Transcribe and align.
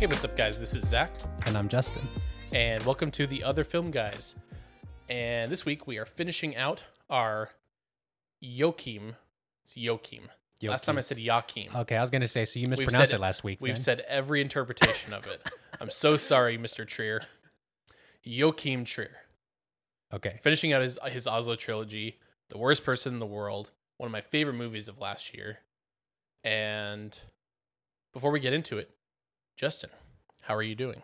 Hey, 0.00 0.06
what's 0.06 0.24
up, 0.24 0.34
guys? 0.34 0.58
This 0.58 0.74
is 0.74 0.88
Zach, 0.88 1.10
And 1.44 1.58
I'm 1.58 1.68
Justin. 1.68 2.00
and 2.54 2.82
welcome 2.86 3.10
to 3.10 3.26
the 3.26 3.44
Other 3.44 3.64
Film 3.64 3.90
Guys. 3.90 4.34
And 5.10 5.52
this 5.52 5.66
week 5.66 5.86
we 5.86 5.98
are 5.98 6.06
finishing 6.06 6.56
out 6.56 6.82
our 7.10 7.50
Joachim. 8.40 9.16
It's 9.62 9.76
Joachim. 9.76 10.30
Last 10.62 10.86
time 10.86 10.96
I 10.96 11.02
said 11.02 11.18
Joachim. 11.18 11.68
Okay, 11.76 11.96
I 11.96 12.00
was 12.00 12.08
gonna 12.08 12.26
say, 12.26 12.46
so 12.46 12.58
you 12.58 12.66
mispronounced 12.66 13.10
said 13.10 13.16
it 13.16 13.20
last 13.20 13.44
week. 13.44 13.58
We've 13.60 13.74
then. 13.74 13.82
said 13.82 14.00
every 14.08 14.40
interpretation 14.40 15.12
of 15.12 15.26
it. 15.26 15.46
I'm 15.82 15.90
so 15.90 16.16
sorry, 16.16 16.56
Mr. 16.56 16.86
Trier. 16.86 17.20
Joachim 18.22 18.86
Trier. 18.86 19.18
okay. 20.14 20.38
Finishing 20.40 20.72
out 20.72 20.80
his 20.80 20.98
his 21.08 21.26
Oslo 21.26 21.56
trilogy, 21.56 22.18
The 22.48 22.56
Worst 22.56 22.84
Person 22.84 23.12
in 23.12 23.18
the 23.18 23.26
World, 23.26 23.70
one 23.98 24.06
of 24.06 24.12
my 24.12 24.22
favorite 24.22 24.54
movies 24.54 24.88
of 24.88 24.98
last 24.98 25.34
year. 25.34 25.58
And 26.42 27.18
before 28.14 28.30
we 28.30 28.40
get 28.40 28.54
into 28.54 28.78
it, 28.78 28.94
Justin, 29.60 29.90
how 30.40 30.54
are 30.54 30.62
you 30.62 30.74
doing? 30.74 31.02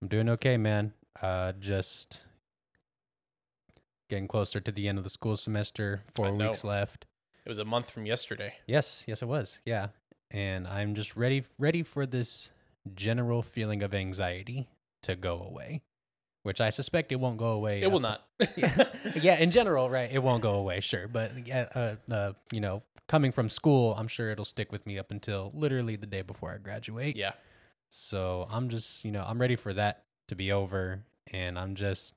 I'm 0.00 0.08
doing 0.08 0.26
okay, 0.30 0.56
man. 0.56 0.94
Uh, 1.20 1.52
just 1.60 2.24
getting 4.08 4.26
closer 4.26 4.60
to 4.60 4.72
the 4.72 4.88
end 4.88 4.96
of 4.96 5.04
the 5.04 5.10
school 5.10 5.36
semester. 5.36 6.00
Four 6.14 6.32
weeks 6.32 6.64
left. 6.64 7.04
It 7.44 7.50
was 7.50 7.58
a 7.58 7.66
month 7.66 7.90
from 7.90 8.06
yesterday. 8.06 8.54
Yes, 8.66 9.04
yes, 9.06 9.20
it 9.20 9.28
was. 9.28 9.58
Yeah, 9.66 9.88
and 10.30 10.66
I'm 10.66 10.94
just 10.94 11.16
ready, 11.16 11.44
ready 11.58 11.82
for 11.82 12.06
this 12.06 12.50
general 12.94 13.42
feeling 13.42 13.82
of 13.82 13.92
anxiety 13.92 14.70
to 15.02 15.14
go 15.14 15.42
away, 15.42 15.82
which 16.44 16.62
I 16.62 16.70
suspect 16.70 17.12
it 17.12 17.16
won't 17.16 17.36
go 17.36 17.48
away. 17.48 17.82
It 17.82 17.92
will 17.92 18.06
uh, 18.06 18.16
not. 18.38 18.96
yeah, 19.20 19.38
in 19.38 19.50
general, 19.50 19.90
right? 19.90 20.10
It 20.10 20.22
won't 20.22 20.42
go 20.42 20.54
away, 20.54 20.80
sure, 20.80 21.08
but 21.08 21.46
yeah, 21.46 21.68
uh, 21.74 21.96
uh, 22.10 22.32
you 22.50 22.60
know, 22.60 22.84
coming 23.06 23.32
from 23.32 23.50
school, 23.50 23.94
I'm 23.98 24.08
sure 24.08 24.30
it'll 24.30 24.46
stick 24.46 24.72
with 24.72 24.86
me 24.86 24.98
up 24.98 25.10
until 25.10 25.52
literally 25.54 25.96
the 25.96 26.06
day 26.06 26.22
before 26.22 26.52
I 26.52 26.56
graduate. 26.56 27.16
yeah. 27.16 27.32
So 27.94 28.48
I'm 28.50 28.70
just, 28.70 29.04
you 29.04 29.12
know, 29.12 29.22
I'm 29.26 29.38
ready 29.38 29.54
for 29.54 29.74
that 29.74 30.04
to 30.28 30.34
be 30.34 30.50
over. 30.50 31.04
And 31.30 31.58
I'm 31.58 31.74
just, 31.74 32.14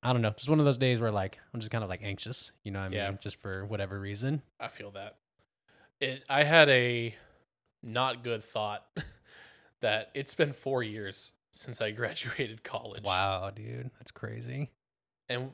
I 0.00 0.12
don't 0.12 0.22
know, 0.22 0.30
just 0.30 0.48
one 0.48 0.60
of 0.60 0.64
those 0.64 0.78
days 0.78 1.00
where 1.00 1.10
like, 1.10 1.38
I'm 1.52 1.58
just 1.58 1.72
kind 1.72 1.82
of 1.82 1.90
like 1.90 2.02
anxious, 2.04 2.52
you 2.62 2.70
know 2.70 2.80
what 2.80 2.92
I 2.92 2.94
Yeah. 2.94 3.08
mean? 3.10 3.18
Just 3.20 3.40
for 3.40 3.66
whatever 3.66 3.98
reason. 3.98 4.42
I 4.60 4.68
feel 4.68 4.92
that. 4.92 5.16
It 6.00 6.24
I 6.30 6.44
had 6.44 6.68
a 6.68 7.16
not 7.82 8.22
good 8.22 8.44
thought 8.44 8.86
that 9.80 10.12
it's 10.14 10.34
been 10.34 10.52
4 10.52 10.84
years 10.84 11.32
since 11.50 11.80
I 11.80 11.90
graduated 11.92 12.62
college. 12.62 13.02
Wow, 13.02 13.50
dude. 13.50 13.90
That's 13.98 14.12
crazy. 14.12 14.70
And 15.28 15.50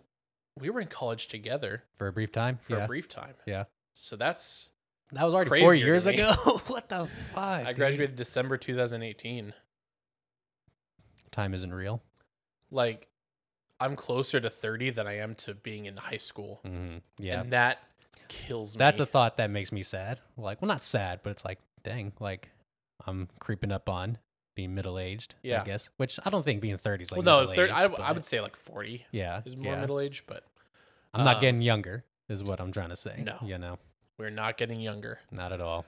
we 0.60 0.68
were 0.68 0.80
in 0.82 0.88
college 0.88 1.28
together 1.28 1.84
For 1.96 2.06
a 2.08 2.12
brief 2.12 2.32
time. 2.32 2.58
for 2.60 2.76
yeah. 2.76 2.84
a 2.84 2.86
brief 2.86 3.08
time. 3.08 3.34
Yeah. 3.46 3.64
So 3.94 4.16
that's 4.16 4.68
that 5.14 5.24
was 5.24 5.34
already 5.34 5.48
four 5.48 5.68
crazier 5.68 5.84
to 5.84 5.86
years 5.86 6.06
ago. 6.06 6.32
what 6.66 6.88
the 6.88 7.08
fuck? 7.34 7.38
I 7.42 7.64
dude? 7.68 7.76
graduated 7.76 8.16
December 8.16 8.56
2018. 8.56 9.52
Time 11.30 11.54
isn't 11.54 11.72
real. 11.74 12.02
Like 12.70 13.08
I'm 13.80 13.96
closer 13.96 14.40
to 14.40 14.50
30 14.50 14.90
than 14.90 15.06
I 15.06 15.18
am 15.18 15.34
to 15.36 15.54
being 15.54 15.86
in 15.86 15.96
high 15.96 16.16
school. 16.16 16.60
hmm 16.64 16.98
Yeah. 17.18 17.40
And 17.40 17.52
that 17.52 17.78
kills 18.28 18.76
me. 18.76 18.78
That's 18.78 19.00
a 19.00 19.06
thought 19.06 19.36
that 19.38 19.50
makes 19.50 19.72
me 19.72 19.82
sad. 19.82 20.20
Like, 20.36 20.62
well, 20.62 20.68
not 20.68 20.82
sad, 20.82 21.20
but 21.22 21.30
it's 21.30 21.44
like, 21.44 21.58
dang, 21.82 22.12
like 22.20 22.50
I'm 23.06 23.28
creeping 23.40 23.72
up 23.72 23.88
on 23.88 24.18
being 24.54 24.74
middle 24.74 24.98
aged. 24.98 25.34
Yeah. 25.42 25.62
I 25.62 25.64
guess. 25.64 25.90
Which 25.96 26.18
I 26.24 26.30
don't 26.30 26.44
think 26.44 26.60
being 26.60 26.78
thirty 26.78 27.02
is 27.02 27.12
like. 27.12 27.24
well, 27.24 27.46
no, 27.46 27.52
30, 27.52 27.72
I, 27.72 27.82
I 27.84 28.12
would 28.12 28.24
say 28.24 28.40
like 28.40 28.56
40 28.56 29.04
Yeah. 29.10 29.42
is 29.44 29.56
more 29.56 29.72
yeah. 29.72 29.80
middle 29.80 29.98
age, 30.00 30.24
but 30.26 30.44
I'm 31.12 31.24
not 31.24 31.36
um, 31.36 31.40
getting 31.40 31.60
younger, 31.60 32.04
is 32.28 32.42
what 32.42 32.60
I'm 32.60 32.72
trying 32.72 32.90
to 32.90 32.96
say. 32.96 33.22
No. 33.24 33.36
You 33.44 33.58
know, 33.58 33.78
we're 34.18 34.30
not 34.30 34.56
getting 34.56 34.80
younger. 34.80 35.18
not 35.30 35.52
at 35.52 35.60
all. 35.60 35.84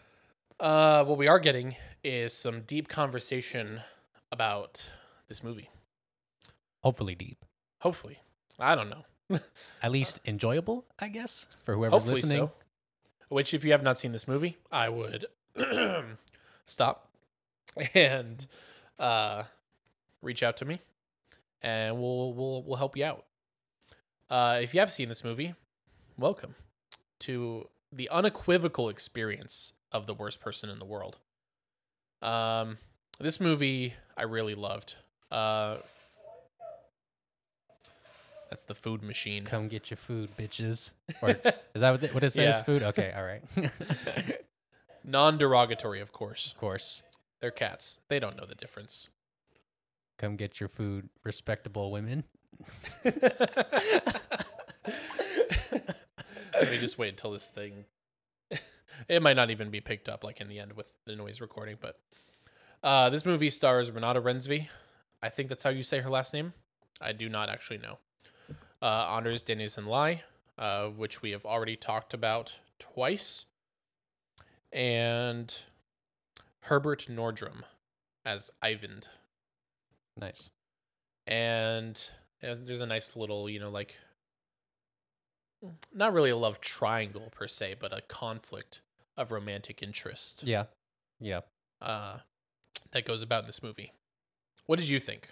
Uh, 0.59 1.04
what 1.04 1.19
we 1.19 1.28
are 1.28 1.38
getting 1.38 1.76
is 2.03 2.32
some 2.32 2.62
deep 2.62 2.88
conversation 2.88 3.81
about 4.32 4.91
this 5.28 5.42
movie. 5.44 5.69
Hopefully 6.82 7.15
deep. 7.15 7.44
Hopefully, 7.81 8.19
I 8.59 8.75
don't 8.75 8.88
know. 8.88 9.04
At 9.82 9.91
least 9.92 10.20
enjoyable, 10.25 10.84
I 10.98 11.09
guess, 11.09 11.47
for 11.65 11.75
whoever's 11.75 11.92
Hopefully 11.92 12.15
listening. 12.22 12.47
so. 12.48 12.53
Which, 13.28 13.53
if 13.53 13.65
you 13.65 13.72
have 13.72 13.82
not 13.82 13.98
seen 13.98 14.12
this 14.12 14.26
movie, 14.28 14.56
I 14.70 14.88
would 14.88 15.26
stop 16.66 17.10
and 17.94 18.47
uh, 18.98 19.42
reach 20.22 20.42
out 20.42 20.56
to 20.59 20.65
me, 20.65 20.81
and 21.60 22.00
we'll 22.00 22.32
we'll 22.32 22.62
we'll 22.62 22.76
help 22.76 22.97
you 22.97 23.04
out. 23.04 23.25
Uh, 24.31 24.60
if 24.62 24.72
you 24.75 24.81
have 24.81 24.91
seen 24.92 25.09
this 25.09 25.22
movie, 25.25 25.54
welcome 26.16 26.54
to 27.20 27.69
the 27.92 28.08
unequivocal 28.10 28.88
experience 28.88 29.72
of 29.92 30.06
the 30.06 30.14
worst 30.14 30.41
person 30.41 30.69
in 30.70 30.78
the 30.78 30.84
world. 30.84 31.19
Um, 32.22 32.78
this 33.19 33.41
movie 33.41 33.94
I 34.16 34.22
really 34.22 34.54
loved. 34.54 34.97
Uh, 35.30 35.78
that's 38.50 38.64
the 38.64 38.74
food 38.74 39.02
machine. 39.02 39.44
Come 39.44 39.69
get 39.69 39.91
your 39.91 39.97
food, 39.97 40.30
bitches. 40.36 40.92
Or 41.22 41.30
is 41.74 41.80
that 41.80 41.91
what 41.91 42.02
it, 42.04 42.14
what 42.14 42.24
it 42.24 42.30
says? 42.30 42.56
Yeah. 42.56 42.62
Food? 42.62 42.82
Okay, 42.82 43.12
all 43.16 43.24
right. 43.24 43.42
Non 45.04 45.38
derogatory, 45.38 46.00
of 46.00 46.12
course. 46.12 46.53
of 46.53 46.58
course. 46.58 47.03
They're 47.41 47.53
cats. 47.53 48.00
They 48.08 48.18
don't 48.18 48.36
know 48.36 48.44
the 48.44 48.56
difference. 48.56 49.08
Come 50.18 50.34
get 50.36 50.58
your 50.58 50.68
food, 50.68 51.10
respectable 51.22 51.92
women. 51.92 52.24
Let 56.61 56.71
me 56.71 56.78
just 56.78 56.99
wait 56.99 57.11
until 57.11 57.33
this 57.33 57.50
thing. 57.50 57.84
it 59.09 59.22
might 59.22 59.37
not 59.37 59.50
even 59.50 59.71
be 59.71 59.81
picked 59.81 60.09
up 60.09 60.25
like 60.25 60.41
in 60.41 60.49
the 60.49 60.59
end 60.59 60.72
with 60.72 60.93
the 61.05 61.15
noise 61.17 61.41
recording, 61.41 61.77
but 61.81 61.99
uh, 62.83 63.11
this 63.11 63.27
movie 63.27 63.50
stars 63.50 63.91
Renata 63.91 64.21
Rensby. 64.21 64.69
I 65.22 65.28
think 65.28 65.49
that's 65.49 65.62
how 65.65 65.71
you 65.71 65.83
say 65.83 66.00
her 66.00 66.11
last 66.11 66.33
name. 66.33 66.53
I 67.00 67.12
do 67.12 67.28
not 67.28 67.49
actually 67.49 67.78
know. 67.78 67.99
Uh, 68.81 69.15
Anders 69.16 69.43
Danielsen 69.43 69.87
Lie, 69.87 70.22
uh, 70.59 70.87
which 70.89 71.22
we 71.22 71.31
have 71.33 71.45
already 71.45 71.77
talked 71.77 72.15
about 72.15 72.59
twice, 72.78 73.47
and 74.72 75.55
Herbert 76.61 77.06
Nordrum 77.11 77.62
as 78.25 78.50
Ivan. 78.62 79.00
Nice. 80.19 80.49
and 81.27 82.11
uh, 82.43 82.55
there's 82.59 82.81
a 82.81 82.87
nice 82.87 83.16
little 83.16 83.49
you 83.50 83.61
know 83.61 83.71
like 83.71 83.97
not 85.93 86.12
really 86.12 86.31
a 86.31 86.37
love 86.37 86.61
triangle 86.61 87.28
per 87.31 87.47
se 87.49 87.77
but 87.81 87.93
a 87.93 88.00
conflict 88.03 88.81
of 89.17 89.33
romantic 89.33 89.83
interest 89.83 90.43
Yeah. 90.44 90.65
Yeah. 91.21 91.41
uh, 91.81 92.19
that 92.93 93.05
goes 93.05 93.22
about 93.22 93.44
in 93.44 93.47
this 93.47 93.62
movie 93.62 93.93
what 94.66 94.78
did 94.78 94.89
you 94.89 95.00
think 95.00 95.31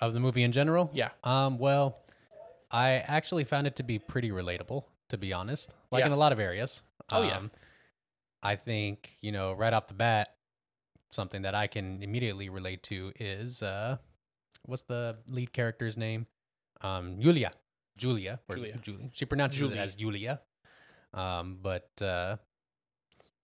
Of 0.00 0.14
the 0.14 0.20
movie 0.20 0.42
in 0.42 0.52
general? 0.52 0.90
yeah 0.92 1.10
Um, 1.24 1.58
well, 1.58 1.98
I 2.70 2.90
actually 2.92 3.44
found 3.44 3.66
it 3.66 3.76
to 3.76 3.82
be 3.82 3.98
pretty 3.98 4.30
relatable, 4.30 4.84
to 5.08 5.18
be 5.18 5.32
honest. 5.32 5.74
Like 5.90 6.04
in 6.04 6.12
a 6.12 6.16
lot 6.16 6.30
of 6.32 6.38
areas. 6.38 6.82
Oh, 7.10 7.22
yeah. 7.22 7.36
Um, 7.38 7.50
I 8.42 8.54
think, 8.56 9.16
you 9.20 9.32
know, 9.32 9.52
right 9.54 9.72
off 9.72 9.88
the 9.88 9.94
bat, 9.94 10.34
something 11.10 11.42
that 11.42 11.54
I 11.56 11.66
can 11.66 12.00
immediately 12.02 12.48
relate 12.48 12.82
to 12.84 13.12
is 13.18 13.62
uh 13.62 13.96
what's 14.66 14.82
the 14.82 15.16
lead 15.26 15.52
character's 15.52 15.96
name? 15.96 16.26
Um 16.80 17.20
Julia. 17.20 17.50
Julia. 18.00 18.40
Julia. 18.50 18.78
Julie. 18.82 19.10
She 19.14 19.24
pronounces 19.26 19.58
Julie. 19.60 19.76
it 19.78 19.80
as 19.80 19.94
Julia. 19.94 20.40
Um, 21.14 21.58
but 21.62 21.90
uh 22.02 22.36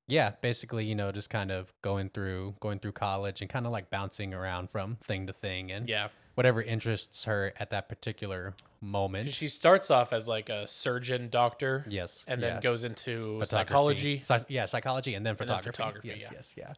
yeah, 0.09 0.33
basically, 0.41 0.85
you 0.85 0.95
know, 0.95 1.11
just 1.11 1.31
kind 1.31 1.51
of 1.51 1.73
going 1.83 2.11
through 2.11 2.55
going 2.61 2.79
through 2.79 2.93
college 2.93 3.41
and 3.41 3.51
kind 3.51 3.67
of 3.67 3.73
like 3.73 3.91
bouncing 3.91 4.33
around 4.35 4.71
from 4.71 4.97
thing 5.03 5.27
to 5.27 5.33
thing 5.33 5.71
and 5.73 5.89
yeah 5.89 6.09
whatever 6.37 6.61
interests 6.63 7.25
her 7.25 7.53
at 7.59 7.71
that 7.71 7.89
particular 7.89 8.55
moment. 8.83 9.31
she 9.31 9.49
starts 9.49 9.91
off 9.91 10.13
as 10.13 10.29
like 10.29 10.49
a 10.51 10.67
surgeon 10.67 11.29
doctor 11.31 11.85
yes, 11.89 12.25
and 12.29 12.41
yeah. 12.43 12.51
then 12.51 12.61
goes 12.61 12.85
into 12.85 13.43
psychology 13.45 14.21
Psy- 14.21 14.45
yeah, 14.49 14.67
psychology, 14.67 15.15
and 15.15 15.25
then 15.25 15.31
And 15.31 15.39
then 15.39 15.47
photography. 15.47 15.77
photography, 15.77 16.09
yes, 16.09 16.21
yeah. 16.21 16.29
yes, 16.37 16.55
yeah, 16.57 16.73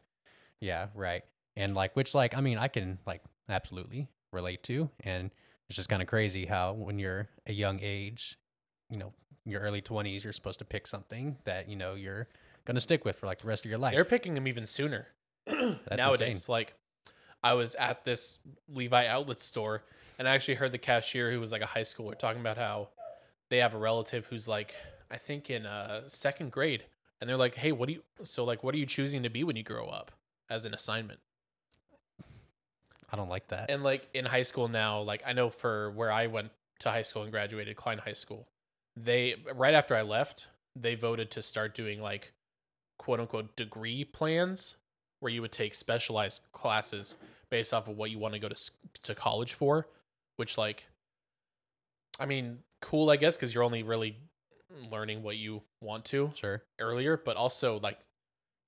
yeah, 0.61 0.87
right. 0.95 1.23
And 1.57 1.75
like, 1.75 1.93
which 1.97 2.15
like, 2.15 2.37
I 2.37 2.41
mean, 2.41 2.57
I 2.57 2.69
can 2.69 2.99
like 3.05 3.21
absolutely 3.49 4.07
relate 4.31 4.63
to, 4.63 4.89
and 5.03 5.29
it's 5.69 5.75
just 5.75 5.89
kind 5.89 6.01
of 6.01 6.07
crazy 6.07 6.45
how 6.45 6.73
when 6.73 6.99
you're 6.99 7.27
a 7.45 7.53
young 7.53 7.79
age, 7.81 8.37
you 8.89 8.97
know, 8.97 9.13
your 9.45 9.61
early 9.61 9.81
twenties, 9.81 10.23
you're 10.23 10.33
supposed 10.33 10.59
to 10.59 10.65
pick 10.65 10.87
something 10.87 11.37
that 11.45 11.69
you 11.69 11.75
know 11.75 11.93
you're 11.95 12.27
gonna 12.65 12.79
stick 12.79 13.05
with 13.05 13.17
for 13.17 13.25
like 13.25 13.39
the 13.39 13.47
rest 13.47 13.65
of 13.65 13.71
your 13.71 13.79
life. 13.79 13.93
they're 13.93 14.05
picking 14.05 14.35
them 14.35 14.47
even 14.47 14.65
sooner 14.65 15.07
nowadays 15.47 16.21
insane. 16.37 16.53
like 16.53 16.73
i 17.43 17.53
was 17.53 17.73
at 17.75 18.05
this 18.05 18.37
levi 18.67 19.07
outlet 19.07 19.41
store 19.41 19.81
and 20.19 20.27
i 20.27 20.35
actually 20.35 20.53
heard 20.53 20.71
the 20.71 20.77
cashier 20.77 21.31
who 21.31 21.39
was 21.39 21.51
like 21.51 21.63
a 21.63 21.65
high 21.65 21.81
schooler 21.81 22.15
talking 22.15 22.41
about 22.41 22.57
how 22.57 22.89
they 23.49 23.57
have 23.57 23.73
a 23.73 23.77
relative 23.77 24.27
who's 24.27 24.47
like 24.47 24.75
i 25.09 25.17
think 25.17 25.49
in 25.49 25.65
uh 25.65 26.01
second 26.05 26.51
grade 26.51 26.85
and 27.19 27.29
they're 27.29 27.37
like 27.37 27.55
hey 27.55 27.71
what 27.71 27.87
do 27.87 27.93
you 27.93 28.03
so 28.23 28.43
like 28.43 28.63
what 28.63 28.75
are 28.75 28.77
you 28.77 28.85
choosing 28.85 29.23
to 29.23 29.29
be 29.29 29.43
when 29.43 29.55
you 29.55 29.63
grow 29.63 29.87
up 29.87 30.11
as 30.49 30.65
an 30.65 30.73
assignment 30.73 31.19
I 33.11 33.17
don't 33.17 33.29
like 33.29 33.47
that. 33.49 33.69
and 33.69 33.83
like 33.83 34.07
in 34.13 34.25
high 34.25 34.43
school 34.43 34.67
now 34.67 35.01
like 35.01 35.23
i 35.25 35.33
know 35.33 35.49
for 35.49 35.91
where 35.91 36.11
i 36.11 36.27
went 36.27 36.51
to 36.79 36.89
high 36.89 37.01
school 37.01 37.23
and 37.23 37.31
graduated 37.31 37.75
klein 37.75 37.97
high 37.97 38.13
school 38.13 38.47
they 38.95 39.35
right 39.55 39.73
after 39.73 39.95
i 39.95 40.01
left 40.01 40.47
they 40.75 40.95
voted 40.95 41.31
to 41.31 41.41
start 41.41 41.73
doing 41.75 42.01
like 42.01 42.31
quote 42.97 43.19
unquote 43.19 43.55
degree 43.55 44.03
plans 44.05 44.75
where 45.21 45.31
you 45.31 45.41
would 45.41 45.51
take 45.51 45.73
specialized 45.75 46.43
classes 46.51 47.17
based 47.49 47.73
off 47.73 47.87
of 47.87 47.97
what 47.97 48.11
you 48.11 48.19
want 48.19 48.33
to 48.33 48.39
go 48.39 48.47
to 48.47 48.71
to 49.03 49.15
college 49.15 49.53
for, 49.53 49.87
which 50.37 50.57
like 50.57 50.85
I 52.19 52.25
mean, 52.25 52.59
cool 52.81 53.09
I 53.09 53.15
guess 53.17 53.37
cuz 53.37 53.53
you're 53.53 53.63
only 53.63 53.83
really 53.83 54.17
learning 54.91 55.23
what 55.23 55.35
you 55.37 55.63
want 55.81 56.05
to 56.05 56.31
Sure. 56.35 56.63
earlier, 56.79 57.17
but 57.17 57.35
also 57.37 57.79
like 57.79 57.99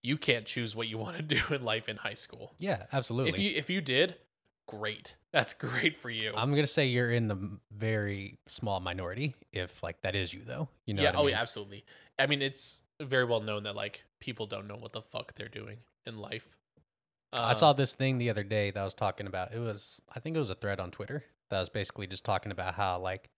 you 0.04 0.18
can't 0.18 0.46
choose 0.46 0.76
what 0.76 0.88
you 0.88 0.98
want 0.98 1.16
to 1.18 1.24
do 1.36 1.42
in 1.54 1.64
life 1.64 1.88
in 1.88 1.98
high 1.98 2.16
school. 2.16 2.54
Yeah, 2.58 2.88
absolutely. 2.92 3.30
If 3.32 3.40
you 3.40 3.52
if 3.56 3.70
you 3.70 3.82
did, 3.82 4.16
great. 4.80 5.16
That's 5.32 5.54
great 5.54 5.96
for 5.98 6.10
you. 6.10 6.34
I'm 6.36 6.50
gonna 6.52 6.68
say 6.68 6.88
you're 6.88 7.12
in 7.12 7.28
the 7.28 7.38
very 7.72 8.40
small 8.48 8.80
minority, 8.80 9.36
if 9.54 9.82
like 9.84 10.02
that 10.02 10.16
is 10.16 10.34
you 10.34 10.42
though. 10.46 10.70
You 10.86 10.94
know? 10.96 11.04
yeah, 11.04 11.12
I 11.12 11.14
oh 11.14 11.22
mean? 11.24 11.30
yeah, 11.30 11.42
absolutely. 11.42 11.86
I 12.20 12.28
mean, 12.28 12.42
it's 12.42 12.84
very 13.02 13.26
well 13.26 13.42
known 13.42 13.64
that 13.64 13.76
like 13.76 14.04
people 14.20 14.46
don't 14.48 14.68
know 14.68 14.76
what 14.76 14.94
the 14.94 15.02
fuck 15.02 15.34
they're 15.36 15.48
doing 15.48 15.78
in 16.06 16.18
life. 16.18 16.58
I 17.34 17.50
Um, 17.50 17.56
saw 17.56 17.74
this 17.74 17.96
thing 17.96 18.18
the 18.18 18.30
other 18.30 18.44
day 18.44 18.72
that 18.72 18.80
I 18.80 18.84
was 18.84 18.94
talking 18.94 19.26
about. 19.26 19.54
It 19.54 19.60
was, 19.60 20.02
I 20.14 20.20
think 20.20 20.36
it 20.36 20.40
was 20.40 20.50
a 20.50 20.56
thread 20.56 20.80
on 20.82 20.92
Twitter 20.92 21.24
that 21.50 21.60
was 21.60 21.70
basically 21.70 22.06
just 22.08 22.26
talking 22.26 22.52
about 22.52 22.74
how 22.74 23.00
like 23.00 23.30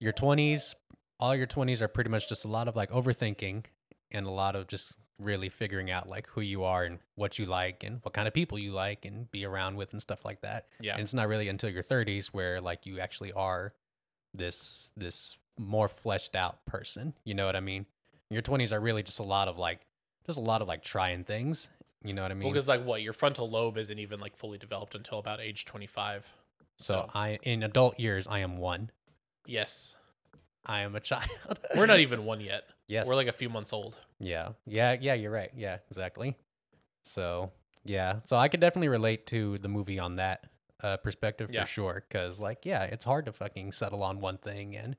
your 0.00 0.12
20s, 0.12 0.74
all 1.18 1.34
your 1.34 1.46
20s 1.46 1.80
are 1.80 1.88
pretty 1.88 2.10
much 2.10 2.28
just 2.28 2.44
a 2.44 2.48
lot 2.48 2.68
of 2.68 2.76
like 2.76 2.90
overthinking 2.90 3.64
and 4.10 4.26
a 4.26 4.30
lot 4.30 4.54
of 4.54 4.66
just 4.66 4.96
really 5.20 5.48
figuring 5.48 5.90
out 5.90 6.08
like 6.08 6.26
who 6.28 6.40
you 6.40 6.64
are 6.64 6.84
and 6.84 6.98
what 7.14 7.38
you 7.38 7.46
like 7.46 7.84
and 7.84 8.00
what 8.02 8.14
kind 8.14 8.26
of 8.26 8.34
people 8.34 8.58
you 8.58 8.72
like 8.72 9.04
and 9.04 9.30
be 9.30 9.44
around 9.44 9.76
with 9.76 9.92
and 9.92 10.00
stuff 10.00 10.24
like 10.24 10.40
that. 10.42 10.66
Yeah. 10.80 10.94
And 10.94 11.02
it's 11.02 11.14
not 11.14 11.28
really 11.28 11.48
until 11.48 11.70
your 11.70 11.82
30s 11.82 12.28
where 12.28 12.60
like 12.60 12.86
you 12.86 13.00
actually 13.00 13.32
are 13.32 13.70
this 14.34 14.92
this 14.96 15.36
more 15.58 15.88
fleshed 15.88 16.34
out 16.34 16.64
person. 16.66 17.14
You 17.24 17.34
know 17.34 17.46
what 17.46 17.56
I 17.56 17.60
mean? 17.60 17.86
Your 18.30 18.42
20s 18.42 18.72
are 18.72 18.80
really 18.80 19.02
just 19.02 19.18
a 19.18 19.24
lot 19.24 19.48
of 19.48 19.58
like 19.58 19.80
just 20.26 20.38
a 20.38 20.42
lot 20.42 20.62
of 20.62 20.68
like 20.68 20.82
trying 20.82 21.24
things. 21.24 21.70
You 22.02 22.14
know 22.14 22.22
what 22.22 22.30
I 22.30 22.34
mean? 22.34 22.44
Well, 22.44 22.52
because 22.52 22.68
like 22.68 22.84
what 22.84 23.02
your 23.02 23.12
frontal 23.12 23.50
lobe 23.50 23.76
isn't 23.76 23.98
even 23.98 24.20
like 24.20 24.36
fully 24.36 24.56
developed 24.56 24.94
until 24.94 25.18
about 25.18 25.40
age 25.40 25.66
twenty 25.66 25.86
five. 25.86 26.32
So 26.78 27.10
I, 27.12 27.38
in 27.42 27.62
adult 27.62 28.00
years, 28.00 28.26
I 28.26 28.38
am 28.38 28.56
one. 28.56 28.90
yes, 29.46 29.96
I 30.66 30.82
am 30.82 30.94
a 30.94 31.00
child. 31.00 31.28
we're 31.76 31.86
not 31.86 32.00
even 32.00 32.24
one 32.24 32.40
yet. 32.40 32.64
Yes. 32.86 33.06
We're 33.06 33.14
like 33.14 33.28
a 33.28 33.32
few 33.32 33.48
months 33.48 33.72
old. 33.72 33.96
yeah, 34.18 34.50
yeah, 34.66 34.96
yeah. 35.00 35.14
You're 35.14 35.30
right. 35.30 35.50
Yeah, 35.56 35.78
exactly. 35.88 36.36
So 37.02 37.50
yeah, 37.84 38.16
so 38.24 38.36
I 38.36 38.48
could 38.48 38.60
definitely 38.60 38.88
relate 38.88 39.26
to 39.28 39.58
the 39.58 39.68
movie 39.68 39.98
on 39.98 40.16
that 40.16 40.46
uh, 40.82 40.96
perspective 40.98 41.50
Yeah. 41.50 41.62
for 41.62 41.66
sure. 41.68 42.04
Because 42.08 42.40
like, 42.40 42.66
yeah, 42.66 42.82
it's 42.84 43.04
hard 43.04 43.26
to 43.26 43.32
fucking 43.32 43.72
settle 43.72 44.02
on 44.02 44.18
one 44.18 44.38
thing, 44.38 44.76
and 44.76 44.96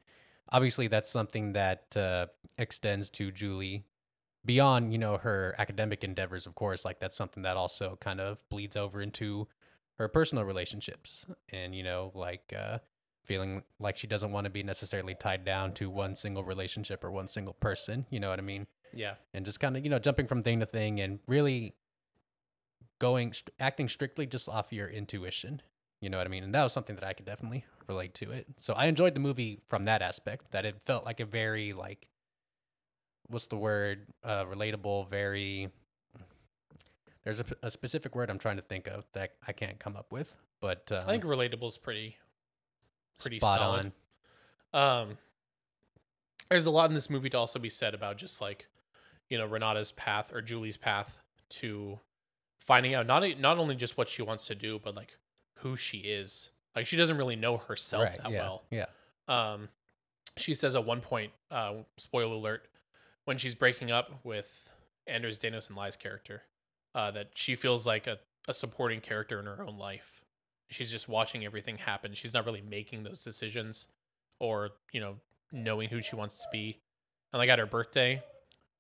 obviously 0.50 0.88
that's 0.88 1.10
something 1.10 1.54
that 1.54 1.96
uh, 1.96 2.28
extends 2.58 3.10
to 3.12 3.32
Julie 3.32 3.86
beyond 4.44 4.92
you 4.92 4.98
know 4.98 5.18
her 5.18 5.54
academic 5.60 6.04
endeavors. 6.04 6.48
Of 6.48 6.56
course, 6.56 6.84
like 6.86 7.00
that's 7.00 7.16
something 7.16 7.44
that 7.44 7.56
also 7.58 7.98
kind 8.02 8.20
of 8.20 8.48
bleeds 8.50 8.76
over 8.76 9.00
into 9.02 9.48
her 10.00 10.08
personal 10.08 10.44
relationships, 10.46 11.26
and 11.50 11.76
you 11.76 11.84
know, 11.84 12.12
like. 12.16 12.54
uh 12.58 12.80
feeling 13.24 13.64
like 13.80 13.98
she 13.98 14.08
doesn't 14.08 14.32
want 14.32 14.46
to 14.46 14.50
be 14.50 14.64
necessarily 14.64 15.16
tied 15.16 15.46
down 15.46 15.74
to 15.74 15.90
one 15.90 16.16
single 16.16 16.44
relationship 16.44 17.04
or 17.04 17.12
one 17.12 17.28
single 17.28 17.54
person. 17.54 18.06
You 18.10 18.20
know 18.20 18.30
what 18.30 18.40
I 18.40 18.44
mean? 18.44 18.68
Yeah, 18.94 19.14
And 19.34 19.46
just 19.46 19.60
kind 19.60 19.78
of, 19.78 19.84
you 19.84 19.90
know, 19.90 20.00
jumping 20.00 20.28
from 20.28 20.44
thing 20.44 20.60
to 20.60 20.66
thing 20.66 21.00
and 21.00 21.20
really 21.26 21.76
going, 23.00 23.32
st- 23.32 23.52
acting 23.60 23.88
strictly 23.88 24.26
just 24.26 24.50
off 24.50 24.74
your 24.74 24.90
intuition. 24.90 25.62
You 26.02 26.10
know 26.10 26.18
what 26.18 26.28
I 26.28 26.30
mean? 26.30 26.44
And 26.44 26.54
that 26.54 26.64
was 26.64 26.74
something 26.74 26.96
that 26.96 27.06
I 27.06 27.14
could 27.14 27.26
definitely 27.26 27.64
relate 27.88 28.14
to 28.16 28.32
it. 28.32 28.48
So 28.58 28.74
I 28.74 28.88
enjoyed 28.88 29.14
the 29.14 29.20
movie 29.22 29.62
from 29.68 29.86
that 29.86 30.02
aspect, 30.02 30.52
that 30.52 30.66
it 30.66 30.82
felt 30.82 31.06
like 31.06 31.20
a 31.20 31.26
very, 31.26 31.74
like, 31.74 32.08
what's 33.28 33.48
the 33.48 33.56
word? 33.58 34.08
Uh, 34.24 34.46
relatable, 34.46 35.10
very. 35.10 35.70
There's 37.24 37.42
a 37.62 37.70
specific 37.70 38.16
word 38.16 38.32
I'm 38.32 38.40
trying 38.40 38.58
to 38.58 38.64
think 38.64 38.88
of 38.88 39.06
that 39.14 39.36
I 39.48 39.54
can't 39.54 39.78
come 39.80 39.96
up 39.96 40.12
with, 40.12 40.36
but 40.60 40.92
um, 40.92 41.02
I 41.06 41.12
think 41.12 41.24
relatable 41.24 41.68
is 41.68 41.78
pretty 41.78 42.18
pretty 43.22 43.40
spot 43.40 43.58
solid. 43.58 43.92
on. 44.74 45.02
Um, 45.02 45.18
there's 46.50 46.66
a 46.66 46.72
lot 46.72 46.90
in 46.90 46.94
this 46.94 47.10
movie 47.10 47.30
to 47.30 47.38
also 47.38 47.60
be 47.60 47.70
said 47.70 47.94
about 47.94 48.18
just 48.18 48.42
like, 48.42 48.68
you 49.30 49.38
know, 49.38 49.46
Renata's 49.46 49.92
path 49.92 50.34
or 50.34 50.42
Julie's 50.42 50.78
path 50.78 51.22
to 51.50 52.00
finding 52.60 52.94
out 52.94 53.08
not 53.08 53.24
not 53.40 53.58
only 53.58 53.76
just 53.76 53.98
what 53.98 54.10
she 54.10 54.22
wants 54.22 54.48
to 54.48 54.56
do, 54.56 54.80
but 54.84 54.96
like 54.96 55.18
who 55.56 55.76
she 55.76 56.00
is. 56.00 56.52
Like 56.76 56.86
she 56.86 56.98
doesn't 56.98 57.18
really 57.18 57.36
know 57.36 57.58
herself 57.58 58.04
Right, 58.04 58.18
that 58.24 58.32
yeah, 58.32 58.40
well. 58.40 58.64
Yeah. 58.70 58.86
Um, 59.28 59.70
she 60.38 60.54
says 60.54 60.76
at 60.76 60.86
one 60.86 61.02
point, 61.02 61.32
uh, 61.50 61.74
spoiler 61.98 62.36
alert, 62.36 62.68
when 63.26 63.38
she's 63.38 63.56
breaking 63.56 63.92
up 63.92 64.20
with 64.24 64.72
Anders 65.08 65.40
Danielsen 65.40 65.76
Lie's 65.76 65.98
character, 65.98 66.44
uh, 66.96 67.12
that 67.12 67.32
she 67.36 67.56
feels 67.56 67.86
like 67.86 68.08
a, 68.08 68.20
a 68.48 68.54
supporting 68.54 69.02
character 69.02 69.40
in 69.40 69.46
her 69.46 69.64
own 69.64 69.78
life. 69.78 70.24
She's 70.72 70.92
just 70.92 71.08
watching 71.10 71.46
everything 71.46 71.78
happen. 71.78 72.14
She's 72.14 72.34
not 72.34 72.46
really 72.46 72.62
making 72.62 73.04
those 73.04 73.24
decisions 73.24 73.88
or, 74.40 74.72
you 74.92 75.00
know, 75.02 75.18
knowing 75.52 75.90
who 75.90 76.02
she 76.02 76.16
wants 76.16 76.38
to 76.40 76.48
be. 76.52 76.80
And 77.34 77.40
like 77.40 77.50
at 77.50 77.60
her 77.60 77.66
birthday, 77.66 78.24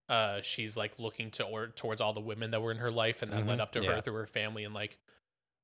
uh, 0.10 0.42
she's 0.42 0.76
like 0.78 0.98
looking 1.00 1.32
to 1.32 1.44
or 1.44 1.68
towards 1.68 2.02
all 2.02 2.14
the 2.14 2.20
women 2.22 2.52
that 2.52 2.62
were 2.62 2.72
in 2.72 2.78
her 2.78 2.92
life 2.92 3.22
and 3.22 3.32
that 3.32 3.46
led 3.46 3.60
Mhm, 3.60 3.62
up 3.62 3.72
to 3.74 3.84
yeah. 3.84 3.96
her 3.96 4.02
through 4.02 4.16
her 4.16 4.26
family. 4.28 4.64
And 4.64 4.74
like 4.74 4.98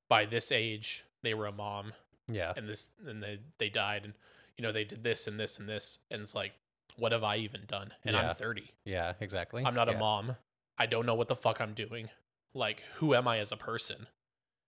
by 0.10 0.26
this 0.26 0.52
age, 0.52 1.04
they 1.24 1.34
were 1.34 1.48
a 1.48 1.52
mom 1.52 1.94
Yeah. 2.28 2.54
and 2.56 2.68
this 2.70 2.90
and 3.06 3.22
they 3.24 3.40
they 3.58 3.70
died 3.70 4.04
and 4.06 4.14
you 4.58 4.64
know 4.64 4.72
they 4.72 4.84
did 4.86 5.04
this 5.04 5.28
and 5.28 5.40
this 5.40 5.60
and 5.60 5.68
this 5.68 6.00
and 6.12 6.22
it's 6.22 6.34
like 6.36 6.54
what 6.98 7.12
have 7.12 7.24
i 7.24 7.38
even 7.38 7.62
done 7.68 7.94
and 8.06 8.16
Yeah. 8.16 8.30
i'm 8.30 8.36
30 8.36 8.72
Yeah. 8.86 9.14
Exactly. 9.20 9.64
i'm 9.66 9.76
not 9.76 9.88
yeah. 9.88 9.96
a 9.96 10.00
mom 10.00 10.36
i 10.78 10.86
don't 10.86 11.06
know 11.06 11.16
what 11.16 11.28
the 11.28 11.36
fuck 11.36 11.60
i'm 11.62 11.74
doing 11.74 12.10
like 12.54 12.82
who 12.96 13.14
am 13.16 13.28
i 13.28 13.38
as 13.40 13.52
a 13.52 13.58
person 13.58 14.08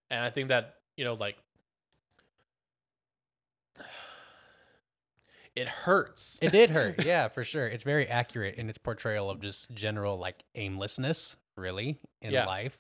and 0.10 0.22
i 0.22 0.30
think 0.30 0.50
that 0.50 0.76
you 0.98 1.06
know 1.06 1.14
like 1.14 1.38
it 5.56 5.68
hurts 5.68 6.40
It 6.42 6.52
did 6.52 6.70
hurt. 6.70 7.04
Yeah, 7.06 7.28
for 7.28 7.44
sure. 7.44 7.68
It's 7.68 7.84
very 7.84 8.08
accurate 8.08 8.56
in 8.56 8.70
its 8.70 8.78
portrayal 8.78 9.30
of 9.30 9.42
just 9.42 9.72
general 9.74 10.18
like 10.18 10.44
aimlessness, 10.56 11.36
really, 11.58 12.00
in 12.22 12.32
Yeah. 12.32 12.46
life. 12.46 12.80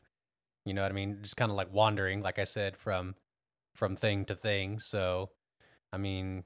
You 0.66 0.74
know 0.74 0.82
what 0.84 0.92
I 0.92 0.96
mean? 0.96 1.20
Just 1.22 1.36
kind 1.38 1.52
of 1.52 1.58
like 1.58 1.74
wandering, 1.74 2.22
like 2.22 2.38
I 2.40 2.44
said, 2.44 2.78
from 2.78 3.16
from 3.74 3.96
thing 3.96 4.26
to 4.26 4.36
thing. 4.36 4.80
So, 4.80 5.32
I 5.92 5.98
mean, 5.98 6.44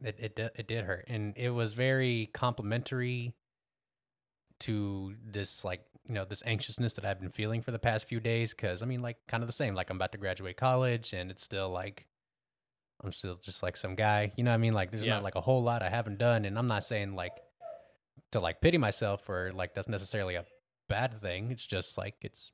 it 0.00 0.16
it 0.20 0.38
it 0.56 0.68
did 0.68 0.84
hurt, 0.84 1.04
and 1.08 1.32
it 1.36 1.50
was 1.50 1.72
very 1.72 2.30
complimentary 2.32 3.34
to 4.60 5.14
this 5.24 5.64
like 5.64 5.84
you 6.06 6.14
know 6.14 6.24
this 6.24 6.42
anxiousness 6.46 6.92
that 6.94 7.04
I've 7.04 7.18
been 7.18 7.30
feeling 7.30 7.60
for 7.62 7.70
the 7.72 7.78
past 7.78 8.06
few 8.08 8.20
days. 8.20 8.52
Because 8.54 8.82
I 8.82 8.86
mean, 8.86 9.02
like 9.02 9.16
kind 9.26 9.42
of 9.42 9.48
the 9.48 9.52
same. 9.52 9.74
Like 9.74 9.90
I'm 9.90 9.96
about 9.96 10.12
to 10.12 10.18
graduate 10.18 10.56
college, 10.56 11.12
and 11.12 11.30
it's 11.30 11.42
still 11.42 11.70
like 11.70 12.06
I'm 13.04 13.12
still 13.12 13.36
just 13.36 13.62
like 13.62 13.76
some 13.76 13.94
guy. 13.94 14.32
You 14.36 14.44
know 14.44 14.50
what 14.50 14.54
I 14.54 14.58
mean? 14.58 14.72
Like 14.74 14.90
there's 14.90 15.04
Yeah. 15.04 15.14
not 15.14 15.22
like 15.22 15.34
a 15.34 15.40
whole 15.40 15.62
lot 15.62 15.82
I 15.82 15.90
haven't 15.90 16.18
done, 16.18 16.44
and 16.44 16.58
I'm 16.58 16.66
not 16.66 16.84
saying 16.84 17.14
like 17.14 17.32
to 18.32 18.40
like 18.40 18.60
pity 18.60 18.78
myself 18.78 19.28
or 19.28 19.52
like 19.52 19.74
that's 19.74 19.88
necessarily 19.88 20.34
a 20.36 20.44
bad 20.88 21.20
thing. 21.20 21.50
It's 21.50 21.66
just 21.66 21.96
like 21.98 22.14
it's 22.22 22.52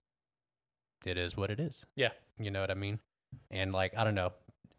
it 1.05 1.17
is 1.17 1.37
what 1.37 1.51
it 1.51 1.61
is. 1.61 1.87
Yeah. 1.97 2.11
You 2.39 2.51
know 2.51 2.61
what 2.61 2.71
I 2.71 2.75
mean? 2.75 2.99
And 3.51 3.73
like 3.73 3.97
I 3.97 4.05
don't 4.05 4.15
know. 4.15 4.33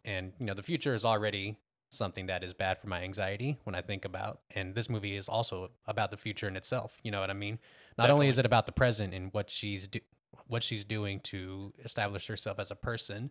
And 0.04 0.32
you 0.38 0.46
know, 0.46 0.54
the 0.54 0.62
future 0.62 0.94
is 0.94 1.04
already 1.04 1.58
something 1.90 2.26
that 2.26 2.42
is 2.42 2.54
bad 2.54 2.78
for 2.80 2.86
my 2.88 3.02
anxiety 3.02 3.58
when 3.64 3.74
I 3.74 3.82
think 3.82 4.04
about 4.06 4.40
and 4.50 4.74
this 4.74 4.88
movie 4.88 5.14
is 5.14 5.28
also 5.28 5.70
about 5.86 6.10
the 6.10 6.16
future 6.16 6.48
in 6.48 6.56
itself. 6.56 6.96
You 7.02 7.10
know 7.10 7.20
what 7.20 7.28
I 7.30 7.34
mean? 7.34 7.58
Not 7.98 8.10
only 8.10 8.28
is 8.28 8.38
it 8.38 8.46
about 8.46 8.66
the 8.66 8.72
present 8.72 9.12
and 9.12 9.32
what 9.32 9.50
she's 9.50 9.86
do- 9.88 10.00
what 10.46 10.62
she's 10.62 10.84
doing 10.84 11.20
to 11.20 11.74
establish 11.84 12.26
herself 12.26 12.58
as 12.58 12.70
a 12.70 12.74
person, 12.74 13.30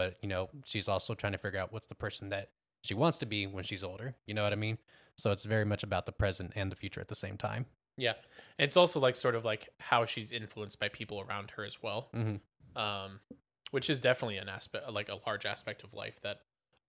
but 0.00 0.16
you 0.22 0.28
know, 0.32 0.48
she's 0.64 0.88
also 0.88 1.14
trying 1.14 1.32
to 1.32 1.38
figure 1.38 1.60
out 1.60 1.72
what's 1.72 1.86
the 1.88 1.94
person 1.94 2.30
that 2.30 2.46
she 2.82 2.94
wants 2.94 3.18
to 3.18 3.26
be 3.26 3.46
when 3.46 3.64
she's 3.64 3.84
older. 3.84 4.14
You 4.26 4.34
know 4.34 4.42
what 4.42 4.52
I 4.52 4.56
mean? 4.56 4.78
So 5.16 5.30
it's 5.32 5.44
very 5.44 5.66
much 5.66 5.82
about 5.82 6.06
the 6.06 6.12
present 6.12 6.52
and 6.56 6.72
the 6.72 6.76
future 6.76 7.00
at 7.00 7.08
the 7.08 7.14
same 7.26 7.36
time. 7.36 7.66
yeah 7.98 8.14
it's 8.58 8.76
also 8.76 8.98
like 9.06 9.16
sort 9.16 9.34
of 9.38 9.44
like 9.44 9.68
how 9.90 10.06
she's 10.06 10.32
influenced 10.32 10.78
by 10.80 10.88
people 10.88 11.18
around 11.24 11.46
her 11.56 11.64
as 11.70 11.76
well 11.82 12.00
Mm-hmm. 12.14 12.38
um, 12.84 13.20
which 13.72 13.90
is 13.90 14.00
definitely 14.00 14.38
an 14.38 14.48
aspect, 14.48 14.90
like 14.90 15.08
a 15.10 15.18
large 15.26 15.44
aspect 15.54 15.84
of 15.84 15.92
life 15.92 16.18
that 16.26 16.38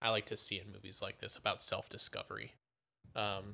I 0.01 0.09
like 0.15 0.25
to 0.27 0.37
see 0.37 0.57
in 0.61 0.71
movies 0.71 1.01
like 1.05 1.17
this 1.19 1.35
about 1.35 1.61
self 1.61 1.89
discovery. 1.89 2.49
Um, 3.15 3.45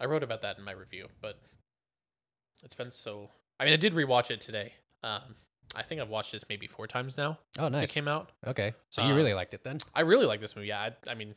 I 0.00 0.06
wrote 0.06 0.22
about 0.22 0.40
that 0.42 0.58
in 0.58 0.64
my 0.64 0.72
review, 0.72 1.06
but 1.20 1.36
it's 2.64 2.74
been 2.74 2.90
so. 2.90 3.30
I 3.60 3.64
mean, 3.64 3.74
I 3.74 3.76
did 3.76 3.92
rewatch 3.94 4.30
it 4.30 4.40
today. 4.40 4.68
Um, 5.04 5.36
I 5.74 5.82
think 5.82 6.00
I've 6.00 6.08
watched 6.10 6.32
this 6.32 6.44
maybe 6.48 6.66
four 6.66 6.86
times 6.86 7.16
now 7.16 7.38
Oh, 7.58 7.64
since 7.64 7.72
nice. 7.80 7.90
it 7.90 7.94
came 7.94 8.08
out. 8.08 8.30
Okay, 8.46 8.74
so 8.90 9.02
you 9.02 9.10
Um, 9.10 9.16
really 9.16 9.32
liked 9.34 9.54
it 9.54 9.64
then? 9.64 9.78
I 9.94 10.02
really 10.02 10.26
like 10.26 10.40
this 10.40 10.54
movie. 10.54 10.68
Yeah, 10.68 10.80
I, 10.80 11.10
I 11.10 11.14
mean, 11.14 11.34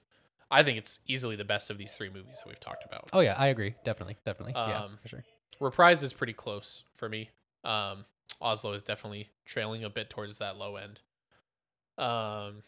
I 0.52 0.62
think 0.64 0.78
it's 0.78 1.00
easily 1.08 1.36
the 1.36 1.46
best 1.46 1.70
of 1.70 1.78
these 1.78 1.94
three 1.94 2.10
movies 2.10 2.38
that 2.44 2.48
we've 2.48 2.60
talked 2.60 2.84
about. 2.86 3.10
Oh 3.14 3.22
yeah, 3.22 3.36
I 3.38 3.48
agree. 3.48 3.76
Definitely, 3.86 4.18
definitely. 4.26 4.54
yeah, 4.56 4.84
Um, 4.84 5.00
for 5.02 5.08
sure. 5.08 5.24
Reprise 5.62 6.04
is 6.04 6.12
pretty 6.14 6.34
close 6.34 6.84
for 6.94 7.08
me. 7.08 7.30
Um, 7.64 8.06
Oslo 8.42 8.74
is 8.74 8.84
definitely 8.84 9.30
trailing 9.46 9.84
a 9.86 9.90
bit 9.90 10.10
towards 10.10 10.38
that 10.40 10.58
low 10.58 10.76
end. 10.76 11.02
Um, 11.98 12.64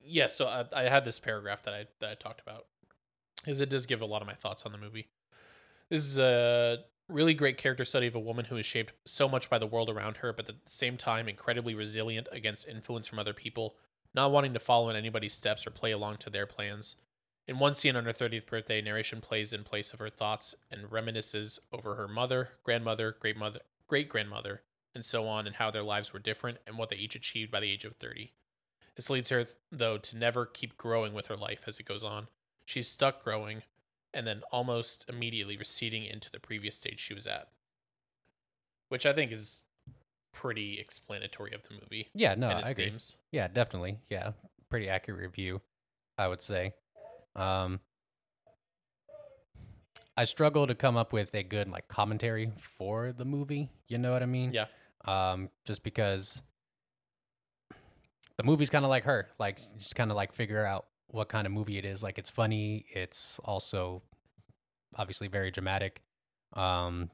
yeah, 0.00 0.28
so 0.28 0.46
I, 0.46 0.64
I 0.72 0.82
had 0.84 1.04
this 1.04 1.18
paragraph 1.20 1.62
that 1.64 1.74
I 1.74 1.86
that 2.00 2.10
I 2.10 2.14
talked 2.14 2.40
about, 2.40 2.66
because 3.36 3.60
it 3.60 3.68
does 3.68 3.86
give 3.86 4.00
a 4.00 4.06
lot 4.06 4.22
of 4.22 4.26
my 4.28 4.34
thoughts 4.34 4.64
on 4.64 4.72
the 4.72 4.78
movie. 4.78 5.08
This 5.90 6.04
is 6.04 6.18
a 6.18 6.78
really 7.08 7.34
great 7.34 7.58
character 7.58 7.84
study 7.84 8.06
of 8.06 8.14
a 8.14 8.20
woman 8.20 8.46
who 8.46 8.56
is 8.56 8.66
shaped 8.66 8.92
so 9.04 9.28
much 9.28 9.48
by 9.48 9.58
the 9.58 9.66
world 9.66 9.88
around 9.90 10.18
her, 10.18 10.32
but 10.32 10.48
at 10.48 10.64
the 10.64 10.70
same 10.70 10.96
time 10.96 11.28
incredibly 11.28 11.74
resilient 11.74 12.28
against 12.32 12.68
influence 12.68 13.06
from 13.06 13.18
other 13.18 13.32
people, 13.32 13.76
not 14.14 14.32
wanting 14.32 14.54
to 14.54 14.60
follow 14.60 14.88
in 14.88 14.96
anybody's 14.96 15.32
steps 15.32 15.66
or 15.66 15.70
play 15.70 15.92
along 15.92 16.16
to 16.16 16.30
their 16.30 16.46
plans. 16.46 16.96
In 17.46 17.60
one 17.60 17.74
scene 17.74 17.94
on 17.94 18.06
her 18.06 18.12
30th 18.12 18.46
birthday, 18.46 18.82
narration 18.82 19.20
plays 19.20 19.52
in 19.52 19.62
place 19.62 19.92
of 19.92 20.00
her 20.00 20.10
thoughts 20.10 20.54
and 20.70 20.90
reminisces 20.90 21.60
over 21.72 21.94
her 21.94 22.08
mother, 22.08 22.50
grandmother, 22.64 23.16
great 23.20 23.36
mother, 23.36 23.60
great 23.86 24.08
grandmother, 24.08 24.62
and 24.94 25.04
so 25.04 25.28
on, 25.28 25.46
and 25.46 25.56
how 25.56 25.70
their 25.70 25.82
lives 25.82 26.12
were 26.12 26.18
different 26.18 26.58
and 26.66 26.76
what 26.76 26.88
they 26.88 26.96
each 26.96 27.14
achieved 27.14 27.52
by 27.52 27.60
the 27.60 27.70
age 27.70 27.84
of 27.84 27.94
30. 27.94 28.32
This 28.96 29.10
leads 29.10 29.28
her, 29.28 29.44
though, 29.70 29.98
to 29.98 30.16
never 30.16 30.46
keep 30.46 30.76
growing 30.76 31.12
with 31.12 31.26
her 31.26 31.36
life 31.36 31.64
as 31.66 31.78
it 31.78 31.86
goes 31.86 32.02
on. 32.02 32.26
She's 32.64 32.88
stuck 32.88 33.22
growing, 33.22 33.62
and 34.16 34.26
then 34.26 34.42
almost 34.50 35.04
immediately 35.08 35.56
receding 35.56 36.04
into 36.04 36.30
the 36.32 36.40
previous 36.40 36.74
stage 36.76 36.98
she 36.98 37.12
was 37.14 37.26
at, 37.26 37.48
which 38.88 39.04
I 39.04 39.12
think 39.12 39.30
is 39.30 39.64
pretty 40.32 40.78
explanatory 40.80 41.52
of 41.52 41.62
the 41.62 41.74
movie 41.74 42.08
Yeah, 42.14 42.34
no, 42.34 42.48
I 42.48 42.70
agree. 42.70 42.86
themes. 42.90 43.16
Yeah, 43.30 43.48
definitely. 43.48 43.98
Yeah, 44.08 44.32
pretty 44.70 44.88
accurate 44.88 45.20
review, 45.20 45.60
I 46.18 46.28
would 46.28 46.42
say. 46.42 46.72
Um, 47.34 47.80
I 50.16 50.24
struggle 50.24 50.66
to 50.66 50.74
come 50.74 50.96
up 50.96 51.12
with 51.12 51.34
a 51.34 51.42
good 51.42 51.68
like 51.68 51.88
commentary 51.88 52.50
for 52.78 53.12
the 53.12 53.26
movie. 53.26 53.70
You 53.88 53.98
know 53.98 54.12
what 54.12 54.22
I 54.22 54.26
mean? 54.26 54.52
Yeah. 54.52 54.66
Um, 55.04 55.50
just 55.66 55.82
because 55.82 56.42
the 58.38 58.42
movie's 58.42 58.70
kind 58.70 58.84
of 58.84 58.88
like 58.88 59.04
her, 59.04 59.28
like 59.38 59.58
just 59.78 59.94
kind 59.94 60.10
of 60.10 60.16
like 60.16 60.32
figure 60.32 60.64
out 60.64 60.86
what 61.08 61.28
kind 61.28 61.46
of 61.46 61.52
movie 61.52 61.78
it 61.78 61.84
is. 61.84 62.02
Like 62.02 62.18
it's 62.18 62.30
funny. 62.30 62.86
It's 62.92 63.38
also 63.44 64.02
obviously 64.96 65.28
very 65.28 65.50
dramatic. 65.50 66.02
Um, 66.52 67.10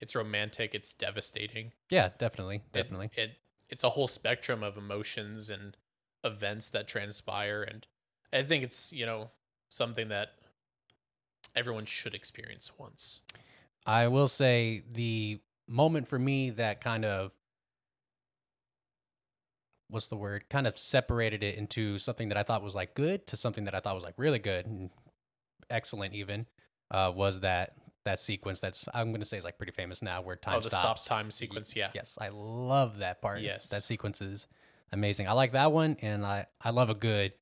It's 0.00 0.14
romantic. 0.14 0.74
It's 0.74 0.92
devastating. 0.92 1.72
yeah, 1.88 2.10
definitely, 2.18 2.56
It- 2.56 2.72
definitely. 2.72 3.10
It, 3.16 3.38
it's 3.70 3.84
a 3.84 3.90
whole 3.90 4.08
spectrum 4.08 4.62
of 4.62 4.76
emotions 4.76 5.48
and 5.48 5.76
events 6.22 6.70
that 6.70 6.86
transpire, 6.88 7.62
and 7.62 7.86
I 8.32 8.42
think 8.42 8.62
it's 8.64 8.92
you 8.92 9.06
know 9.06 9.30
something 9.70 10.08
that 10.08 10.34
everyone 11.56 11.84
should 11.86 12.14
experience 12.14 12.72
once. 12.78 13.22
I 13.86 14.08
will 14.08 14.28
say 14.28 14.82
the 14.92 15.40
moment 15.66 16.08
for 16.08 16.18
me 16.18 16.50
that 16.50 16.80
kind 16.80 17.04
of 17.04 17.32
what's 19.88 20.08
the 20.08 20.16
word? 20.16 20.48
Kind 20.48 20.66
of 20.66 20.78
separated 20.78 21.42
it 21.42 21.56
into 21.56 21.98
something 21.98 22.28
that 22.28 22.38
I 22.38 22.42
thought 22.42 22.62
was 22.62 22.74
like 22.74 22.94
good 22.94 23.26
to 23.28 23.36
something 23.36 23.64
that 23.64 23.74
I 23.74 23.80
thought 23.80 23.94
was 23.94 24.04
like 24.04 24.14
really 24.16 24.38
good 24.38 24.66
and 24.66 24.90
excellent 25.70 26.12
even 26.14 26.44
uh 26.90 27.10
was 27.14 27.40
that 27.40 27.74
that 28.04 28.18
sequence 28.18 28.60
that's 28.60 28.86
I'm 28.92 29.08
going 29.08 29.20
to 29.20 29.26
say 29.26 29.38
is 29.38 29.44
like 29.44 29.56
pretty 29.56 29.72
famous 29.72 30.02
now 30.02 30.20
where 30.20 30.36
time 30.36 30.56
oh, 30.56 30.60
the 30.60 30.68
stops. 30.68 31.02
stop 31.02 31.18
time 31.18 31.30
sequence. 31.30 31.74
Yeah. 31.74 31.88
Yes, 31.94 32.18
I 32.20 32.28
love 32.28 32.98
that 32.98 33.22
part. 33.22 33.40
Yes. 33.40 33.68
That 33.68 33.82
sequence 33.82 34.20
is 34.20 34.46
amazing. 34.92 35.26
I 35.26 35.32
like 35.32 35.52
that 35.52 35.72
one 35.72 35.96
and 36.02 36.24
I 36.24 36.46
I 36.60 36.70
love 36.70 36.90
a 36.90 36.94
good 36.94 37.32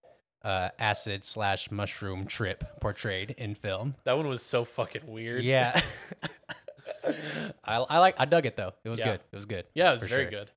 uh 0.44 0.70
acid 0.78 1.24
slash 1.24 1.70
mushroom 1.70 2.26
trip 2.26 2.80
portrayed 2.80 3.34
in 3.38 3.54
film. 3.54 3.96
That 4.04 4.16
one 4.16 4.28
was 4.28 4.42
so 4.42 4.64
fucking 4.64 5.06
weird. 5.06 5.42
Yeah. 5.42 5.80
I, 7.64 7.76
I 7.78 7.98
like 7.98 8.20
I 8.20 8.24
dug 8.24 8.46
it 8.46 8.56
though. 8.56 8.72
It 8.84 8.88
was 8.88 9.00
Yeah. 9.00 9.12
good. 9.12 9.20
It 9.32 9.36
was 9.36 9.46
good. 9.46 9.64
Yeah, 9.74 9.90
it 9.90 9.94
was 9.94 10.02
very 10.04 10.24
sure. 10.24 10.30
good. 10.30 10.50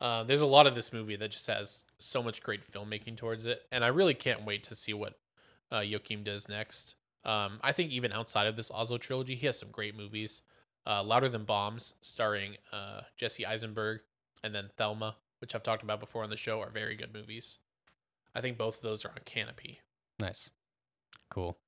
Uh, 0.00 0.24
there's 0.24 0.40
a 0.40 0.46
lot 0.46 0.66
of 0.66 0.74
this 0.74 0.92
movie 0.92 1.16
that 1.16 1.30
just 1.30 1.46
has 1.46 1.84
so 1.98 2.22
much 2.22 2.42
great 2.42 2.62
filmmaking 2.68 3.16
towards 3.16 3.46
it, 3.46 3.62
and 3.70 3.84
I 3.84 3.88
really 3.88 4.14
can't 4.14 4.46
wait 4.46 4.62
to 4.64 4.74
see 4.74 4.94
what 4.94 5.18
uh, 5.70 5.80
Joachim 5.80 6.22
does 6.22 6.48
next. 6.48 6.96
Um, 7.24 7.60
I 7.62 7.72
think 7.72 7.90
even 7.90 8.12
outside 8.12 8.46
of 8.46 8.56
this 8.56 8.70
Oslo 8.70 8.96
trilogy, 8.96 9.34
he 9.34 9.46
has 9.46 9.58
some 9.58 9.70
great 9.70 9.94
movies. 9.94 10.42
Uh, 10.86 11.02
Louder 11.02 11.28
Than 11.28 11.44
Bombs, 11.44 11.94
starring 12.00 12.56
uh, 12.72 13.02
Jesse 13.18 13.44
Eisenberg, 13.44 14.00
and 14.42 14.54
then 14.54 14.70
Thelma, 14.78 15.16
which 15.40 15.54
I've 15.54 15.62
talked 15.62 15.82
about 15.82 16.00
before 16.00 16.22
on 16.22 16.30
the 16.30 16.36
show, 16.36 16.60
are 16.60 16.70
very 16.70 16.96
good 16.96 17.12
movies. 17.12 17.58
I 18.34 18.40
think 18.40 18.56
both 18.56 18.76
of 18.76 18.82
those 18.82 19.04
are 19.04 19.10
on 19.10 19.18
Kanopy. 19.26 19.78
Nice. 20.18 20.50
Cool. 21.30 21.58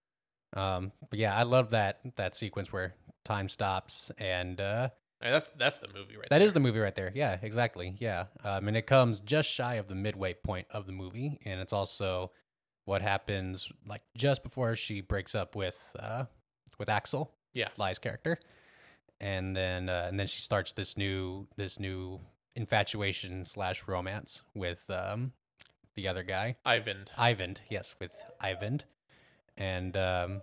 Um 0.54 0.92
but 1.08 1.18
yeah, 1.18 1.34
I 1.34 1.44
love 1.44 1.70
that 1.70 2.00
that 2.16 2.34
sequence 2.34 2.72
where 2.72 2.94
time 3.24 3.48
stops 3.48 4.10
and 4.18 4.60
uh 4.60 4.90
And 5.22 5.32
that's 5.34 5.48
that's 5.48 5.78
the 5.78 5.88
movie 5.88 6.16
right 6.16 6.28
that 6.30 6.38
there. 6.38 6.46
is 6.46 6.52
the 6.52 6.60
movie 6.60 6.80
right 6.80 6.94
there. 6.94 7.12
Yeah, 7.14 7.38
exactly. 7.42 7.94
Yeah. 7.98 8.26
Um 8.44 8.68
and 8.68 8.76
it 8.76 8.86
comes 8.86 9.20
just 9.20 9.48
shy 9.48 9.74
of 9.76 9.88
the 9.88 9.94
midway 9.94 10.34
point 10.34 10.66
of 10.70 10.86
the 10.86 10.92
movie 10.92 11.38
and 11.44 11.60
it's 11.60 11.72
also 11.72 12.32
what 12.84 13.00
happens 13.02 13.70
like 13.86 14.02
just 14.16 14.42
before 14.42 14.74
she 14.74 15.00
breaks 15.00 15.34
up 15.34 15.54
with 15.54 15.78
uh 15.98 16.24
with 16.78 16.88
Axel. 16.88 17.32
Yeah. 17.54 17.68
Lie's 17.76 17.98
character. 17.98 18.38
And 19.20 19.56
then 19.56 19.88
uh, 19.88 20.06
and 20.08 20.18
then 20.18 20.26
she 20.26 20.40
starts 20.42 20.72
this 20.72 20.96
new 20.96 21.46
this 21.56 21.78
new 21.78 22.18
infatuation 22.56 23.44
slash 23.44 23.84
romance 23.86 24.42
with 24.54 24.90
um 24.90 25.32
the 25.94 26.08
other 26.08 26.22
guy. 26.22 26.56
Ivan. 26.64 27.04
Ivan, 27.18 27.56
yes, 27.68 27.94
with 28.00 28.12
Ivan. 28.40 28.80
And 29.56 29.96
um, 29.96 30.42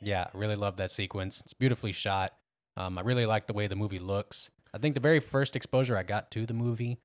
yeah, 0.00 0.26
really 0.34 0.56
love 0.56 0.76
that 0.76 0.90
sequence. 0.90 1.40
It's 1.40 1.54
beautifully 1.54 1.92
shot. 1.92 2.34
Um, 2.76 2.98
I 2.98 3.02
really 3.02 3.26
like 3.26 3.46
the 3.46 3.52
way 3.52 3.66
the 3.66 3.76
movie 3.76 3.98
looks. 3.98 4.50
I 4.72 4.78
think 4.78 4.94
the 4.94 5.00
very 5.00 5.20
first 5.20 5.54
exposure 5.56 5.96
I 5.96 6.02
got 6.02 6.30
to 6.32 6.46
the 6.46 6.54
movie 6.54 6.98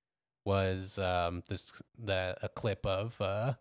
was 0.45 0.97
um, 0.97 1.43
this 1.47 1.71
the 1.97 2.35
a 2.41 2.49
clip 2.49 2.85
of 2.85 3.19
uh, 3.21 3.53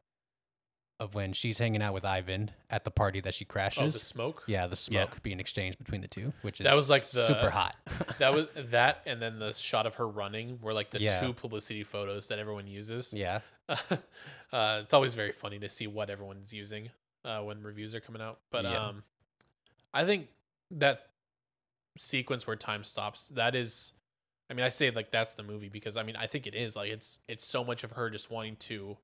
of 1.00 1.15
when 1.15 1.33
she's 1.33 1.59
hanging 1.59 1.83
out 1.83 1.93
with 1.95 2.05
Ivan 2.05 2.50
at 2.71 2.85
the 2.85 2.91
party 2.91 3.21
that 3.21 3.35
she 3.35 3.45
crashes. 3.45 3.81
Oh, 3.81 3.91
the 3.91 3.99
smoke. 3.99 4.43
yeah, 4.47 4.67
the 4.67 4.71
Yeah. 4.91 5.05
smoke 5.05 5.23
being 5.23 5.38
exchanged 5.38 5.79
between 5.79 6.00
the 6.00 6.09
two, 6.09 6.33
which 6.43 6.61
is 6.61 6.65
That 6.65 6.75
was 6.75 6.88
like 6.91 7.05
the- 7.11 7.27
super 7.27 7.50
hot. 7.50 7.77
That 8.19 8.33
was 8.35 8.47
that, 8.57 9.03
and 9.07 9.21
then 9.23 9.38
the 9.38 9.53
shot 9.53 9.87
of 9.87 9.97
her 9.97 10.09
running 10.09 10.59
were 10.62 10.73
like 10.73 10.91
the 10.91 11.00
Yeah. 11.00 11.21
two 11.21 11.33
publicity 11.35 11.85
photos 11.85 12.29
that 12.29 12.38
everyone 12.41 12.67
uses. 12.67 13.12
yeah, 13.15 13.41
uh, 13.69 14.81
it's 14.83 14.95
always 14.95 15.15
very 15.15 15.33
funny 15.33 15.59
to 15.61 15.69
see 15.69 15.87
what 15.87 16.11
everyone's 16.11 16.53
using 16.53 16.91
uh, 17.25 17.41
when 17.43 17.62
reviews 17.62 17.95
are 17.95 18.00
coming 18.00 18.23
out. 18.23 18.41
But 18.50 18.65
Yeah. 18.65 18.87
um, 18.88 19.05
I 19.95 20.05
think 20.05 20.29
that 20.73 21.08
sequence 21.99 22.47
where 22.47 22.57
time 22.57 22.85
stops 22.85 23.28
that 23.28 23.55
is, 23.55 23.93
I 24.50 24.55
mean, 24.55 24.64
I 24.64 24.69
say 24.69 24.90
like 24.90 25.11
that's 25.11 25.35
the 25.35 25.43
movie 25.43 25.69
because 25.69 25.97
I 25.97 26.02
mean 26.02 26.17
I 26.17 26.26
think 26.26 26.47
it 26.47 26.55
is 26.55 26.76
like 26.76 26.90
it's 26.90 27.21
it's 27.28 27.45
so 27.45 27.64
much 27.64 27.85
of 27.85 27.93
her 27.93 28.11
just 28.11 28.31
wanting 28.31 28.57
to 28.57 28.99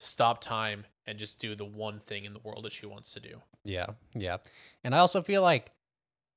stop 0.00 0.40
time 0.40 0.84
and 1.06 1.18
just 1.18 1.38
do 1.40 1.54
the 1.54 1.64
one 1.64 1.98
thing 1.98 2.24
in 2.24 2.32
the 2.32 2.40
world 2.40 2.64
that 2.64 2.72
she 2.72 2.86
wants 2.86 3.12
to 3.12 3.20
do. 3.20 3.40
Yeah, 3.64 3.86
yeah. 4.14 4.38
And 4.84 4.94
I 4.94 4.98
also 4.98 5.22
feel 5.22 5.42
like 5.42 5.70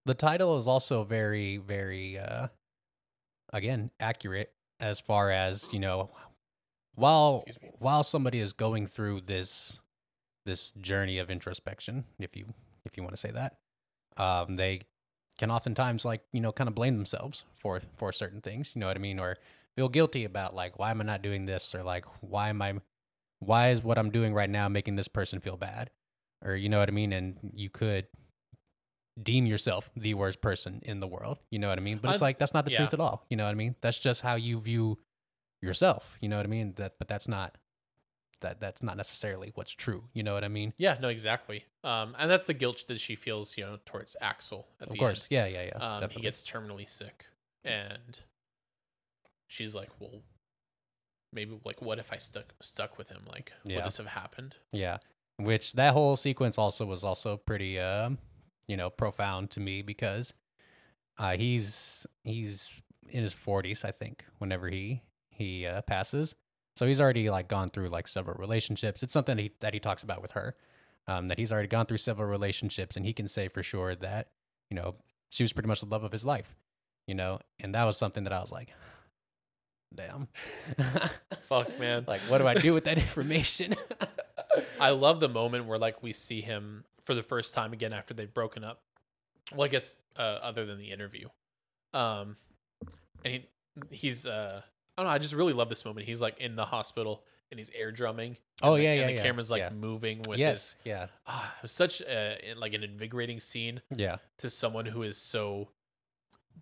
the 0.06 0.13
title 0.13 0.58
is 0.58 0.68
also 0.68 1.03
very, 1.03 1.58
very 1.58 2.18
uh 2.18 2.48
again, 3.53 3.91
accurate 4.00 4.51
as 4.80 5.00
far 5.00 5.30
as, 5.30 5.72
you 5.72 5.80
know, 5.80 6.10
while 6.96 7.46
while 7.80 8.03
somebody 8.03 8.39
is 8.39 8.53
going 8.53 8.88
through 8.88 9.22
this 9.22 9.80
this 10.46 10.72
journey 10.72 11.20
of 11.20 11.30
introspection, 11.30 12.06
if 12.20 12.36
you 12.36 12.46
if 12.86 12.98
you 12.98 13.03
want 13.03 13.15
to 13.15 13.22
say 13.22 13.32
that, 13.32 13.58
um, 14.18 14.56
they 14.56 14.82
can 15.41 15.50
oftentimes 15.50 16.05
like, 16.05 16.21
you 16.31 16.39
know, 16.39 16.51
kind 16.51 16.67
of 16.67 16.75
blame 16.75 16.95
themselves 16.95 17.45
for 17.60 17.81
for 17.98 18.12
certain 18.12 18.41
things, 18.41 18.74
you 18.75 18.79
know 18.79 18.86
what 18.86 18.95
I 18.95 19.00
mean? 19.00 19.17
Or 19.19 19.38
feel 19.75 19.89
guilty 19.89 20.24
about 20.24 20.53
like 20.53 20.77
why 20.77 20.91
am 20.91 21.01
I 21.01 21.03
not 21.03 21.24
doing 21.24 21.48
this 21.48 21.74
or 21.74 21.81
like 21.81 22.05
why 22.21 22.50
am 22.50 22.62
I 22.62 22.75
why 23.39 23.71
is 23.71 23.83
what 23.83 23.98
I'm 23.98 24.12
doing 24.12 24.36
right 24.36 24.50
now 24.50 24.69
making 24.69 24.98
this 24.98 25.07
person 25.07 25.39
feel 25.39 25.57
bad? 25.57 25.89
Or 26.45 26.55
you 26.55 26.69
know 26.69 26.77
what 26.77 26.89
I 26.89 26.91
mean? 26.91 27.12
And 27.12 27.38
you 27.55 27.71
could 27.71 28.05
deem 29.21 29.48
yourself 29.48 29.89
the 29.95 30.13
worst 30.13 30.41
person 30.41 30.79
in 30.83 31.00
the 31.00 31.07
world. 31.07 31.39
You 31.50 31.57
know 31.57 31.69
what 31.69 31.79
I 31.79 31.81
mean? 31.81 31.98
But 32.00 32.12
it's 32.12 32.21
I- 32.21 32.25
like 32.25 32.38
that's 32.38 32.53
not 32.53 32.65
the 32.65 32.71
yeah. 32.71 32.77
truth 32.77 32.93
at 32.93 33.00
all. 33.00 33.25
You 33.31 33.36
know 33.36 33.45
what 33.45 33.51
I 33.51 33.55
mean? 33.55 33.75
That's 33.81 33.98
just 33.98 34.21
how 34.21 34.36
you 34.36 34.60
view 34.60 35.00
yourself. 35.60 36.19
You 36.21 36.29
know 36.29 36.38
what 36.38 36.45
I 36.45 36.50
mean? 36.50 36.74
That 36.75 37.00
but 37.00 37.07
that's 37.07 37.27
not 37.27 37.57
that 38.41 38.60
that's 38.60 38.83
not 38.83 38.98
necessarily 38.98 39.51
what's 39.55 39.71
true. 39.71 40.03
You 40.13 40.24
know 40.24 40.33
what 40.33 40.43
I 40.43 40.48
mean? 40.50 40.74
Yeah, 40.77 40.98
no, 41.01 41.07
exactly. 41.10 41.65
Um, 41.83 42.15
and 42.19 42.29
that's 42.29 42.45
the 42.45 42.53
guilt 42.53 42.86
that 42.88 43.00
she 43.00 43.15
feels, 43.15 43.57
you 43.57 43.65
know, 43.65 43.77
towards 43.86 44.15
Axel 44.21 44.67
at 44.79 44.88
Of 44.88 44.93
the 44.93 45.00
course. 45.00 45.24
end. 45.24 45.27
Yeah, 45.31 45.45
yeah, 45.45 45.71
yeah. 45.75 45.98
um, 46.03 46.10
he 46.10 46.21
gets 46.21 46.43
terminally 46.43 46.88
sick 46.88 47.27
and 47.63 48.19
she's 49.48 49.75
like 49.75 49.89
well 50.00 50.21
maybe 51.33 51.60
like 51.65 51.81
what 51.81 52.00
if 52.00 52.12
i 52.12 52.17
stuck 52.17 52.53
stuck 52.62 52.98
with 52.98 53.10
him 53.10 53.21
like 53.31 53.51
Yeah. 53.65 53.75
would 53.77 53.86
this 53.86 53.98
have 53.98 54.07
happened 54.07 54.55
Yeah. 54.71 54.98
Which 55.38 55.74
that 55.74 55.93
whole 55.93 56.17
sequence 56.17 56.57
also 56.57 56.86
was 56.86 57.03
also 57.03 57.38
pretty 57.38 57.79
um, 57.79 58.17
you 58.67 58.77
know, 58.77 58.89
profound 58.89 59.50
to 59.51 59.60
me 59.60 59.81
because 59.81 60.33
uh 61.17 61.36
he's 61.36 62.05
he's 62.24 62.81
in 63.10 63.24
his 63.24 63.33
40s, 63.33 63.83
I 63.83 63.91
think, 63.91 64.24
whenever 64.38 64.69
he 64.69 65.01
he 65.29 65.65
uh, 65.65 65.81
passes. 65.81 66.36
So 66.82 66.88
he's 66.88 67.00
already 67.00 67.30
like 67.30 67.48
gone 67.48 67.70
through 67.70 67.90
like 67.90 68.08
several 68.08 68.38
relationships. 68.40 69.04
It's 69.04 69.14
something 69.14 69.38
he 69.38 69.52
that 69.60 69.76
he 69.76 69.80
talks 69.80 70.02
about 70.02 70.20
with 70.20 70.32
her. 70.32 70.56
Um 71.08 71.28
that 71.28 71.38
he's 71.38 71.52
already 71.52 71.68
gone 71.68 71.86
through 71.86 71.98
several 71.98 72.28
relationships 72.28 72.96
and 72.98 73.06
he 73.06 73.14
can 73.14 73.28
say 73.28 73.50
for 73.50 73.62
sure 73.62 73.94
that, 73.94 74.30
you 74.68 74.76
know, 74.76 74.96
she 75.30 75.44
was 75.44 75.54
pretty 75.54 75.68
much 75.68 75.82
the 75.82 75.86
love 75.86 76.04
of 76.04 76.12
his 76.12 76.26
life, 76.26 76.56
you 77.06 77.14
know? 77.14 77.38
And 77.60 77.76
that 77.76 77.84
was 77.84 77.98
something 77.98 78.24
that 78.24 78.34
I 78.34 78.40
was 78.40 78.52
like, 78.52 78.74
damn. 79.94 80.28
fuck 81.48 81.80
man 81.80 82.06
like 82.08 82.22
what 82.22 82.40
do 82.40 82.48
I 82.48 82.56
do 82.56 82.74
with 82.74 82.86
that 82.86 82.98
information? 83.06 83.76
i 84.80 84.90
love 84.90 85.20
the 85.20 85.30
moment 85.30 85.68
where 85.68 85.78
like 85.78 86.02
we 86.02 86.14
see 86.14 86.42
him 86.42 86.84
for 87.04 87.14
the 87.14 87.22
first 87.22 87.54
time 87.54 87.74
again 87.74 87.94
after 87.94 88.16
they've 88.16 88.34
broken 88.34 88.64
up. 88.64 88.82
Well, 89.54 89.66
I 89.66 89.68
guess 89.68 89.94
uh, 90.18 90.40
other 90.42 90.66
than 90.66 90.80
the 90.80 90.90
interview, 90.90 91.28
um, 91.94 92.38
and 93.24 93.34
he 93.34 93.46
he's 93.92 94.26
uh, 94.26 94.62
I 95.01 95.03
don't 95.03 95.10
know. 95.12 95.15
I 95.15 95.17
just 95.17 95.34
really 95.34 95.53
love 95.53 95.67
this 95.67 95.84
moment. 95.84 96.05
He's 96.05 96.22
like 96.22 96.38
in 96.39 96.55
the 96.55 96.65
hospital 96.65 97.24
and 97.50 97.60
he's 97.60 97.72
air 97.74 97.91
drumming. 97.91 98.38
Oh, 98.62 98.75
and 98.75 98.79
the, 98.79 98.84
yeah, 98.84 98.91
and 98.91 99.00
yeah, 99.01 99.08
the 99.08 99.13
yeah, 99.13 99.22
camera's 99.24 99.50
like 99.50 99.62
yeah. 99.62 99.70
moving 99.72 100.22
with 100.27 100.38
yes. 100.38 100.74
his. 100.74 100.75
Yeah. 100.86 101.08
Ah, 101.25 101.55
it 101.58 101.63
was 101.63 101.72
such 101.72 102.01
a, 102.01 102.53
like 102.55 102.74
an 102.74 102.84
invigorating 102.84 103.39
scene 103.39 103.81
Yeah. 103.96 104.17
to 104.38 104.50
someone 104.50 104.86
who 104.86 105.01
is 105.01 105.17
so 105.17 105.70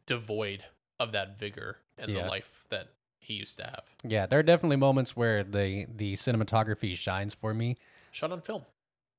devoid 0.06 0.64
of 1.00 1.12
that 1.12 1.38
vigor 1.38 1.80
and 1.98 2.10
Yeah. 2.12 2.22
the 2.24 2.28
life 2.30 2.66
that 2.70 2.94
he 3.20 3.34
used 3.34 3.58
to 3.58 3.66
have. 3.66 3.94
Yeah. 4.04 4.26
There 4.26 4.40
are 4.40 4.44
definitely 4.44 4.78
moments 4.78 5.18
where 5.18 5.44
the 5.44 5.86
the 5.94 6.14
cinematography 6.14 6.96
shines 6.96 7.34
for 7.34 7.54
me. 7.54 7.76
Shot 8.12 8.32
on 8.32 8.40
film. 8.40 8.64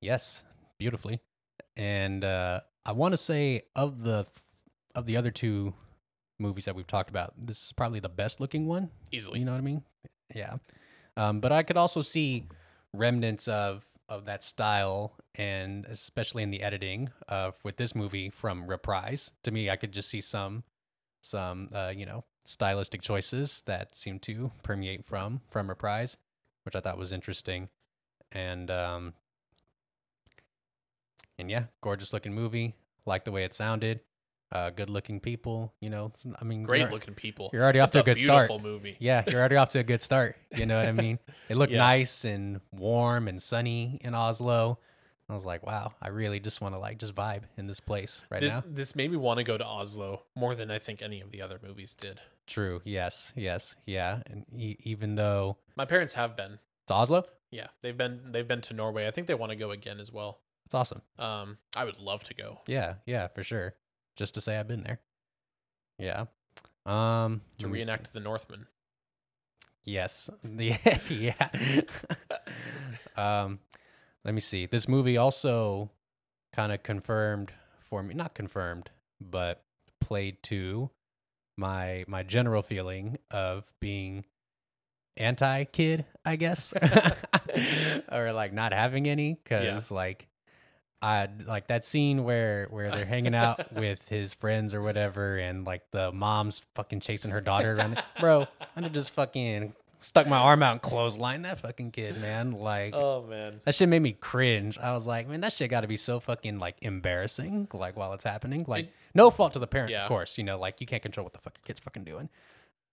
Yes, 0.01 0.45
beautifully. 0.79 1.21
And 1.77 2.25
uh, 2.25 2.61
I 2.87 2.93
want 2.93 3.13
to 3.13 3.19
say 3.19 3.63
of 3.77 4.03
the 4.03 4.27
of 4.95 5.05
the 5.05 5.19
other 5.19 5.31
two 5.31 5.75
movies 6.41 6.65
that 6.65 6.75
we've 6.75 6.87
talked 6.87 7.11
about, 7.11 7.35
this 7.37 7.67
is 7.67 7.73
probably 7.73 8.01
the 8.01 8.09
best 8.09 8.41
looking 8.41 8.67
one. 8.67 8.91
Easily. 9.13 9.41
You 9.41 9.45
know 9.45 9.53
what 9.53 9.59
I 9.59 9.63
mean? 9.63 9.83
Yeah. 10.35 10.57
Um, 11.17 11.41
but 11.41 11.53
I 11.53 11.63
could 11.63 11.77
also 11.77 12.03
see 12.03 12.47
remnants 12.93 13.49
of 13.49 13.85
of 14.09 14.25
that 14.25 14.43
style, 14.43 15.13
and 15.37 15.85
especially 15.85 16.43
in 16.43 16.51
the 16.51 16.63
editing 16.63 17.11
of 17.29 17.57
with 17.65 17.77
this 17.77 17.95
movie 17.95 18.29
from 18.31 18.67
Reprise. 18.67 19.31
To 19.45 19.53
me, 19.53 19.71
I 19.71 19.77
could 19.77 19.93
just 19.93 20.09
see 20.09 20.21
some 20.21 20.65
some 21.23 21.69
uh, 21.73 21.93
you 21.95 22.07
know 22.07 22.25
stylistic 22.45 23.03
choices 23.03 23.63
that 23.67 23.95
seem 23.95 24.19
to 24.21 24.51
permeate 24.63 25.07
from 25.07 25.41
from 25.51 25.69
Reprise, 25.69 26.17
which 26.65 26.75
I 26.75 26.81
thought 26.81 26.99
was 26.99 27.13
interesting. 27.13 27.69
And 28.33 28.71
um, 28.71 29.15
and 31.39 31.51
yeah, 31.51 31.65
gorgeous 31.81 32.13
looking 32.13 32.35
movie. 32.35 32.75
Like 33.07 33.25
the 33.25 33.33
way 33.33 33.45
it 33.45 33.55
sounded. 33.55 34.01
Uh, 34.53 34.71
good 34.71 34.91
looking 34.91 35.21
people. 35.21 35.73
You 35.81 35.91
know, 35.91 36.13
I 36.41 36.45
mean, 36.45 36.65
great 36.65 36.91
looking 36.91 37.15
people. 37.15 37.51
You're 37.53 37.63
already 37.63 37.79
off 37.79 37.89
It's 37.89 37.93
to 37.95 38.01
a 38.01 38.03
good 38.03 38.19
start. 38.19 38.49
beautiful 38.49 38.59
movie. 38.71 38.97
Yeah, 38.99 39.23
you're 39.27 39.39
already 39.39 39.57
off 39.57 39.69
to 39.71 39.79
a 39.79 39.85
good 39.85 40.03
start. 40.03 40.37
You 40.57 40.67
know 40.67 40.79
what 40.81 40.89
I 40.89 40.93
mean? 40.93 41.19
It 41.49 41.57
looked 41.57 41.73
Yeah. 41.73 41.79
nice 41.79 42.25
and 42.25 42.61
warm 42.73 43.29
and 43.29 43.41
sunny 43.41 43.99
in 44.03 44.15
Oslo. 44.15 44.79
I 45.29 45.35
was 45.35 45.47
like, 45.47 45.65
wow, 45.65 45.93
I 46.03 46.09
really 46.09 46.41
just 46.41 46.61
want 46.61 46.75
to 46.75 46.81
like 46.81 46.99
just 46.99 47.15
vibe 47.15 47.43
in 47.57 47.69
this 47.69 47.79
place 47.79 48.25
right 48.31 48.41
This 48.41 48.53
now. 48.53 48.65
this 48.67 48.97
made 48.97 49.13
me 49.13 49.17
want 49.17 49.39
to 49.39 49.45
go 49.45 49.57
to 49.57 49.65
Oslo 49.65 50.25
more 50.35 50.57
than 50.57 50.71
I 50.73 50.81
think 50.81 51.01
any 51.03 51.21
of 51.21 51.31
the 51.31 51.43
other 51.43 51.61
movies 51.65 51.95
did. 51.95 52.21
True. 52.49 52.83
Yes. 52.85 53.33
Yes. 53.37 53.77
Yeah. 53.87 54.23
And 54.27 54.45
e- 54.57 54.77
even 54.83 55.15
though 55.15 55.59
My 55.77 55.85
parents 55.85 56.15
have 56.15 56.37
been. 56.37 56.55
it's 56.83 56.91
Oslo, 56.91 57.25
Yeah, 57.53 57.69
they've 57.83 57.97
been 57.97 58.33
they've 58.33 58.49
been 58.49 58.61
to 58.63 58.75
Norway. 58.75 59.07
I 59.07 59.13
think 59.13 59.29
they 59.29 59.35
want 59.35 59.51
to 59.51 59.57
go 59.57 59.71
again 59.71 60.01
as 60.01 60.13
well. 60.13 60.41
it's 60.67 60.75
awesome. 60.75 61.03
Um, 61.19 61.59
I 61.77 61.85
would 61.85 62.01
love 62.01 62.25
to 62.25 62.35
go 62.35 62.63
Yeah. 62.67 62.95
Yeah. 63.07 63.29
For 63.29 63.45
sure. 63.45 63.75
Just 64.17 64.35
to 64.35 64.41
say 64.41 64.57
I've 64.59 64.69
been 64.69 64.83
there. 64.83 65.01
Yeah. 65.99 66.27
Um. 66.87 67.43
to 67.59 67.69
me 67.69 67.81
see. 67.81 67.85
reenact 67.85 68.13
the 68.13 68.21
Northman. 68.21 68.67
Yes. 69.85 70.31
Yeah. 70.59 70.99
yeah. 71.09 71.81
um, 73.17 73.61
let 74.25 74.35
me 74.35 74.41
see. 74.41 74.67
This 74.67 74.89
movie 74.89 75.17
also 75.17 75.91
kind 76.53 76.73
of 76.73 76.83
confirmed 76.83 77.53
for 77.79 78.03
me, 78.03 78.15
not 78.15 78.35
confirmed, 78.35 78.91
but 79.21 79.63
played 80.01 80.43
to 80.45 80.91
my 81.57 82.05
my 82.09 82.23
general 82.23 82.63
feeling 82.63 83.19
of 83.31 83.71
being 83.81 84.25
anti 85.17 85.65
kid, 85.65 86.07
I 86.25 86.37
guess, 86.37 86.73
or 88.13 88.33
like 88.33 88.53
not 88.53 88.73
having 88.73 89.09
any, 89.09 89.35
because 89.35 89.91
like. 89.91 90.27
I 91.03 91.29
like 91.47 91.69
that 91.69 91.85
scene 91.85 92.25
where 92.25 92.67
where 92.71 92.91
they're 92.91 93.07
hanging 93.07 93.35
out 93.35 93.73
with 93.75 94.07
his 94.09 94.35
friends 94.35 94.75
or 94.75 94.83
whatever, 94.83 95.39
and 95.39 95.65
like 95.65 95.91
the 95.93 96.13
mom's 96.13 96.61
fucking 96.75 97.01
chasing 97.01 97.31
her 97.31 97.41
daughter 97.41 97.75
around. 97.77 97.93
The, 97.97 98.05
bro, 98.21 98.47
I'd 98.77 98.85
have 98.85 98.93
just 98.93 99.11
fucking 99.11 99.73
stuck 100.03 100.27
my 100.27 100.39
arm 100.39 100.63
out 100.63 100.73
and 100.73 100.83
clothesline 100.83 101.43
that 101.43 101.61
fucking 101.61 101.91
kid, 101.91 102.21
man. 102.21 102.53
Like 102.53 102.95
Oh 102.95 103.23
man, 103.23 103.61
that 103.65 103.75
shit 103.75 103.89
made 103.89 104.03
me 104.03 104.13
cringe. 104.13 104.79
I 104.79 104.93
was 104.93 105.07
like, 105.07 105.27
man, 105.29 105.41
that 105.41 105.53
shit 105.55 105.71
got 105.71 105.81
to 105.83 105.89
be 105.89 105.97
so 105.97 106.21
fucking 106.21 106.59
like 106.59 106.77
embarrassing, 106.83 107.69
like 107.73 107.97
while 107.97 108.13
it's 108.13 108.25
happening. 108.25 108.65
Like, 108.69 108.87
It- 108.87 108.93
no 109.15 109.31
fault 109.31 109.55
to 109.55 109.59
the 109.59 109.67
parent, 109.67 109.91
Yeah. 109.91 110.03
of 110.03 110.09
course. 110.09 110.37
You 110.39 110.45
know, 110.45 110.59
like 110.59 110.81
you 110.81 110.87
can't 110.87 111.03
control 111.03 111.25
what 111.25 111.33
the 111.33 111.39
fuck 111.41 111.57
your 111.59 111.65
kid's 111.67 111.81
fucking 111.81 112.05
doing. 112.05 112.29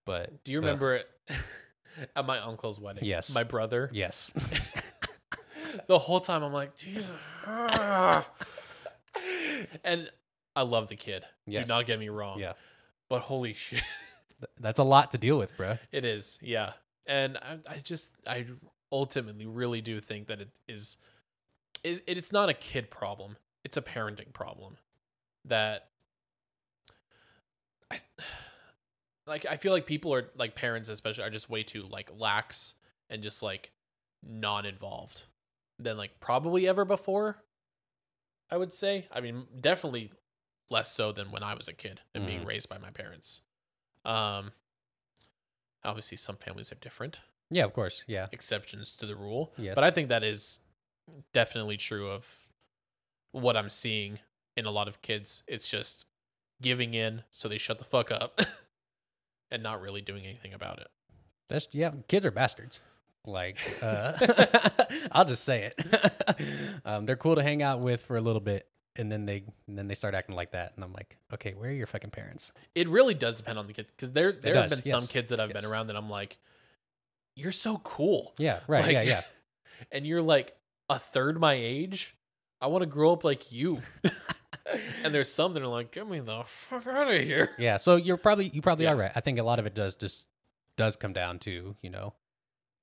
But 0.06 0.43
do 0.46 0.52
you 0.54 0.60
ugh, 0.60 0.63
remember 0.65 0.96
it 0.96 1.10
at 2.15 2.26
my 2.26 2.39
uncle's 2.39 2.80
wedding? 2.80 3.04
Yes. 3.04 3.34
my 3.36 3.43
brother. 3.43 3.89
yes, 3.93 4.32
The 5.88 6.00
whole 6.00 6.20
time 6.20 6.44
I'm 6.44 6.54
like, 6.54 6.76
Jesus. 6.76 7.10
and 9.84 10.10
I 10.56 10.62
love 10.63 10.90
the 10.90 10.96
kid. 10.96 11.26
Yes. 11.46 11.68
Do 11.68 11.74
not 11.74 11.86
get 11.86 12.00
me 12.00 12.10
wrong. 12.10 12.40
yeah, 12.40 12.54
But 13.10 13.20
holy 13.22 13.54
shit, 13.56 13.84
that's 14.60 14.80
a 14.80 14.84
lot 14.84 15.12
to 15.12 15.18
deal 15.18 15.38
with, 15.38 15.56
bro. 15.58 15.78
it 15.92 16.06
is. 16.06 16.40
Yeah. 16.42 16.74
And 17.08 17.38
I, 17.38 17.58
I 17.70 17.78
just, 17.78 18.12
I 18.28 18.46
ultimately 18.92 19.46
really 19.46 19.82
do 19.82 20.00
think 20.00 20.28
that 20.28 20.42
it 20.42 20.50
is, 20.68 20.98
is 21.84 22.04
it's 22.08 22.32
not 22.32 22.50
a 22.50 22.54
kid 22.54 22.90
problem. 22.90 23.38
It's 23.63 23.78
a 23.78 23.82
parenting 23.82 24.34
problem. 24.34 24.78
That, 25.46 25.88
I, 27.92 28.00
like, 29.28 29.46
I 29.46 29.58
feel 29.58 29.72
like 29.74 29.86
people 29.86 30.13
are 30.13 30.30
like 30.36 30.56
parents, 30.56 30.90
especially, 30.90 31.24
are 31.24 31.30
just 31.30 31.50
way 31.50 31.63
too 31.63 31.84
like 31.90 32.10
lax 32.18 32.76
and 33.10 33.24
just 33.24 33.42
like 33.44 33.72
non-involved 34.24 35.24
than 35.80 35.98
like 35.98 36.20
probably 36.20 36.68
ever 36.68 36.86
before. 36.86 37.44
I 38.50 38.58
would 38.58 38.72
say. 38.72 39.08
I 39.12 39.20
mean, 39.22 39.46
definitely 39.60 40.12
less 40.70 40.92
so 40.92 41.12
than 41.12 41.32
when 41.32 41.44
I 41.44 41.54
was 41.54 41.68
a 41.68 41.74
kid 41.74 42.02
and 42.16 42.26
being 42.26 42.42
Mhm. 42.42 42.48
raised 42.48 42.70
by 42.70 42.78
my 42.78 42.92
parents. 42.92 43.42
Um, 44.06 44.52
obviously, 45.84 46.18
some 46.18 46.38
families 46.38 46.72
are 46.72 46.76
different 46.76 47.20
Yeah, 47.50 47.63
of 47.63 47.74
course. 47.74 48.04
Yeah, 48.08 48.28
exceptions 48.34 48.94
to 48.98 49.06
the 49.06 49.16
rule. 49.16 49.54
Yes. 49.58 49.76
But 49.76 49.84
I 49.86 49.92
think 49.92 50.10
that 50.10 50.24
is 50.24 50.60
definitely 51.34 51.78
true 51.78 52.10
of 52.10 52.50
what 53.32 53.56
I'm 53.56 53.70
seeing 53.70 54.20
in 54.58 54.66
a 54.66 54.72
lot 54.72 54.88
of 54.90 55.02
kids. 55.02 55.44
It's 55.48 55.70
just 55.70 56.06
giving 56.62 56.94
in 56.94 57.24
so 57.32 57.48
they 57.48 57.58
shut 57.58 57.80
the 57.80 57.86
fuck 57.86 58.12
up 58.12 58.40
and 59.52 59.62
not 59.63 59.80
really 59.82 60.02
doing 60.02 60.26
anything 60.26 60.54
about 60.54 60.80
it. 60.80 60.88
that's 61.48 61.68
yeah. 61.72 61.92
Kids 62.10 62.26
are 62.26 62.32
bastards. 62.32 62.82
Like, 63.28 63.58
uh, 63.82 64.13
I'll 65.12 65.26
just 65.26 65.44
say 65.44 65.72
it. 65.72 66.82
um, 66.86 67.06
they're 67.06 67.16
cool 67.18 67.36
to 67.36 67.44
hang 67.44 67.62
out 67.62 67.82
with 67.82 68.06
for 68.06 68.18
a 68.18 68.22
little 68.22 68.42
bit, 68.42 68.68
and 68.96 69.12
then 69.12 69.26
they 69.26 69.44
and 69.68 69.78
then 69.78 69.88
they 69.88 69.94
start 69.94 70.16
acting 70.16 70.36
like 70.36 70.52
that, 70.52 70.74
and 70.76 70.84
I'm 70.84 70.94
like, 70.94 71.18
okay, 71.34 71.54
where 71.54 71.70
are 71.70 71.74
your 71.74 71.88
fucking 71.88 72.12
parents? 72.12 72.54
It 72.74 72.88
really 72.88 73.13
does 73.13 73.38
depend 73.38 73.60
on 73.60 73.68
the 73.68 73.74
kid 73.74 73.88
because 73.88 74.12
there 74.13 74.32
there 74.32 74.56
have 74.56 74.70
does, 74.70 74.82
been 74.82 75.00
some 75.00 75.08
kids 75.08 75.30
that 75.30 75.40
I've 75.40 75.50
yes. 75.50 75.62
been 75.62 75.70
around 75.70 75.88
that 75.88 75.96
I'm 75.98 76.10
like, 76.10 76.38
you're 77.36 77.52
so 77.52 77.78
cool. 77.84 78.34
Yeah, 78.38 78.60
right. 78.68 78.84
Like- 78.86 78.94
yeah, 78.94 79.02
yeah. 79.02 79.22
and 79.92 80.08
you're 80.08 80.22
like 80.22 80.56
a 80.90 80.98
third 80.98 81.40
my 81.40 81.54
age. 81.54 82.16
I 82.60 82.68
want 82.68 82.82
to 82.82 82.88
grow 82.88 83.13
up 83.13 83.24
like 83.24 83.52
you. 83.52 83.80
and 85.04 85.13
there's 85.13 85.32
some 85.32 85.54
that 85.54 85.62
are 85.62 85.68
like, 85.68 85.92
get 85.92 86.10
me 86.10 86.20
the 86.20 86.44
fuck 86.46 86.88
out 86.88 87.13
of 87.13 87.22
here. 87.22 87.52
Yeah, 87.60 87.78
so 87.78 87.98
you're 87.98 88.18
probably 88.18 88.50
you 88.50 88.62
probably 88.62 88.86
Yeah. 88.86 88.94
are 88.94 88.98
right. 88.98 89.12
I 89.16 89.20
think 89.20 89.38
a 89.38 89.44
lot 89.44 89.60
of 89.60 89.66
it 89.66 89.76
does 89.76 89.96
just 89.96 90.24
does 90.78 90.96
come 90.96 91.12
down 91.13 91.40
to 91.40 91.76
you 91.82 91.90
know 91.90 92.13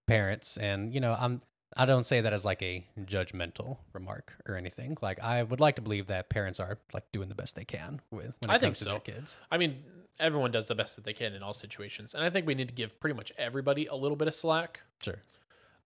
parents, 0.06 0.56
and 0.56 0.94
you 0.94 1.00
know 1.00 1.16
I'm 1.18 1.40
I 1.76 1.86
don't 1.86 2.06
say 2.06 2.20
that 2.20 2.32
as 2.32 2.44
like 2.44 2.62
a 2.62 2.86
judgmental 3.00 3.78
remark 3.92 4.34
or 4.48 4.56
anything. 4.56 4.96
Like 5.02 5.20
I 5.22 5.42
would 5.42 5.60
like 5.60 5.76
to 5.76 5.82
believe 5.82 6.06
that 6.08 6.28
parents 6.28 6.60
are 6.60 6.78
like 6.92 7.10
doing 7.12 7.28
the 7.28 7.34
best 7.34 7.56
they 7.56 7.64
can 7.64 8.00
with 8.10 8.34
when 8.40 8.50
it 8.50 8.50
I 8.50 8.58
think 8.58 8.62
comes 8.62 8.78
to 8.78 8.84
so. 8.84 8.90
their 8.90 9.00
kids. 9.00 9.36
I 9.50 9.58
mean, 9.58 9.82
everyone 10.20 10.50
does 10.50 10.68
the 10.68 10.74
best 10.74 10.96
that 10.96 11.04
they 11.04 11.12
can 11.12 11.34
in 11.34 11.42
all 11.42 11.54
situations, 11.54 12.14
and 12.14 12.24
I 12.24 12.30
think 12.30 12.46
we 12.46 12.54
need 12.54 12.68
to 12.68 12.74
give 12.74 12.98
pretty 13.00 13.16
much 13.16 13.32
everybody 13.38 13.86
a 13.86 13.94
little 13.94 14.16
bit 14.16 14.28
of 14.28 14.34
slack. 14.34 14.80
Sure. 15.02 15.18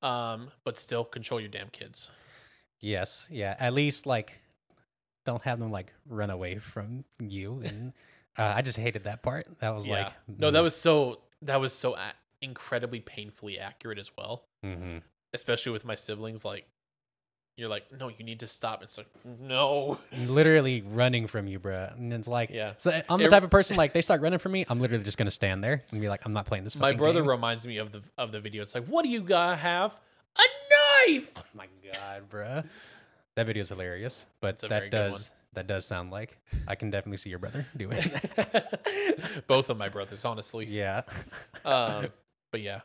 Um, 0.02 0.50
but 0.64 0.78
still 0.78 1.04
control 1.04 1.40
your 1.40 1.48
damn 1.48 1.70
kids. 1.70 2.10
Yes. 2.80 3.26
Yeah. 3.30 3.56
At 3.58 3.74
least 3.74 4.06
like 4.06 4.40
don't 5.24 5.42
have 5.42 5.58
them 5.58 5.70
like 5.70 5.92
run 6.08 6.30
away 6.30 6.58
from 6.58 7.04
you. 7.18 7.62
And 7.64 7.92
uh, 8.36 8.54
I 8.56 8.62
just 8.62 8.78
hated 8.78 9.04
that 9.04 9.22
part. 9.22 9.46
That 9.60 9.74
was 9.74 9.86
yeah. 9.86 10.04
like 10.04 10.12
no, 10.38 10.50
that 10.50 10.62
was 10.62 10.76
so 10.76 11.20
that 11.42 11.60
was 11.60 11.72
so 11.72 11.96
incredibly 12.42 13.00
painfully 13.00 13.58
accurate 13.58 13.98
as 13.98 14.10
well. 14.16 14.44
hmm 14.62 14.98
Especially 15.34 15.72
with 15.72 15.84
my 15.84 15.94
siblings, 15.94 16.44
like 16.44 16.66
you're 17.58 17.68
like, 17.68 17.84
no, 17.98 18.08
you 18.08 18.24
need 18.24 18.40
to 18.40 18.46
stop. 18.46 18.82
It's 18.84 18.96
like, 18.98 19.08
no. 19.40 19.98
literally 20.26 20.82
running 20.92 21.26
from 21.26 21.46
you, 21.48 21.58
bruh. 21.58 21.92
And 21.96 22.12
it's 22.12 22.28
like, 22.28 22.50
Yeah. 22.50 22.74
So 22.78 22.98
I'm 23.08 23.18
the 23.18 23.26
It- 23.26 23.30
type 23.30 23.42
of 23.42 23.50
person 23.50 23.76
like 23.76 23.92
they 23.92 24.00
start 24.00 24.20
running 24.22 24.38
from 24.38 24.52
me. 24.52 24.64
I'm 24.68 24.78
literally 24.78 25.02
just 25.04 25.18
gonna 25.18 25.30
stand 25.30 25.62
there 25.62 25.82
and 25.90 26.00
be 26.00 26.08
like, 26.08 26.20
I'm 26.24 26.32
not 26.32 26.46
playing 26.46 26.64
this. 26.64 26.76
My 26.76 26.92
brother 26.92 27.20
game. 27.20 27.28
reminds 27.30 27.66
me 27.66 27.78
of 27.78 27.90
the 27.92 28.02
of 28.16 28.32
the 28.32 28.40
video. 28.40 28.62
It's 28.62 28.74
like, 28.74 28.86
what 28.86 29.02
do 29.04 29.10
you 29.10 29.20
gotta 29.20 29.56
have? 29.56 29.98
A 30.36 30.42
knife. 31.08 31.32
Oh 31.36 31.42
my 31.54 31.66
god, 31.92 32.30
bruh. 32.30 32.64
That 33.34 33.46
video 33.46 33.60
is 33.62 33.68
hilarious, 33.68 34.26
but 34.40 34.54
It's 34.54 34.62
a 34.64 34.68
very 34.68 34.88
that 34.88 35.10
does 35.10 35.30
that 35.54 35.66
does 35.66 35.84
sound 35.84 36.10
like 36.12 36.38
I 36.68 36.74
can 36.76 36.90
definitely 36.90 37.16
see 37.18 37.30
your 37.30 37.38
brother 37.40 37.66
doing 37.76 37.96
that. 37.98 39.44
Both 39.48 39.68
of 39.68 39.76
my 39.76 39.88
brothers, 39.88 40.24
honestly. 40.24 40.66
yeah. 40.66 41.02
Um, 41.64 42.06
but 42.50 42.60
yeah, 42.60 42.80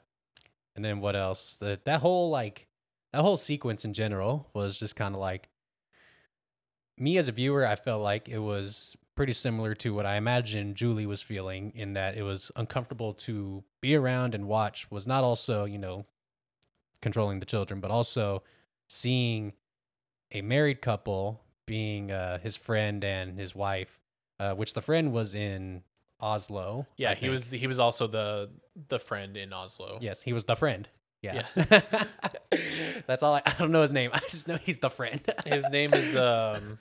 And 0.75 0.83
then 0.83 0.99
what 0.99 1.15
else? 1.15 1.55
The, 1.55 1.79
that 1.85 2.01
whole 2.01 2.29
like 2.29 2.67
that 3.11 3.21
whole 3.21 3.37
sequence 3.37 3.85
in 3.85 3.93
general 3.93 4.49
was 4.53 4.79
just 4.79 4.95
kind 4.95 5.13
of 5.13 5.21
like 5.21 5.49
me 6.97 7.17
as 7.17 7.27
a 7.27 7.31
viewer, 7.31 7.65
I 7.65 7.75
felt 7.75 8.01
like 8.01 8.29
it 8.29 8.39
was 8.39 8.95
pretty 9.15 9.33
similar 9.33 9.75
to 9.75 9.93
what 9.93 10.05
I 10.05 10.15
imagined 10.15 10.75
Julie 10.75 11.05
was 11.05 11.21
feeling 11.21 11.71
in 11.75 11.93
that 11.93 12.17
it 12.17 12.23
was 12.23 12.51
uncomfortable 12.55 13.13
to 13.13 13.63
be 13.81 13.95
around 13.95 14.33
and 14.33 14.47
watch 14.47 14.89
was 14.89 15.05
not 15.05 15.23
also, 15.23 15.65
you 15.65 15.77
know, 15.77 16.05
controlling 17.01 17.39
the 17.39 17.45
children, 17.45 17.79
but 17.79 17.91
also 17.91 18.41
seeing 18.87 19.53
a 20.31 20.41
married 20.41 20.81
couple 20.81 21.41
being 21.65 22.11
uh, 22.11 22.39
his 22.39 22.55
friend 22.55 23.03
and 23.03 23.39
his 23.39 23.53
wife, 23.53 23.99
uh, 24.39 24.53
which 24.53 24.73
the 24.73 24.81
friend 24.81 25.11
was 25.13 25.35
in 25.35 25.83
Oslo. 26.23 26.87
Yeah, 26.95 27.13
he 27.15 27.27
was 27.27 27.51
he 27.51 27.67
was 27.67 27.79
also 27.79 28.07
the 28.07 28.49
the 28.87 28.97
friend 28.97 29.35
in 29.35 29.51
Oslo. 29.51 29.99
Yes, 30.01 30.21
he 30.21 30.31
was 30.31 30.45
the 30.45 30.55
friend. 30.55 30.87
Yeah. 31.21 31.45
Yeah. 31.55 31.81
That's 33.07 33.23
all 33.23 33.35
I, 33.35 33.41
I 33.45 33.53
don't 33.59 33.71
know 33.71 33.81
his 33.81 33.91
name. 33.93 34.09
I 34.13 34.19
just 34.29 34.47
know 34.47 34.57
he's 34.57 34.79
the 34.79 34.89
friend. 34.89 35.21
His 35.45 35.69
name 35.69 35.93
is 35.93 36.15
um 36.15 36.79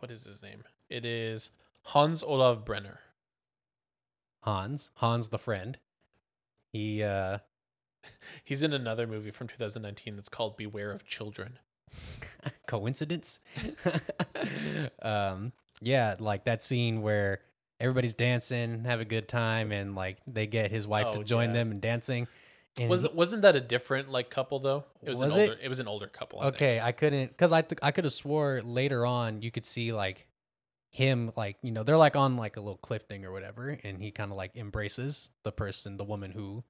what 0.00 0.10
is 0.10 0.24
his 0.24 0.42
name? 0.42 0.64
It 0.88 1.04
is 1.04 1.50
Hans 1.82 2.22
Olav 2.22 2.64
Brenner. 2.64 3.00
Hans. 4.42 4.90
Hans 4.96 5.28
the 5.28 5.38
friend. 5.38 5.78
He 6.72 7.02
uh 7.02 7.38
He's 8.44 8.62
in 8.62 8.72
another 8.72 9.06
movie 9.06 9.30
from 9.30 9.46
2019 9.48 10.16
that's 10.16 10.28
called 10.30 10.56
Beware 10.56 10.90
of 10.90 11.04
Children. 11.06 11.58
coincidence 12.66 13.40
um 15.02 15.52
yeah 15.82 16.14
like 16.18 16.44
that 16.44 16.62
scene 16.62 17.02
where 17.02 17.40
everybody's 17.80 18.14
dancing 18.14 18.84
have 18.84 19.00
a 19.00 19.04
good 19.04 19.26
time 19.28 19.72
and 19.72 19.94
like 19.94 20.18
they 20.26 20.46
get 20.46 20.70
his 20.70 20.86
wife 20.86 21.06
Oh, 21.08 21.12
to 21.18 21.24
join 21.24 21.48
yeah. 21.50 21.54
them 21.54 21.70
and 21.70 21.80
dancing 21.80 22.28
and 22.78 22.88
Was 22.88 23.04
it 23.04 23.14
wasn't 23.14 23.42
that 23.42 23.56
a 23.56 23.60
different 23.60 24.10
like 24.10 24.30
couple 24.30 24.58
though? 24.60 24.84
It 25.02 25.08
was, 25.10 25.22
Was 25.22 25.34
an 25.34 25.40
it? 25.40 25.48
older 25.50 25.60
it? 25.62 25.68
was 25.68 25.80
an 25.80 25.88
older 25.88 26.06
couple. 26.06 26.40
I 26.40 26.46
okay 26.48 26.56
think. 26.74 26.84
i 26.84 26.92
couldn't 26.92 27.28
because 27.28 27.52
i 27.52 27.62
th- 27.62 27.78
i 27.82 27.90
could 27.90 28.04
have 28.04 28.12
swore 28.12 28.60
later 28.62 29.04
on 29.06 29.42
you 29.42 29.50
could 29.50 29.64
see 29.64 29.92
like 29.92 30.26
him 30.90 31.32
like 31.36 31.56
you 31.62 31.70
know 31.72 31.82
they're 31.84 31.96
like 31.96 32.16
on 32.16 32.36
like 32.36 32.56
a 32.56 32.60
little 32.60 32.76
cliff 32.78 33.02
thing 33.02 33.24
or 33.24 33.32
whatever 33.32 33.78
and 33.84 34.02
he 34.02 34.10
kind 34.10 34.30
of 34.30 34.36
like 34.36 34.56
embraces 34.56 35.30
the 35.44 35.52
person 35.52 35.96
the 35.96 36.04
woman 36.04 36.32
who 36.32 36.62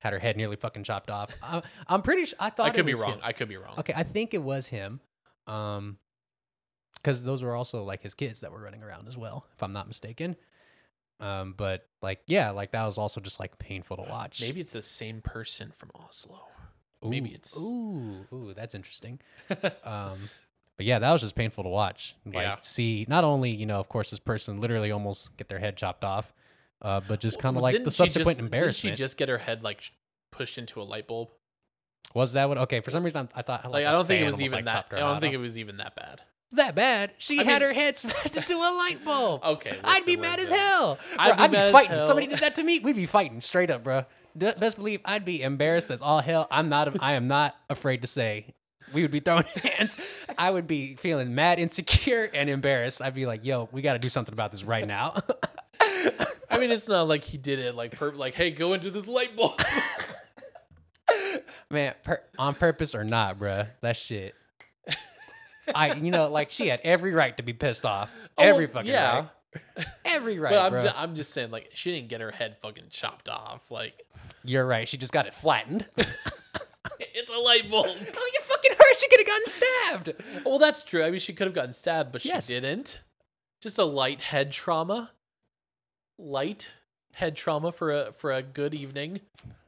had 0.00 0.12
her 0.12 0.18
head 0.18 0.36
nearly 0.36 0.56
fucking 0.56 0.82
chopped 0.84 1.10
off 1.10 1.34
I, 1.42 1.62
i'm 1.86 2.02
pretty 2.02 2.24
sure 2.26 2.36
i 2.40 2.50
thought 2.50 2.66
I 2.66 2.68
it 2.70 2.74
could 2.74 2.86
be 2.86 2.94
wrong. 2.94 3.12
him. 3.14 3.20
I 3.22 3.32
could 3.32 3.48
be 3.48 3.56
wrong. 3.56 3.74
Okay, 3.78 3.92
I 3.96 4.02
think 4.02 4.34
it 4.34 4.42
was 4.42 4.66
him. 4.68 5.00
Um 5.46 5.98
cuz 7.04 7.22
those 7.22 7.42
were 7.42 7.54
also 7.54 7.84
like 7.84 8.02
his 8.02 8.14
kids 8.14 8.40
that 8.40 8.50
were 8.52 8.60
running 8.60 8.82
around 8.82 9.06
as 9.08 9.16
well, 9.16 9.46
if 9.54 9.62
I'm 9.62 9.72
not 9.72 9.86
mistaken. 9.86 10.36
Um 11.20 11.54
but 11.56 11.86
like 12.02 12.20
yeah, 12.26 12.50
like 12.50 12.70
that 12.72 12.84
was 12.86 12.98
also 12.98 13.20
just 13.20 13.40
like 13.40 13.58
painful 13.58 13.96
to 13.96 14.02
watch. 14.04 14.40
Maybe 14.40 14.60
it's 14.60 14.72
the 14.72 14.82
same 14.82 15.20
person 15.20 15.72
from 15.76 15.90
Oslo. 15.94 16.40
maybe 17.02 17.30
it's- 17.30 17.56
Ooh, 17.58 18.24
ooh, 18.32 18.54
that's 18.54 18.74
interesting. 18.74 19.20
Um 19.84 20.18
but 20.76 20.86
yeah, 20.86 21.00
that 21.00 21.12
was 21.12 21.22
just 21.22 21.34
painful 21.34 21.64
to 21.64 21.70
watch. 21.70 22.14
Like 22.24 22.34
Yeah. 22.34 22.56
see 22.62 23.04
not 23.08 23.24
only, 23.24 23.50
you 23.50 23.66
know, 23.66 23.80
of 23.80 23.88
course 23.88 24.10
this 24.10 24.20
person 24.20 24.60
literally 24.60 24.92
almost 24.92 25.36
get 25.36 25.48
their 25.48 25.58
head 25.58 25.76
chopped 25.76 26.04
off, 26.04 26.32
uh 26.82 27.00
but 27.08 27.18
just 27.20 27.40
kind 27.40 27.56
of 27.56 27.62
Well, 27.62 27.72
like 27.72 27.82
the 27.84 27.90
subsequent 27.90 28.28
just- 28.28 28.40
embarrassment. 28.40 28.92
Did 28.92 28.98
she 28.98 29.02
just 29.04 29.16
get 29.16 29.28
her 29.28 29.38
head 29.38 29.62
like 29.64 29.82
pushed 30.30 30.56
into 30.58 30.80
a 30.80 30.84
light 30.84 31.06
bulb? 31.08 31.30
was 32.14 32.32
that 32.32 32.48
what 32.48 32.56
Okay, 32.58 32.80
for 32.80 32.90
some 32.90 33.02
reason 33.04 33.28
I, 33.34 33.40
I 33.40 33.42
thought 33.42 33.70
Like, 33.70 33.84
I 33.86 33.92
don't 33.92 34.06
think 34.06 34.22
it 34.22 34.26
was 34.26 34.40
even 34.40 34.64
like, 34.64 34.64
that. 34.66 34.86
I 34.92 35.00
don't 35.00 35.20
think 35.20 35.34
it 35.34 35.38
was 35.38 35.58
even 35.58 35.76
that 35.78 35.94
bad. 35.94 36.22
That 36.52 36.74
bad. 36.74 37.12
She 37.18 37.40
I 37.40 37.44
had 37.44 37.60
mean- 37.62 37.68
her 37.70 37.74
head 37.74 37.96
smashed 37.96 38.36
into 38.36 38.54
a 38.54 38.72
light 38.76 39.04
bulb. 39.04 39.42
Okay, 39.44 39.76
I'd 39.84 40.04
be 40.04 40.16
listen, 40.16 40.20
mad 40.22 40.38
as 40.38 40.50
hell. 40.50 40.98
I'd 41.18 41.36
Bro, 41.36 41.48
be 41.48 41.56
I'd 41.56 41.66
be, 41.68 41.72
fighting. 41.72 42.00
Somebody 42.00 42.26
did 42.28 42.38
that 42.40 42.54
to 42.56 42.62
me, 42.62 42.78
we'd 42.80 42.96
be 42.96 43.06
fighting 43.06 43.40
straight 43.40 43.70
up, 43.70 43.82
bro. 43.84 44.04
D- 44.36 44.52
best 44.58 44.76
believe 44.76 45.00
I'd 45.04 45.24
be 45.24 45.42
embarrassed 45.42 45.90
as 45.90 46.00
all 46.02 46.20
hell. 46.20 46.46
I'm 46.50 46.68
not. 46.68 47.02
I 47.02 47.14
am 47.14 47.28
not 47.28 47.56
afraid 47.68 48.02
to 48.02 48.06
say. 48.06 48.54
We 48.92 49.02
would 49.02 49.10
be 49.10 49.20
throwing 49.20 49.44
hands. 49.62 49.98
I 50.38 50.50
would 50.50 50.66
be 50.66 50.94
feeling 50.96 51.34
mad, 51.34 51.58
insecure, 51.58 52.30
and 52.32 52.48
embarrassed. 52.48 53.02
I'd 53.02 53.14
be 53.14 53.26
like, 53.26 53.44
"Yo, 53.44 53.68
we 53.72 53.82
got 53.82 53.94
to 53.94 53.98
do 53.98 54.08
something 54.08 54.32
about 54.32 54.50
this 54.52 54.64
right 54.64 54.86
now." 54.86 55.14
I 56.50 56.58
mean, 56.58 56.70
it's 56.70 56.88
not 56.88 57.06
like 57.08 57.24
he 57.24 57.36
did 57.36 57.58
it 57.58 57.74
like 57.74 57.92
per- 57.92 58.12
like, 58.12 58.34
hey, 58.34 58.50
go 58.50 58.72
into 58.72 58.90
this 58.90 59.06
light 59.08 59.36
bulb. 59.36 59.60
Man, 61.70 61.94
per- 62.02 62.22
on 62.38 62.54
purpose 62.54 62.94
or 62.94 63.04
not, 63.04 63.38
bruh, 63.38 63.68
that 63.82 63.96
shit. 63.96 64.34
I, 65.74 65.92
you 65.94 66.10
know, 66.10 66.28
like 66.30 66.50
she 66.50 66.68
had 66.68 66.80
every 66.84 67.12
right 67.12 67.36
to 67.36 67.42
be 67.42 67.52
pissed 67.52 67.84
off. 67.86 68.10
Oh, 68.36 68.42
every 68.42 68.66
Oh, 68.66 68.70
fucking 68.70 68.90
yeah. 68.90 69.14
right. 69.16 69.28
Every 70.04 70.38
right, 70.38 70.50
but 70.50 70.58
I'm, 70.66 70.70
bro. 70.72 70.82
ju- 70.82 70.90
I'm 70.94 71.14
just 71.14 71.30
saying, 71.32 71.50
like, 71.50 71.70
she 71.72 71.90
didn't 71.90 72.08
get 72.08 72.20
her 72.20 72.30
head 72.30 72.58
fucking 72.60 72.84
chopped 72.90 73.30
off. 73.30 73.70
Like, 73.70 74.02
You're 74.44 74.66
right. 74.66 74.86
She 74.86 74.98
just 74.98 75.12
got 75.12 75.26
it 75.26 75.32
flattened. 75.34 75.86
it's 75.96 77.30
a 77.30 77.38
light 77.38 77.68
bulb. 77.70 77.86
Oh, 78.16 78.30
you 78.34 78.40
fucking 78.42 78.72
hurt. 78.72 78.96
She 78.98 79.08
could 79.08 79.20
have 79.20 79.26
gotten 79.26 79.46
stabbed. 79.46 80.44
Well, 80.44 80.58
that's 80.58 80.82
true. 80.82 81.02
I 81.02 81.10
mean, 81.10 81.18
she 81.18 81.32
could 81.32 81.46
have 81.46 81.54
gotten 81.54 81.72
stabbed, 81.72 82.12
but 82.12 82.24
Yes. 82.26 82.46
she 82.46 82.54
didn't. 82.54 83.00
Just 83.62 83.78
a 83.78 83.84
light 83.84 84.20
head 84.20 84.52
trauma. 84.52 85.12
Light 86.18 86.72
head 87.18 87.34
trauma 87.36 87.72
for 87.72 87.90
a 87.92 88.12
for 88.12 88.32
a 88.32 88.42
good 88.42 88.74
evening. 88.74 89.20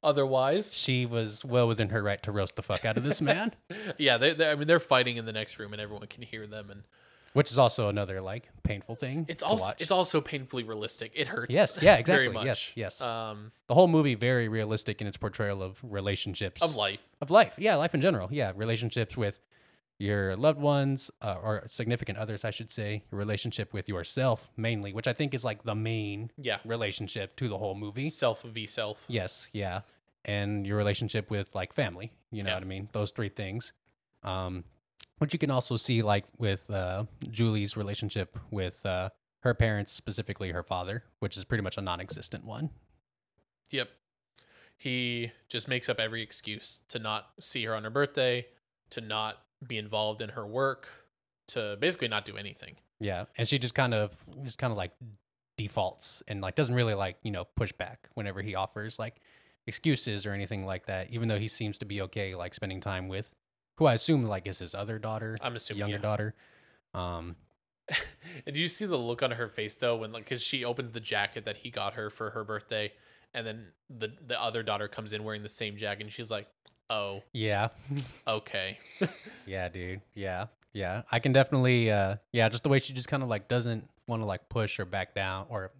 Otherwise, 0.03 0.73
She 0.75 1.05
was 1.05 1.45
well 1.45 1.69
within 1.69 1.91
her 1.91 2.03
right 2.03 2.23
to 2.23 2.33
roast 2.33 2.57
the 2.57 2.63
fuck 2.63 2.85
out 2.85 2.97
of 2.97 3.03
this 3.05 3.21
man, 3.21 3.53
yeah, 3.99 4.17
they, 4.17 4.33
they 4.33 4.51
I 4.51 4.55
mean, 4.55 4.67
they're 4.67 4.81
fighting 4.81 5.17
in 5.17 5.27
the 5.27 5.33
next 5.33 5.59
room, 5.59 5.73
and 5.73 5.83
everyone 5.83 6.07
can 6.07 6.23
hear 6.23 6.47
them, 6.47 6.71
and 6.71 6.85
which 7.33 7.51
is 7.51 7.59
also 7.59 7.89
another 7.89 8.21
like 8.21 8.49
painful 8.63 8.95
thing. 8.95 9.27
it's 9.29 9.43
also 9.43 9.65
watch. 9.65 9.77
it's 9.81 9.91
also 9.91 10.21
painfully 10.21 10.63
realistic. 10.63 11.13
It 11.15 11.27
hurts. 11.29 11.55
Yes, 11.55 11.79
yeah, 11.83 12.01
Very 12.03 12.29
exactly. 12.29 12.47
Yes, 12.47 12.73
yes. 12.77 13.01
Um, 13.01 13.53
the 13.67 13.75
whole 13.75 13.89
movie 13.89 14.15
very 14.15 14.49
realistic 14.49 15.01
in 15.01 15.07
its 15.07 15.17
portrayal 15.17 15.63
of 15.63 15.79
relationships 15.83 16.63
of 16.63 16.77
life. 16.77 17.03
of 17.21 17.31
life. 17.31 17.55
Yeah, 17.59 17.75
life 17.75 17.95
in 17.95 18.01
general. 18.01 18.29
Yeah, 18.31 18.53
relationships 18.55 19.17
with 19.17 19.39
your 20.01 20.35
loved 20.35 20.59
ones 20.61 21.11
uh, 21.21 21.37
or 21.43 21.65
significant 21.69 22.17
others, 22.19 22.45
I 22.45 22.51
should 22.51 22.71
say. 22.71 23.05
Your 23.13 23.19
relationship 23.19 23.73
with 23.75 23.89
yourself 23.89 24.51
mainly, 24.57 24.93
which 24.93 25.07
I 25.07 25.13
think 25.13 25.35
is 25.35 25.45
like 25.45 25.63
the 25.65 25.75
main 25.75 26.31
Yeah. 26.39 26.59
relationship 26.65 27.37
to 27.37 27.49
the 27.49 27.59
whole 27.59 27.75
movie. 27.75 28.09
Self 28.09 28.43
v 28.43 28.65
self. 28.67 29.05
Yes, 29.09 29.51
yeah. 29.53 29.83
And 30.25 30.67
your 30.67 30.77
relationship 30.79 31.31
with 31.31 31.55
like 31.55 31.73
family, 31.75 32.13
you 32.31 32.43
know 32.43 32.49
Yeah. 32.51 32.57
what 32.57 32.63
I 32.63 32.67
mean? 32.67 32.89
Those 32.93 33.11
three 33.13 33.29
things. 33.29 33.73
Um 34.23 34.65
which 35.19 35.35
you 35.35 35.39
can 35.39 35.51
also 35.51 35.77
see 35.77 36.01
like 36.01 36.25
with 36.39 36.71
uh 36.71 37.05
Julie's 37.31 37.77
relationship 37.77 38.39
with 38.51 38.85
uh 38.87 39.11
her 39.41 39.55
parents, 39.55 39.93
specifically 39.93 40.51
her 40.53 40.63
father, 40.63 41.05
which 41.19 41.37
is 41.37 41.45
pretty 41.45 41.63
much 41.63 41.77
a 41.79 41.81
non-existent 41.83 42.45
one. 42.45 42.71
Yep. 43.71 43.91
He 44.77 45.33
just 45.49 45.69
makes 45.69 45.89
up 45.91 46.01
every 46.01 46.23
excuse 46.23 46.81
to 46.89 46.99
not 46.99 47.33
see 47.39 47.65
her 47.65 47.75
on 47.75 47.85
her 47.85 47.91
birthday, 47.91 48.47
to 48.91 49.01
not 49.03 49.43
be 49.67 49.79
involved 49.79 50.21
in 50.21 50.31
her 50.31 50.47
work, 50.47 50.89
to 51.49 51.77
basically 51.81 52.09
not 52.09 52.25
do 52.25 52.37
anything. 52.37 52.77
Yeah, 53.01 53.25
and 53.37 53.49
she 53.49 53.59
just 53.59 53.75
kind 53.75 53.95
of 53.95 54.13
just 54.43 54.59
kind 54.59 54.71
of 54.71 54.77
like 54.77 54.93
defaults 55.57 56.23
and 56.29 56.41
like 56.41 56.55
doesn't 56.55 56.75
really 56.75 56.95
like, 56.95 57.17
you 57.23 57.31
know, 57.31 57.45
push 57.57 57.73
back 57.73 58.09
whenever 58.15 58.43
he 58.43 58.55
offers 58.55 58.99
like 58.99 59.21
excuses 59.67 60.27
or 60.27 60.33
anything 60.33 60.65
like 60.65 60.87
that, 60.87 61.11
even 61.11 61.29
though 61.29 61.39
he 61.39 61.49
seems 61.49 61.79
to 61.79 61.85
be 61.85 62.03
okay 62.03 62.35
like 62.35 62.55
spending 62.55 62.81
time 62.81 63.09
with 63.09 63.35
who 63.77 63.87
I 63.87 63.95
assume 63.95 64.25
like 64.25 64.47
is 64.47 64.59
his 64.59 64.75
other 64.75 64.99
daughter, 64.99 65.37
I'm 65.41 65.57
assuming. 65.57 65.81
younger 65.81 65.97
yeah. 65.97 66.03
daughter. 66.03 66.35
Um 66.95 67.37
And 68.47 68.55
do 68.55 68.61
you 68.61 68.69
see 68.69 68.87
the 68.87 68.97
look 68.97 69.23
on 69.23 69.33
her 69.33 69.49
face 69.49 69.77
though 69.77 69.97
when 69.97 70.13
like 70.13 70.27
cuz 70.27 70.43
she 70.43 70.65
opens 70.65 70.93
the 70.93 71.01
jacket 71.01 71.45
that 71.45 71.59
he 71.59 71.71
got 71.71 71.95
her 71.95 72.11
for 72.11 72.31
her 72.31 72.45
birthday 72.45 72.93
and 73.35 73.47
then 73.47 73.73
the 73.89 74.13
the 74.27 74.41
other 74.41 74.63
daughter 74.63 74.89
comes 74.89 75.13
in 75.13 75.25
wearing 75.25 75.43
the 75.43 75.49
same 75.49 75.77
jacket 75.77 76.03
and 76.03 76.13
she's 76.13 76.31
like, 76.31 76.49
"Oh, 76.91 77.23
yeah. 77.33 77.69
okay." 78.29 78.79
Yeah, 79.47 79.69
dude. 79.69 80.03
Yeah. 80.15 80.47
Yeah. 80.73 81.03
I 81.11 81.19
can 81.19 81.33
definitely 81.33 81.91
uh 81.91 82.17
yeah, 82.33 82.49
just 82.49 82.63
the 82.63 82.69
way 82.69 82.79
she 82.79 82.93
just 82.93 83.09
kind 83.09 83.23
of 83.23 83.29
like 83.29 83.49
doesn't 83.49 83.89
want 84.07 84.23
to 84.23 84.27
like 84.27 84.49
push 84.49 84.79
or 84.79 84.85
back 84.85 85.15
down 85.15 85.47
or 85.49 85.73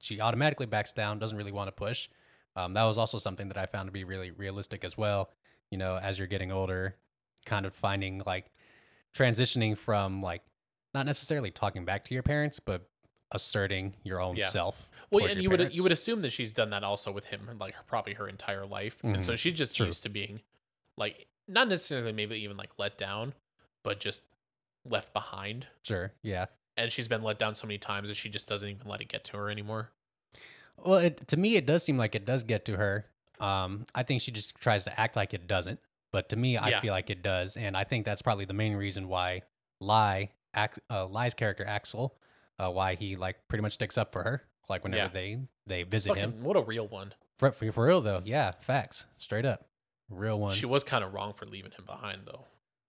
she 0.00 0.20
automatically 0.20 0.66
backs 0.66 0.92
down, 0.92 1.18
doesn't 1.18 1.38
really 1.38 1.52
want 1.52 1.68
to 1.68 1.72
push. 1.72 2.08
Um 2.56 2.72
that 2.74 2.84
was 2.84 2.98
also 2.98 3.18
something 3.18 3.48
that 3.48 3.58
I 3.58 3.66
found 3.66 3.88
to 3.88 3.92
be 3.92 4.04
really 4.04 4.30
realistic 4.30 4.84
as 4.84 4.96
well. 4.98 5.30
You 5.70 5.78
know, 5.78 5.96
as 5.96 6.18
you're 6.18 6.28
getting 6.28 6.52
older, 6.52 6.96
kind 7.46 7.64
of 7.66 7.74
finding 7.74 8.22
like 8.26 8.50
transitioning 9.16 9.76
from 9.76 10.22
like 10.22 10.42
not 10.94 11.06
necessarily 11.06 11.50
talking 11.50 11.84
back 11.84 12.04
to 12.06 12.14
your 12.14 12.22
parents, 12.22 12.60
but 12.60 12.88
asserting 13.32 13.94
your 14.04 14.20
own 14.20 14.36
Yeah. 14.36 14.48
self. 14.48 14.88
Well, 15.10 15.26
and 15.26 15.42
you 15.42 15.50
would 15.50 15.74
you 15.76 15.82
would 15.82 15.92
assume 15.92 16.22
that 16.22 16.30
she's 16.30 16.52
done 16.52 16.70
that 16.70 16.82
also 16.84 17.12
with 17.12 17.26
him 17.26 17.48
like 17.60 17.74
probably 17.86 18.14
her 18.14 18.28
entire 18.28 18.64
life. 18.66 19.02
And 19.04 19.22
so 19.24 19.32
Mhm. 19.32 19.38
she's 19.38 19.52
just 19.54 19.76
True. 19.76 19.86
used 19.86 20.02
to 20.04 20.08
being 20.08 20.42
like 20.96 21.26
not 21.46 21.68
necessarily 21.68 22.12
maybe 22.12 22.36
even 22.36 22.56
like 22.56 22.78
let 22.78 22.96
down, 22.98 23.34
but 23.82 24.00
just 24.00 24.22
left 24.84 25.12
behind. 25.12 25.66
Sure. 25.82 26.12
Yeah. 26.22 26.46
And 26.76 26.92
she's 26.92 27.08
been 27.08 27.22
let 27.22 27.38
down 27.38 27.54
so 27.54 27.66
many 27.66 27.78
times 27.78 28.08
that 28.08 28.14
she 28.16 28.28
just 28.28 28.46
doesn't 28.48 28.68
even 28.68 28.88
let 28.88 29.00
it 29.00 29.08
get 29.08 29.24
to 29.24 29.36
her 29.36 29.50
anymore. 29.50 29.90
Well, 30.76 30.98
it, 30.98 31.26
to 31.28 31.36
me, 31.36 31.56
it 31.56 31.66
does 31.66 31.82
seem 31.82 31.96
like 31.98 32.14
it 32.14 32.24
does 32.24 32.44
get 32.44 32.64
to 32.66 32.76
her. 32.76 33.06
Um, 33.40 33.84
I 33.94 34.02
think 34.04 34.20
she 34.20 34.30
just 34.30 34.54
tries 34.56 34.84
to 34.84 35.00
act 35.00 35.16
like 35.16 35.34
it 35.34 35.46
doesn't, 35.48 35.80
but 36.12 36.28
to 36.28 36.36
me, 36.36 36.56
I 36.56 36.68
Yeah. 36.68 36.80
feel 36.80 36.92
like 36.92 37.10
it 37.10 37.22
does, 37.22 37.56
and 37.56 37.76
I 37.76 37.84
think 37.84 38.04
that's 38.04 38.22
probably 38.22 38.44
the 38.44 38.52
main 38.54 38.74
reason 38.76 39.08
why 39.08 39.42
Lie, 39.80 40.30
Ax- 40.54 40.78
uh, 40.90 41.06
Lie's 41.06 41.34
character 41.34 41.64
Axel, 41.66 42.16
uh, 42.58 42.70
why 42.70 42.94
he 42.94 43.16
like 43.16 43.36
pretty 43.48 43.62
much 43.62 43.72
sticks 43.74 43.96
up 43.98 44.12
for 44.12 44.22
her, 44.22 44.42
like 44.68 44.84
whenever 44.84 45.04
Yeah. 45.04 45.08
they 45.08 45.38
they 45.66 45.82
visit 45.84 46.08
Fucking, 46.10 46.22
him. 46.22 46.42
what 46.42 46.56
a 46.56 46.62
real 46.62 46.86
one. 46.88 47.14
For, 47.36 47.52
for 47.52 47.70
for 47.72 47.86
real 47.86 48.00
though, 48.00 48.22
yeah, 48.24 48.52
facts, 48.60 49.06
straight 49.18 49.44
up, 49.44 49.66
real 50.10 50.38
one. 50.38 50.52
She 50.54 50.66
was 50.66 50.82
kind 50.84 51.04
of 51.04 51.12
wrong 51.14 51.32
for 51.32 51.46
leaving 51.46 51.72
him 51.72 51.84
behind 51.86 52.22
though. 52.26 52.44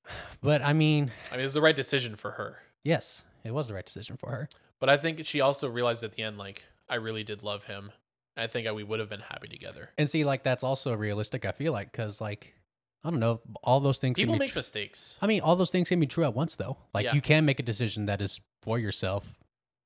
But 0.41 0.61
I 0.63 0.73
mean, 0.73 1.11
I 1.29 1.33
mean, 1.35 1.39
it 1.41 1.43
was 1.43 1.53
the 1.53 1.61
right 1.61 1.75
decision 1.75 2.15
for 2.15 2.31
her. 2.31 2.57
yes, 2.83 3.23
it 3.43 3.53
was 3.53 3.67
the 3.67 3.73
right 3.73 3.85
decision 3.85 4.17
for 4.17 4.31
her. 4.31 4.49
But 4.79 4.89
I 4.89 4.97
think 4.97 5.25
she 5.25 5.41
also 5.41 5.69
realized 5.69 6.03
at 6.03 6.13
the 6.13 6.23
end, 6.23 6.37
like, 6.37 6.63
I 6.87 6.95
really 6.95 7.23
did 7.23 7.43
love 7.43 7.65
him. 7.65 7.91
I 8.37 8.47
think 8.47 8.71
we 8.73 8.83
would 8.83 8.99
have 9.01 9.09
been 9.09 9.19
happy 9.19 9.49
together. 9.49 9.89
And 9.97 10.09
see, 10.09 10.23
like 10.23 10.43
that's 10.43 10.63
also 10.63 10.93
realistic. 10.95 11.43
I 11.45 11.51
feel 11.51 11.73
like 11.73 11.91
because 11.91 12.21
like 12.21 12.55
I 13.03 13.09
don't 13.11 13.19
know, 13.19 13.41
all 13.63 13.79
those 13.81 13.97
things. 13.99 14.15
can 14.15 14.23
People 14.23 14.35
be 14.35 14.39
make 14.39 14.51
tr- 14.51 14.57
mistakes. 14.59 15.17
I 15.21 15.27
mean, 15.27 15.41
all 15.41 15.55
those 15.57 15.71
things 15.71 15.89
can 15.89 15.99
be 15.99 16.07
true 16.07 16.23
at 16.23 16.33
once, 16.33 16.55
though. 16.55 16.77
Like 16.93 17.05
Yeah. 17.05 17.13
you 17.15 17.21
can 17.21 17.45
make 17.45 17.59
a 17.59 17.63
decision 17.63 18.05
that 18.07 18.21
is 18.21 18.39
for 18.61 18.79
yourself, 18.79 19.35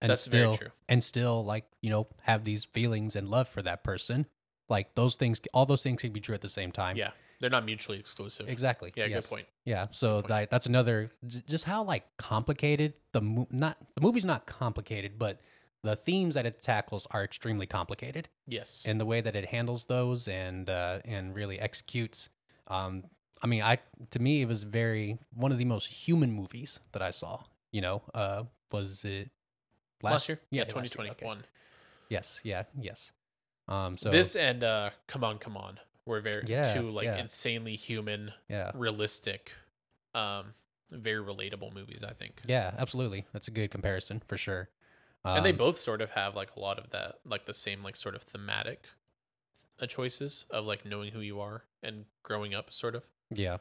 and 0.04 0.10
That's 0.12 0.22
still 0.22 0.52
very 0.52 0.58
true. 0.58 0.68
and 0.90 1.04
still 1.04 1.44
like 1.44 1.66
you 1.82 1.90
know 1.90 2.08
have 2.24 2.44
these 2.44 2.66
feelings 2.66 3.16
and 3.16 3.28
love 3.30 3.48
for 3.48 3.64
that 3.64 3.84
person. 3.84 4.28
Like 4.70 4.94
those 4.96 5.16
things, 5.16 5.42
all 5.54 5.66
those 5.66 5.82
things 5.84 6.02
can 6.02 6.12
be 6.14 6.20
true 6.20 6.36
at 6.36 6.42
the 6.42 6.50
same 6.50 6.72
time. 6.72 6.96
Yeah, 6.98 7.12
they're 7.40 7.50
not 7.50 7.66
mutually 7.66 8.00
exclusive. 8.00 8.48
exactly. 8.50 8.92
Yeah, 8.96 9.06
yes. 9.06 9.26
good 9.26 9.36
point. 9.36 9.48
Yeah, 9.66 9.88
so 9.92 10.16
point. 10.16 10.28
that 10.28 10.52
that's 10.52 10.66
another 10.68 11.10
just 11.26 11.66
how 11.66 11.84
like 11.84 12.04
complicated 12.18 12.94
the 13.14 13.22
mo- 13.22 13.48
not 13.50 13.78
the 13.96 14.02
movie's 14.02 14.26
not 14.26 14.46
complicated, 14.46 15.18
but 15.18 15.42
the 15.84 15.96
themes 15.96 16.36
that 16.36 16.46
it 16.46 16.62
tackles 16.62 17.08
are 17.12 17.24
extremely 17.26 17.66
complicated, 17.66 18.30
Yes. 18.48 18.86
and 18.88 19.00
the 19.02 19.06
way 19.06 19.20
that 19.20 19.36
it 19.36 19.46
handles 19.46 19.86
those 19.86 20.28
and 20.30 20.70
uh, 20.70 21.00
and 21.06 21.36
really 21.36 21.60
executes. 21.60 22.30
Um, 22.68 23.04
I 23.42 23.48
mean, 23.48 23.62
I 23.62 23.80
to 24.12 24.20
me 24.20 24.42
it 24.42 24.48
was 24.48 24.64
very 24.64 25.18
one 25.34 25.52
of 25.52 25.58
the 25.58 25.66
most 25.66 25.88
human 25.88 26.32
movies 26.32 26.80
that 26.94 27.02
I 27.02 27.12
saw. 27.12 27.42
You 27.72 27.82
know, 27.82 28.02
uh, 28.14 28.44
was 28.72 29.04
it 29.04 29.30
last, 30.04 30.30
year? 30.30 30.40
Yeah, 30.52 30.64
last 30.64 30.76
year, 30.76 30.84
okay. 30.84 30.90
2021. 30.90 31.46
Yes, 32.10 32.42
yeah, 32.44 32.64
yes. 32.80 33.12
Um, 33.68 33.98
so 33.98 34.10
this 34.10 34.36
and 34.36 34.64
uh, 34.64 34.90
Come 35.08 35.24
On, 35.24 35.38
Come 35.38 35.58
On 35.58 35.80
were 36.06 36.20
very 36.22 36.44
Yeah, 36.48 36.74
two 36.74 36.90
like 36.90 37.06
yeah. 37.06 37.18
insanely 37.18 37.76
human, 37.76 38.32
yeah, 38.50 38.72
realistic, 38.74 39.54
um, 40.14 40.54
very 40.92 41.24
relatable 41.24 41.74
movies. 41.74 42.04
I 42.04 42.14
think. 42.14 42.42
yeah, 42.46 42.74
absolutely. 42.78 43.26
That's 43.34 43.48
a 43.48 43.52
good 43.52 43.72
comparison 43.72 44.22
for 44.28 44.38
sure. 44.38 44.70
Um, 45.26 45.38
and 45.38 45.46
they 45.46 45.54
both 45.54 45.78
sort 45.78 46.02
of 46.02 46.12
have 46.12 46.36
like 46.36 46.56
a 46.56 46.60
lot 46.60 46.78
of 46.78 46.90
that, 46.90 47.16
like 47.26 47.46
the 47.46 47.54
same 47.54 47.82
like 47.82 47.96
sort 47.96 48.16
of 48.16 48.24
thematic 48.24 48.88
uh, 49.82 49.86
choices 49.86 50.46
of 50.52 50.66
like 50.66 50.86
knowing 50.86 51.14
who 51.14 51.22
you 51.22 51.40
are 51.40 51.64
and 51.82 52.06
growing 52.24 52.54
up, 52.54 52.74
sort 52.74 52.96
of. 52.96 53.08
Yeah. 53.34 53.58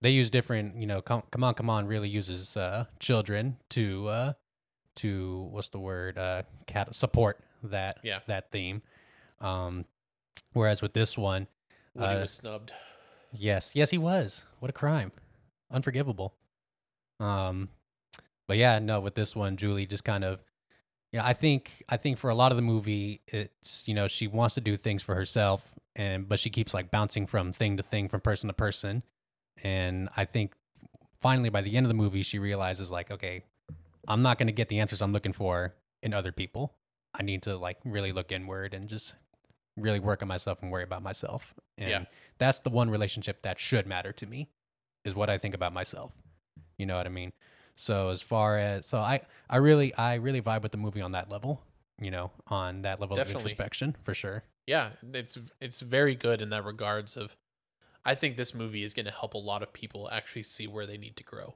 They 0.00 0.10
use 0.10 0.30
different, 0.30 0.76
you 0.76 0.86
know, 0.86 1.02
come, 1.02 1.22
come 1.30 1.44
on, 1.44 1.54
come 1.54 1.68
on 1.68 1.86
really 1.86 2.08
uses 2.08 2.56
uh 2.56 2.86
children 3.00 3.58
to 3.70 4.08
uh 4.08 4.32
to 4.96 5.48
what's 5.50 5.68
the 5.68 5.78
word? 5.78 6.18
Uh 6.18 6.42
cat 6.66 6.94
support 6.94 7.38
that 7.62 7.98
Yeah. 8.02 8.20
that 8.26 8.50
theme. 8.50 8.82
Um 9.40 9.84
whereas 10.52 10.82
with 10.82 10.92
this 10.94 11.16
one, 11.18 11.46
Woody 11.94 12.14
Uh, 12.14 12.20
was 12.20 12.32
snubbed. 12.32 12.72
yes, 13.32 13.74
yes 13.74 13.90
he 13.90 13.98
was. 13.98 14.46
What 14.60 14.68
a 14.70 14.72
crime. 14.74 15.12
Unforgivable. 15.70 16.34
Um 17.20 17.68
but 18.48 18.56
yeah, 18.56 18.78
no, 18.78 19.00
with 19.00 19.14
this 19.14 19.34
one 19.34 19.56
Julie 19.56 19.86
just 19.86 20.04
kind 20.04 20.24
of 20.24 20.40
you 21.12 21.20
know, 21.20 21.24
I 21.26 21.32
think 21.32 21.84
I 21.88 21.96
think 21.96 22.18
for 22.18 22.30
a 22.30 22.34
lot 22.34 22.52
of 22.52 22.56
the 22.56 22.62
movie 22.62 23.22
it's, 23.26 23.86
you 23.88 23.94
know, 23.94 24.08
she 24.08 24.26
wants 24.26 24.54
to 24.56 24.60
do 24.60 24.76
things 24.76 25.02
for 25.02 25.14
herself 25.14 25.74
and 25.94 26.28
but 26.28 26.38
she 26.38 26.50
keeps 26.50 26.74
like 26.74 26.90
bouncing 26.90 27.26
from 27.26 27.52
thing 27.52 27.76
to 27.78 27.82
thing 27.82 28.08
from 28.08 28.20
person 28.20 28.48
to 28.48 28.54
person 28.54 29.02
and 29.64 30.08
I 30.16 30.24
think 30.26 30.52
finally 31.18 31.48
by 31.48 31.62
the 31.62 31.76
end 31.76 31.86
of 31.86 31.88
the 31.88 31.94
movie 31.94 32.22
she 32.22 32.38
realizes 32.38 32.92
like 32.92 33.10
okay 33.10 33.42
I'm 34.08 34.22
not 34.22 34.38
going 34.38 34.46
to 34.46 34.52
get 34.52 34.68
the 34.68 34.78
answers 34.80 35.00
I'm 35.02 35.12
looking 35.12 35.32
for 35.32 35.74
in 36.02 36.12
other 36.14 36.32
people 36.32 36.74
I 37.14 37.22
need 37.22 37.42
to 37.44 37.56
like 37.56 37.78
really 37.84 38.12
look 38.12 38.30
inward 38.32 38.74
and 38.74 38.88
just 38.88 39.14
really 39.76 40.00
work 40.00 40.22
on 40.22 40.28
myself 40.28 40.62
and 40.62 40.70
worry 40.70 40.84
about 40.84 41.02
myself 41.02 41.54
and 41.78 41.90
Yeah. 41.90 42.04
that's 42.38 42.60
the 42.60 42.70
one 42.70 42.90
relationship 42.90 43.42
that 43.42 43.58
should 43.58 43.86
matter 43.86 44.12
to 44.12 44.26
me 44.26 44.48
is 45.04 45.14
what 45.14 45.28
I 45.30 45.38
think 45.38 45.54
about 45.54 45.72
myself 45.72 46.12
you 46.78 46.86
know 46.86 46.96
what 46.96 47.06
I 47.06 47.10
mean 47.10 47.32
so 47.74 48.08
as 48.10 48.22
far 48.22 48.56
as 48.58 48.86
so 48.86 48.98
I 48.98 49.20
I 49.50 49.56
really 49.56 49.94
I 49.94 50.14
really 50.16 50.40
vibe 50.42 50.62
with 50.62 50.72
the 50.72 50.78
movie 50.78 51.00
on 51.02 51.12
that 51.12 51.30
level 51.30 51.62
you 52.00 52.10
know 52.10 52.30
on 52.48 52.82
that 52.82 53.00
level 53.00 53.16
Definitely. 53.16 53.40
of 53.40 53.42
introspection 53.46 53.96
for 54.04 54.14
sure 54.14 54.44
Yeah, 54.66 54.90
it's 55.14 55.38
it's 55.60 55.80
very 55.80 56.14
good 56.14 56.42
in 56.42 56.50
that 56.50 56.64
regards. 56.64 57.16
Of, 57.16 57.36
I 58.04 58.14
think 58.14 58.36
this 58.36 58.52
movie 58.54 58.82
is 58.82 58.94
going 58.94 59.06
to 59.06 59.12
help 59.12 59.34
a 59.34 59.38
lot 59.38 59.62
of 59.62 59.72
people 59.72 60.08
actually 60.10 60.42
see 60.42 60.66
where 60.66 60.86
they 60.86 60.98
need 60.98 61.16
to 61.16 61.24
grow. 61.24 61.54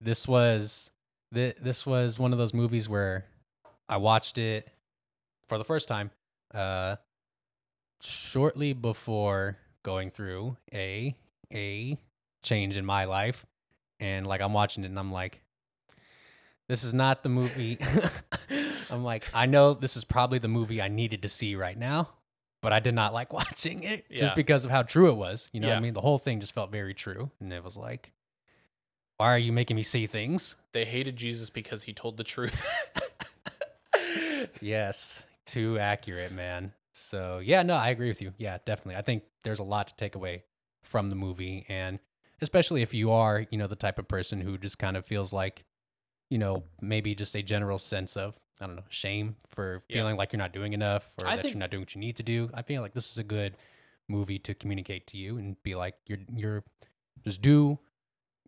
This 0.00 0.26
was 0.28 0.90
th- 1.34 1.56
this 1.60 1.84
was 1.86 2.18
one 2.18 2.32
of 2.32 2.38
those 2.38 2.54
movies 2.54 2.88
where 2.88 3.26
I 3.88 3.96
watched 3.98 4.38
it 4.38 4.68
for 5.46 5.58
the 5.58 5.64
first 5.64 5.88
time 5.88 6.10
uh 6.54 6.96
shortly 8.00 8.72
before 8.72 9.58
going 9.82 10.10
through 10.10 10.56
a 10.72 11.14
a 11.52 11.98
change 12.42 12.76
in 12.76 12.84
my 12.84 13.04
life. 13.04 13.44
And 13.98 14.26
like 14.26 14.40
I'm 14.40 14.52
watching 14.54 14.84
it 14.84 14.88
and 14.88 14.98
I'm 14.98 15.12
like 15.12 15.42
this 16.68 16.84
is 16.84 16.94
not 16.94 17.22
the 17.22 17.28
movie. 17.28 17.78
I'm 18.90 19.04
like 19.04 19.26
I 19.34 19.46
know 19.46 19.74
this 19.74 19.96
is 19.96 20.04
probably 20.04 20.38
the 20.38 20.48
movie 20.48 20.80
I 20.80 20.88
needed 20.88 21.22
to 21.22 21.28
see 21.28 21.54
right 21.56 21.76
now 21.78 22.10
but 22.62 22.72
I 22.74 22.78
did 22.80 22.94
not 22.94 23.12
like 23.14 23.32
watching 23.40 23.82
it 23.84 24.04
Yeah. 24.10 24.18
just 24.18 24.34
because 24.34 24.64
of 24.64 24.70
how 24.70 24.82
true 24.82 25.10
it 25.10 25.14
was. 25.14 25.48
You 25.52 25.60
know 25.60 25.68
what 25.68 25.72
Yeah. 25.72 25.78
I 25.78 25.80
mean? 25.80 25.94
The 25.94 26.00
whole 26.02 26.18
thing 26.18 26.40
just 26.40 26.52
felt 26.54 26.70
very 26.70 26.92
true. 26.94 27.30
And 27.40 27.52
it 27.52 27.62
was 27.64 27.76
like 27.76 28.12
why 29.20 29.34
are 29.34 29.38
you 29.38 29.52
making 29.52 29.76
me 29.76 29.82
see 29.82 30.06
things? 30.06 30.56
They 30.72 30.86
hated 30.86 31.14
Jesus 31.16 31.50
because 31.50 31.82
he 31.82 31.92
told 31.92 32.16
the 32.16 32.24
truth. 32.24 32.66
yes 34.62 35.24
too 35.44 35.78
accurate 35.78 36.32
man. 36.32 36.72
So 36.92 37.38
yeah 37.44 37.62
no 37.62 37.74
i 37.74 37.90
agree 37.90 38.08
with 38.08 38.22
you. 38.22 38.32
Yeah 38.38 38.56
definitely. 38.64 38.96
I 38.96 39.02
think 39.02 39.24
there's 39.44 39.58
a 39.58 39.64
lot 39.64 39.88
to 39.88 39.96
take 39.96 40.14
away 40.14 40.44
from 40.82 41.10
the 41.10 41.16
movie 41.16 41.66
and 41.68 41.98
especially 42.40 42.80
if 42.80 42.94
you 42.94 43.10
are 43.10 43.44
you 43.50 43.58
know 43.58 43.66
the 43.66 43.76
type 43.76 43.98
of 43.98 44.08
person 44.08 44.40
who 44.40 44.56
just 44.56 44.78
kind 44.78 44.96
of 44.96 45.04
feels 45.04 45.34
like 45.34 45.64
you 46.30 46.38
know 46.38 46.62
maybe 46.80 47.14
just 47.14 47.34
a 47.34 47.42
general 47.42 47.78
sense 47.78 48.16
of 48.16 48.38
i 48.60 48.66
don't 48.66 48.76
know 48.76 48.84
shame 48.88 49.36
for 49.48 49.82
Yeah. 49.90 49.96
feeling 49.98 50.16
like 50.16 50.32
you're 50.32 50.38
not 50.38 50.54
doing 50.54 50.72
enough 50.72 51.12
or 51.20 51.26
I 51.26 51.36
that 51.36 51.42
think- 51.42 51.54
you're 51.54 51.60
not 51.60 51.70
doing 51.70 51.82
what 51.82 51.94
you 51.94 52.00
need 52.00 52.16
to 52.16 52.22
do. 52.22 52.48
I 52.54 52.62
feel 52.62 52.80
like 52.80 52.94
this 52.94 53.10
is 53.12 53.18
a 53.18 53.24
good 53.24 53.56
movie 54.08 54.38
to 54.38 54.54
communicate 54.54 55.06
to 55.08 55.18
you 55.18 55.36
and 55.36 55.62
be 55.62 55.74
like 55.74 55.94
you're 56.06 56.18
you're 56.34 56.64
just 57.22 57.42
do 57.42 57.78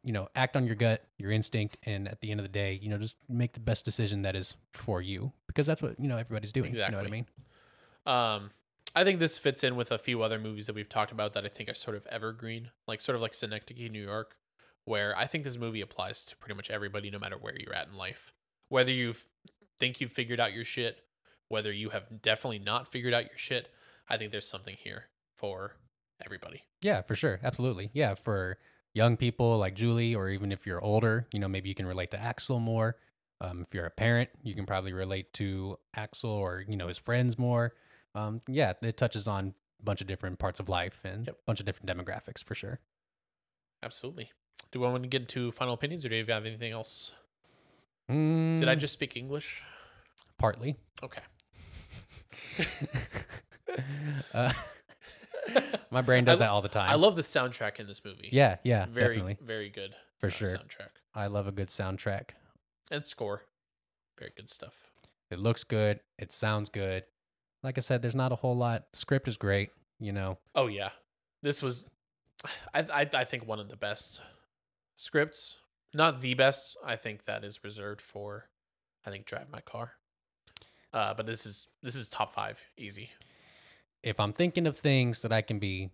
you 0.04 0.12
know 0.12 0.28
act 0.34 0.56
on 0.56 0.66
your 0.66 0.74
gut 0.74 1.04
your 1.18 1.30
instinct 1.30 1.76
and 1.84 2.08
at 2.08 2.20
the 2.20 2.30
end 2.30 2.40
of 2.40 2.44
the 2.44 2.48
day 2.52 2.78
you 2.82 2.88
know 2.88 2.98
just 2.98 3.14
make 3.28 3.52
the 3.52 3.60
best 3.60 3.84
decision 3.84 4.22
that 4.22 4.34
is 4.34 4.54
for 4.74 5.00
you 5.00 5.32
because 5.46 5.66
that's 5.66 5.80
what 5.82 5.98
you 6.00 6.08
know 6.08 6.16
everybody's 6.16 6.52
doing 6.52 6.68
Exactly. 6.68 6.92
you 6.96 6.98
know 6.98 7.02
what 7.02 7.08
i 7.08 7.10
mean 7.10 7.26
Um, 8.44 8.50
I 8.94 9.04
think 9.04 9.20
this 9.20 9.38
fits 9.38 9.62
in 9.64 9.76
with 9.76 9.90
a 9.92 9.98
few 9.98 10.22
other 10.22 10.38
movies 10.38 10.66
that 10.66 10.74
we've 10.74 10.88
talked 10.88 11.12
about 11.12 11.32
that 11.34 11.44
I 11.46 11.48
think 11.48 11.70
are 11.70 11.74
sort 11.74 11.96
of 11.96 12.06
evergreen, 12.08 12.70
like 12.86 13.00
sort 13.00 13.16
of 13.16 13.22
like 13.22 13.32
Synecdoche, 13.32 13.90
New 13.90 14.02
York, 14.04 14.36
where 14.84 15.16
I 15.16 15.26
think 15.26 15.44
this 15.44 15.56
movie 15.56 15.80
applies 15.80 16.26
to 16.26 16.36
pretty 16.36 16.56
much 16.56 16.70
everybody, 16.70 17.08
no 17.10 17.18
matter 17.18 17.38
where 17.38 17.54
you're 17.58 17.74
at 17.74 17.88
in 17.88 17.96
life. 17.96 18.32
Whether 18.68 18.90
you 18.90 19.14
think 19.80 20.00
you've 20.00 20.12
figured 20.12 20.40
out 20.40 20.52
your 20.52 20.64
shit, 20.64 20.98
whether 21.48 21.72
you 21.72 21.88
have 21.90 22.20
definitely 22.20 22.58
not 22.58 22.86
figured 22.86 23.14
out 23.14 23.24
your 23.30 23.38
shit, 23.38 23.72
I 24.10 24.18
think 24.18 24.30
there's 24.30 24.48
something 24.48 24.76
here 24.78 25.04
for 25.36 25.76
everybody. 26.22 26.64
yeah 26.82 27.00
for 27.02 27.14
sure 27.16 27.40
absolutely 27.42 27.90
yeah 27.94 28.14
for 28.14 28.58
young 28.94 29.16
people 29.16 29.58
like 29.58 29.74
julie 29.74 30.14
or 30.14 30.28
even 30.28 30.52
if 30.52 30.66
you're 30.66 30.82
older 30.82 31.26
you 31.32 31.38
know 31.38 31.48
maybe 31.48 31.68
you 31.68 31.74
can 31.74 31.86
relate 31.86 32.10
to 32.10 32.20
axel 32.20 32.60
more 32.60 32.96
um, 33.40 33.62
if 33.66 33.74
you're 33.74 33.86
a 33.86 33.90
parent 33.90 34.28
you 34.42 34.54
can 34.54 34.66
probably 34.66 34.92
relate 34.92 35.32
to 35.32 35.78
axel 35.96 36.30
or 36.30 36.64
you 36.68 36.76
know 36.76 36.88
his 36.88 36.98
friends 36.98 37.38
more 37.38 37.74
um, 38.14 38.40
yeah 38.46 38.72
it 38.82 38.96
touches 38.96 39.26
on 39.26 39.54
a 39.80 39.84
bunch 39.84 40.00
of 40.00 40.06
different 40.06 40.38
parts 40.38 40.60
of 40.60 40.68
life 40.68 41.00
and 41.04 41.28
a 41.28 41.34
bunch 41.46 41.58
of 41.60 41.66
different 41.66 41.88
demographics 41.88 42.44
for 42.44 42.54
sure 42.54 42.80
Absolutely. 43.84 44.30
Do 44.70 44.84
I 44.84 44.90
want 44.90 45.02
to 45.02 45.08
get 45.08 45.22
into 45.22 45.50
final 45.50 45.74
opinions, 45.74 46.06
or 46.06 46.08
do 46.08 46.14
you 46.14 46.24
have 46.26 46.46
anything 46.46 46.70
else? 46.72 47.10
Did 48.08 48.68
I 48.68 48.76
Mm, 48.76 48.78
just 48.78 48.92
speak 48.92 49.16
English? 49.16 49.62
partly 50.38 50.76
Okay. 51.02 51.22
uh, 54.34 54.52
my 55.90 56.00
brain 56.02 56.24
does 56.24 56.38
I 56.38 56.46
that 56.46 56.50
all 56.50 56.62
the 56.62 56.68
time 56.68 56.90
I 56.90 56.94
love 56.94 57.16
the 57.16 57.22
soundtrack 57.22 57.80
in 57.80 57.86
this 57.86 58.04
movie. 58.04 58.28
yeah 58.32 58.56
yeah 58.62 58.86
very 58.88 59.16
definitely 59.16 59.38
very 59.44 59.68
good 59.70 59.94
For 60.18 60.26
uh, 60.26 60.30
sure. 60.30 60.48
soundtrack 60.48 60.90
i 61.14 61.26
love 61.26 61.46
a 61.46 61.52
good 61.52 61.68
soundtrack 61.68 62.30
and 62.90 63.04
score. 63.04 63.42
Very 64.18 64.32
good 64.36 64.50
stuff. 64.50 64.90
It 65.30 65.38
looks 65.38 65.64
good. 65.64 66.00
It 66.18 66.30
sounds 66.30 66.68
good. 66.68 67.04
Like 67.62 67.78
I 67.78 67.80
said, 67.80 68.02
there's 68.02 68.14
not 68.14 68.32
a 68.32 68.36
whole 68.36 68.56
lot. 68.56 68.84
Script 68.92 69.26
is 69.26 69.38
great. 69.38 69.70
You 69.98 70.12
know, 70.12 70.38
Oh 70.54 70.66
yeah, 70.66 70.90
this 71.42 71.62
was, 71.62 71.86
I 72.74 72.80
I, 72.80 73.08
I 73.14 73.24
think 73.24 73.46
one 73.46 73.58
of 73.60 73.68
the 73.68 73.76
best 73.76 74.20
scripts. 74.96 75.58
Not 75.94 76.20
the 76.20 76.34
best. 76.34 76.76
I 76.84 76.96
think 76.96 77.24
that 77.24 77.44
is 77.44 77.60
reserved 77.64 78.00
for, 78.00 78.48
I 79.06 79.10
think 79.10 79.24
Drive 79.24 79.50
My 79.50 79.60
Car. 79.60 79.92
Uh, 80.92 81.14
but 81.14 81.24
this 81.26 81.46
is 81.46 81.68
this 81.82 81.94
is 81.96 82.08
top 82.08 82.32
five 82.34 82.62
easy. 82.76 83.10
If 84.02 84.18
I'm 84.20 84.32
thinking 84.32 84.66
of 84.66 84.78
things 84.78 85.20
that 85.22 85.32
I 85.32 85.42
can 85.42 85.58
be 85.58 85.90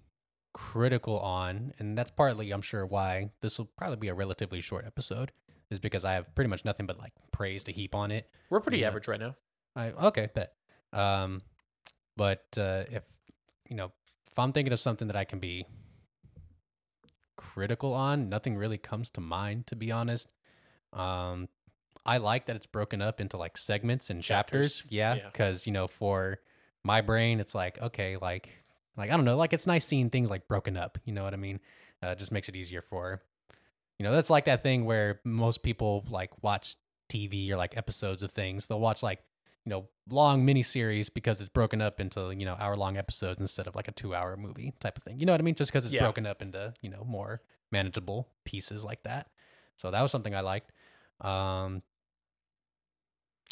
critical 0.55 1.19
on, 1.21 1.73
and 1.79 1.97
that's 1.97 2.11
partly, 2.11 2.51
I'm 2.51 2.63
sure, 2.63 2.85
why 2.87 3.31
this 3.41 3.59
will 3.59 3.67
probably 3.77 3.97
be 3.97 4.09
a 4.09 4.15
relatively 4.15 4.61
short 4.61 4.87
episode, 4.87 5.33
is 5.71 5.79
because 5.81 6.05
I 6.05 6.15
have 6.15 6.35
pretty 6.35 6.49
much 6.49 6.65
nothing 6.65 6.87
but 6.87 6.99
like 6.99 7.13
praise 7.33 7.65
to 7.65 7.73
heap 7.73 7.95
on 7.95 8.11
it. 8.11 8.31
We're 8.51 8.61
pretty 8.61 8.79
Yeah. 8.79 8.89
average 8.89 9.09
right 9.09 9.21
now. 9.21 9.37
I 9.77 9.91
okay, 9.91 10.29
bet. 10.35 10.55
Um, 10.93 11.43
but 12.17 12.45
uh, 12.57 12.85
if 12.91 13.05
you 13.69 13.77
know, 13.77 13.93
if 14.31 14.39
I'm 14.39 14.53
thinking 14.53 14.73
of 14.73 14.81
something 14.81 15.09
that 15.09 15.17
I 15.17 15.25
can 15.25 15.39
be 15.39 15.67
critical 17.37 17.93
on. 17.95 18.29
Nothing 18.29 18.57
really 18.57 18.79
comes 18.79 19.11
to 19.11 19.21
mind, 19.21 19.67
to 19.69 19.77
be 19.77 19.91
honest. 19.93 20.29
Um, 20.93 21.49
I 22.05 22.19
like 22.19 22.47
that 22.47 22.57
it's 22.57 22.67
broken 22.67 23.03
up 23.03 23.21
into 23.21 23.37
like 23.37 23.57
segments 23.57 24.11
and 24.11 24.23
chapters. 24.23 24.77
Chapters. 24.79 24.93
Yeah, 24.93 25.15
Yeah. 25.15 25.27
because 25.33 25.67
you 25.67 25.73
know, 25.73 25.87
for 25.87 26.39
my 26.89 27.01
brain, 27.03 27.39
it's 27.39 27.55
like 27.55 27.81
okay, 27.81 28.17
like 28.17 28.49
like 28.97 29.11
I 29.11 29.17
don't 29.17 29.25
know, 29.27 29.37
like 29.37 29.53
it's 29.53 29.67
nice 29.67 29.85
seeing 29.87 30.09
things 30.11 30.31
like 30.31 30.49
broken 30.49 30.77
up. 30.77 30.99
You 31.05 31.13
know 31.13 31.23
what 31.23 31.35
I 31.35 31.37
mean? 31.37 31.61
Uh, 32.03 32.09
it 32.09 32.19
just 32.19 32.33
makes 32.33 32.49
it 32.49 32.57
easier 32.57 32.81
for, 32.83 33.23
you 33.99 34.05
know, 34.05 34.13
that's 34.13 34.31
like 34.31 34.47
that 34.47 34.63
thing 34.63 34.85
where 34.85 35.21
most 35.25 35.63
people 35.63 36.05
like 36.09 36.31
watch 36.43 36.77
TV 37.11 37.51
or 37.51 37.57
like 37.57 37.77
episodes 37.77 38.23
of 38.23 38.31
things. 38.31 38.67
They'll 38.67 38.81
watch 38.81 39.03
like 39.03 39.21
you 39.65 39.71
know 39.71 39.89
long 40.09 40.47
miniseries 40.47 41.13
because 41.13 41.41
it's 41.43 41.51
broken 41.51 41.83
up 41.83 42.01
into 42.01 42.35
you 42.35 42.47
know 42.47 42.57
hour 42.59 42.75
long 42.77 42.97
episodes 42.97 43.41
instead 43.41 43.67
of 43.67 43.75
like 43.77 43.89
a 43.89 43.93
two 43.93 44.15
hour 44.15 44.37
movie 44.37 44.73
type 44.81 44.97
of 44.97 45.03
thing. 45.05 45.21
You 45.21 45.27
know 45.27 45.33
what 45.33 45.41
I 45.41 45.45
mean? 45.45 45.55
Just 45.55 45.71
because 45.71 45.85
it's 45.85 45.95
Yeah. 45.95 46.03
broken 46.03 46.27
up 46.27 46.41
into 46.43 46.73
you 46.81 46.89
know 46.91 47.05
more 47.05 47.43
manageable 47.71 48.29
pieces 48.45 48.85
like 48.85 49.03
that. 49.03 49.29
So 49.77 49.91
that 49.91 50.01
was 50.03 50.11
something 50.11 50.35
I 50.35 50.41
liked. 50.41 50.73
Um, 51.21 51.83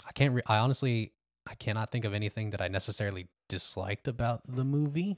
I 0.08 0.12
can't. 0.12 0.34
Re- 0.34 0.42
I 0.46 0.58
honestly, 0.58 1.12
I 1.46 1.54
cannot 1.54 1.90
think 1.92 2.04
of 2.04 2.12
anything 2.12 2.50
that 2.50 2.60
I 2.60 2.68
necessarily 2.68 3.28
disliked 3.48 4.08
about 4.08 4.42
the 4.48 4.64
movie. 4.64 5.16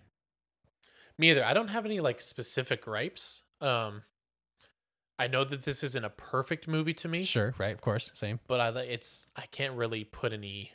Me 1.17 1.31
either. 1.31 1.45
I 1.45 1.55
don't 1.55 1.69
have 1.69 1.85
any 1.87 2.01
like 2.01 2.21
specific 2.21 2.83
gripes. 2.85 3.43
Um, 3.61 4.03
I 5.19 5.27
know 5.27 5.43
that 5.45 5.65
this 5.65 5.83
isn't 5.83 6.05
a 6.05 6.11
perfect 6.11 6.69
movie 6.69 6.95
to 6.95 7.09
me, 7.09 7.25
Sure, 7.25 7.55
right? 7.59 7.73
Of 7.75 7.81
course, 7.81 8.11
same. 8.15 8.39
but 8.47 8.61
I 8.61 8.69
like 8.69 8.89
it's 8.89 9.27
I 9.37 9.47
can't 9.51 9.75
really 9.75 10.05
put 10.05 10.33
any 10.33 10.71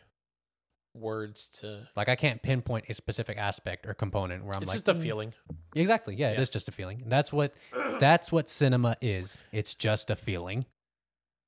words 0.94 1.48
to. 1.62 1.88
Like 1.96 2.10
I 2.10 2.16
can't 2.16 2.42
pinpoint 2.42 2.86
a 2.90 2.94
specific 2.94 3.38
aspect 3.38 3.86
or 3.88 3.94
component 3.94 4.44
where 4.44 4.56
I'm 4.56 4.64
it's 4.64 4.70
like 4.72 4.84
just 4.84 4.90
a 4.90 4.94
"Mm, 4.96 5.02
feeling. 5.02 5.34
Exactly. 5.76 6.16
Yeah, 6.16 6.32
it 6.32 6.34
Yeah. 6.36 6.42
is 6.42 6.50
just 6.50 6.68
a 6.68 6.72
feeling. 6.72 7.04
That's 7.06 7.32
what 7.32 7.54
that's 8.00 8.32
what 8.32 8.50
cinema 8.50 8.98
is. 9.02 9.40
It's 9.52 9.76
just 9.76 10.10
a 10.10 10.16
feeling. 10.16 10.66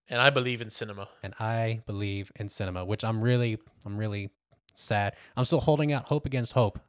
And 0.09 0.21
I 0.21 0.29
believe 0.29 0.61
in 0.61 0.69
cinema. 0.69 1.07
And 1.23 1.33
I 1.39 1.81
believe 1.85 2.31
in 2.35 2.49
cinema, 2.49 2.85
which 2.85 3.03
I'm 3.03 3.21
really 3.21 3.57
I'm 3.85 3.97
really 3.97 4.29
sad. 4.73 5.15
I'm 5.35 5.45
still 5.45 5.61
holding 5.61 5.91
out 5.91 6.05
hope 6.05 6.25
against 6.25 6.53
hope 6.53 6.79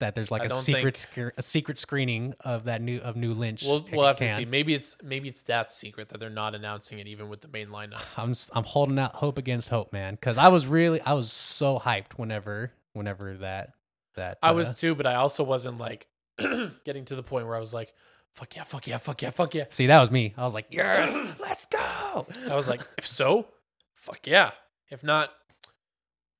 that 0.00 0.14
there's 0.14 0.30
like 0.30 0.42
I 0.42 0.46
a 0.46 0.48
secret 0.48 0.96
think- 0.96 1.30
sc- 1.32 1.38
a 1.38 1.42
secret 1.42 1.78
screening 1.78 2.34
of 2.40 2.64
that 2.64 2.82
new 2.82 2.98
of 2.98 3.14
new 3.16 3.34
Lynch. 3.34 3.62
We'll 3.64 3.86
we'll 3.92 4.06
have 4.06 4.16
to 4.18 4.28
see. 4.28 4.44
Maybe 4.44 4.74
it's 4.74 4.96
maybe 5.02 5.28
it's 5.28 5.42
that 5.42 5.70
secret 5.70 6.08
that 6.08 6.18
they're 6.18 6.30
not 6.30 6.54
announcing 6.54 6.98
it 6.98 7.06
even 7.06 7.28
with 7.28 7.40
the 7.40 7.48
main 7.48 7.68
lineup. 7.68 8.00
I'm 8.16 8.34
I'm 8.52 8.64
holding 8.64 8.98
out 8.98 9.14
hope 9.16 9.38
against 9.38 9.68
hope, 9.68 9.92
man, 9.92 10.16
cuz 10.16 10.38
I 10.38 10.48
was 10.48 10.66
really 10.66 11.00
I 11.02 11.12
was 11.12 11.32
so 11.32 11.78
hyped 11.78 12.14
whenever 12.16 12.72
whenever 12.94 13.36
that 13.38 13.74
that 14.16 14.38
I 14.42 14.50
uh, 14.50 14.54
was 14.54 14.78
too, 14.80 14.94
but 14.94 15.06
I 15.06 15.14
also 15.16 15.44
wasn't 15.44 15.78
like 15.78 16.06
getting 16.84 17.04
to 17.06 17.14
the 17.14 17.22
point 17.22 17.46
where 17.46 17.56
I 17.56 17.60
was 17.60 17.72
like, 17.72 17.92
"Fuck 18.32 18.56
yeah, 18.56 18.62
fuck 18.64 18.86
yeah, 18.86 18.98
fuck 18.98 19.22
yeah, 19.22 19.30
fuck 19.30 19.54
yeah." 19.54 19.64
See, 19.68 19.86
that 19.86 20.00
was 20.00 20.10
me. 20.10 20.34
I 20.36 20.42
was 20.44 20.54
like, 20.54 20.66
"Yes, 20.70 21.18
let's 21.40 21.66
go." 21.66 21.81
I 22.14 22.54
was 22.54 22.68
like, 22.68 22.80
"If 22.98 23.06
so, 23.06 23.46
fuck 23.94 24.26
yeah. 24.26 24.52
If 24.90 25.02
not, 25.02 25.30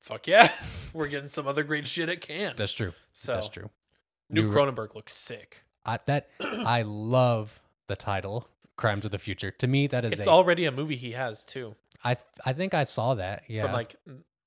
fuck 0.00 0.26
yeah." 0.26 0.52
We're 0.92 1.08
getting 1.08 1.28
some 1.28 1.46
other 1.46 1.62
great 1.62 1.87
shit 1.87 2.08
at 2.08 2.20
Cannes. 2.20 2.56
That's 2.56 2.74
true. 2.74 2.92
So 3.12 3.35
That's 3.35 3.48
true. 3.48 3.70
New 4.28 4.44
New- 4.44 4.52
Cronenberg 4.52 4.94
looks 4.94 5.14
sick. 5.14 5.64
I, 5.85 5.98
that 6.06 6.28
I 6.40 6.82
love 6.82 7.61
the 7.87 7.96
title 7.96 8.48
"Crimes 8.76 9.04
of 9.04 9.11
the 9.11 9.18
Future." 9.18 9.50
To 9.50 9.66
me, 9.66 9.87
that 9.88 10.04
is 10.04 10.12
It's 10.12 10.26
a, 10.26 10.30
already 10.30 10.66
a 10.66 10.72
movie 10.72 10.96
he 10.96 11.12
has 11.12 11.44
too. 11.44 11.74
I 12.04 12.16
I 12.44 12.52
think 12.52 12.74
I 12.74 12.85
saw 12.85 13.14
that. 13.14 13.44
Yeah, 13.48 13.62
From 13.62 13.72
like 13.72 13.96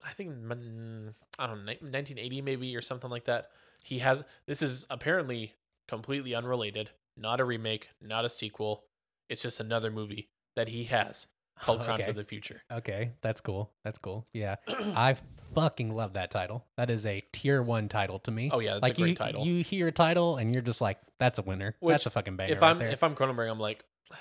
I 0.05 0.11
think 0.11 0.31
I 0.31 1.47
don't 1.47 1.65
know, 1.65 1.71
1980 1.71 2.41
maybe 2.41 2.75
or 2.75 2.81
something 2.81 3.09
like 3.09 3.25
that. 3.25 3.49
He 3.83 3.99
has 3.99 4.23
this 4.45 4.61
is 4.61 4.85
apparently 4.89 5.53
completely 5.87 6.33
unrelated, 6.35 6.91
not 7.17 7.39
a 7.39 7.45
remake, 7.45 7.89
not 8.01 8.25
a 8.25 8.29
sequel. 8.29 8.83
It's 9.29 9.41
just 9.41 9.59
another 9.59 9.89
movie 9.89 10.29
that 10.55 10.69
he 10.69 10.85
has 10.85 11.27
called 11.59 11.81
Crimes 11.81 12.07
of 12.07 12.15
the 12.15 12.23
Future. 12.23 12.61
okay, 12.71 13.11
that's 13.21 13.41
cool. 13.41 13.71
That's 13.83 13.97
cool. 13.97 14.25
Yeah, 14.33 14.55
I 14.67 15.17
fucking 15.53 15.95
love 15.95 16.13
that 16.13 16.31
title. 16.31 16.65
That 16.77 16.89
is 16.89 17.05
a 17.05 17.21
tier 17.31 17.61
one 17.61 17.87
title 17.87 18.19
to 18.19 18.31
me. 18.31 18.49
Oh 18.51 18.59
yeah, 18.59 18.73
that's 18.73 18.83
like 18.83 18.97
a 18.97 19.01
great 19.01 19.09
you, 19.09 19.15
title. 19.15 19.45
you 19.45 19.63
hear 19.63 19.87
a 19.87 19.91
title 19.91 20.37
and 20.37 20.53
you're 20.53 20.61
just 20.61 20.81
like, 20.81 20.99
"That's 21.19 21.39
a 21.39 21.41
winner. 21.41 21.75
Which, 21.79 21.93
that's 21.93 22.05
a 22.05 22.09
fucking 22.09 22.35
banger." 22.35 22.53
if 22.53 22.63
I'm 22.63 22.81
if 22.81 23.03
I'm 23.03 23.15
Cronenberg, 23.15 23.49
I'm 23.49 23.59
like, 23.59 23.83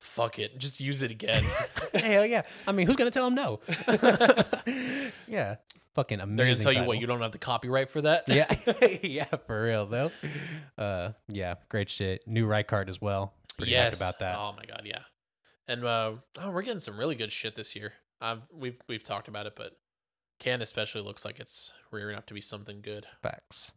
fuck 0.00 0.38
it, 0.38 0.58
just 0.58 0.80
use 0.80 1.02
it 1.02 1.10
again. 1.10 1.44
Hell 1.94 2.26
yeah! 2.26 2.42
I 2.66 2.72
mean, 2.72 2.86
who's 2.86 2.96
gonna 2.96 3.10
tell 3.10 3.26
him 3.26 3.34
no? 3.34 3.60
yeah, 5.26 5.56
fucking 5.94 6.20
amazing. 6.20 6.36
They're 6.36 6.46
gonna 6.46 6.58
tell 6.58 6.72
you 6.72 6.84
what 6.84 7.00
you 7.00 7.06
don't 7.06 7.20
have 7.20 7.32
the 7.32 7.38
copyright 7.38 7.90
for 7.90 8.02
that. 8.02 8.28
yeah, 8.28 8.54
yeah, 9.02 9.26
for 9.46 9.62
real 9.62 9.86
though. 9.86 10.10
Uh, 10.78 11.12
yeah, 11.28 11.54
great 11.68 11.90
shit. 11.90 12.26
New 12.26 12.46
Reichardt 12.46 12.88
as 12.88 13.00
well. 13.00 13.34
Pretty 13.56 13.72
yes. 13.72 14.00
about 14.00 14.20
that. 14.20 14.36
Oh 14.38 14.54
my 14.56 14.64
god, 14.64 14.82
yeah. 14.84 15.00
And 15.70 15.84
uh, 15.84 16.14
oh, 16.40 16.50
we're 16.50 16.62
getting 16.62 16.80
some 16.80 16.98
really 16.98 17.14
good 17.14 17.30
shit 17.30 17.54
this 17.54 17.76
year. 17.76 17.92
I've 18.20 18.44
we've 18.52 18.76
we've 18.88 19.04
talked 19.04 19.28
about 19.28 19.46
it, 19.46 19.52
but 19.54 19.76
Cannes 20.40 20.62
especially 20.62 21.02
looks 21.02 21.24
like 21.24 21.38
it's 21.38 21.72
rearing 21.92 22.16
up 22.16 22.26
to 22.26 22.34
be 22.34 22.40
something 22.40 22.80
good. 22.82 23.06
Facts. 23.22 23.72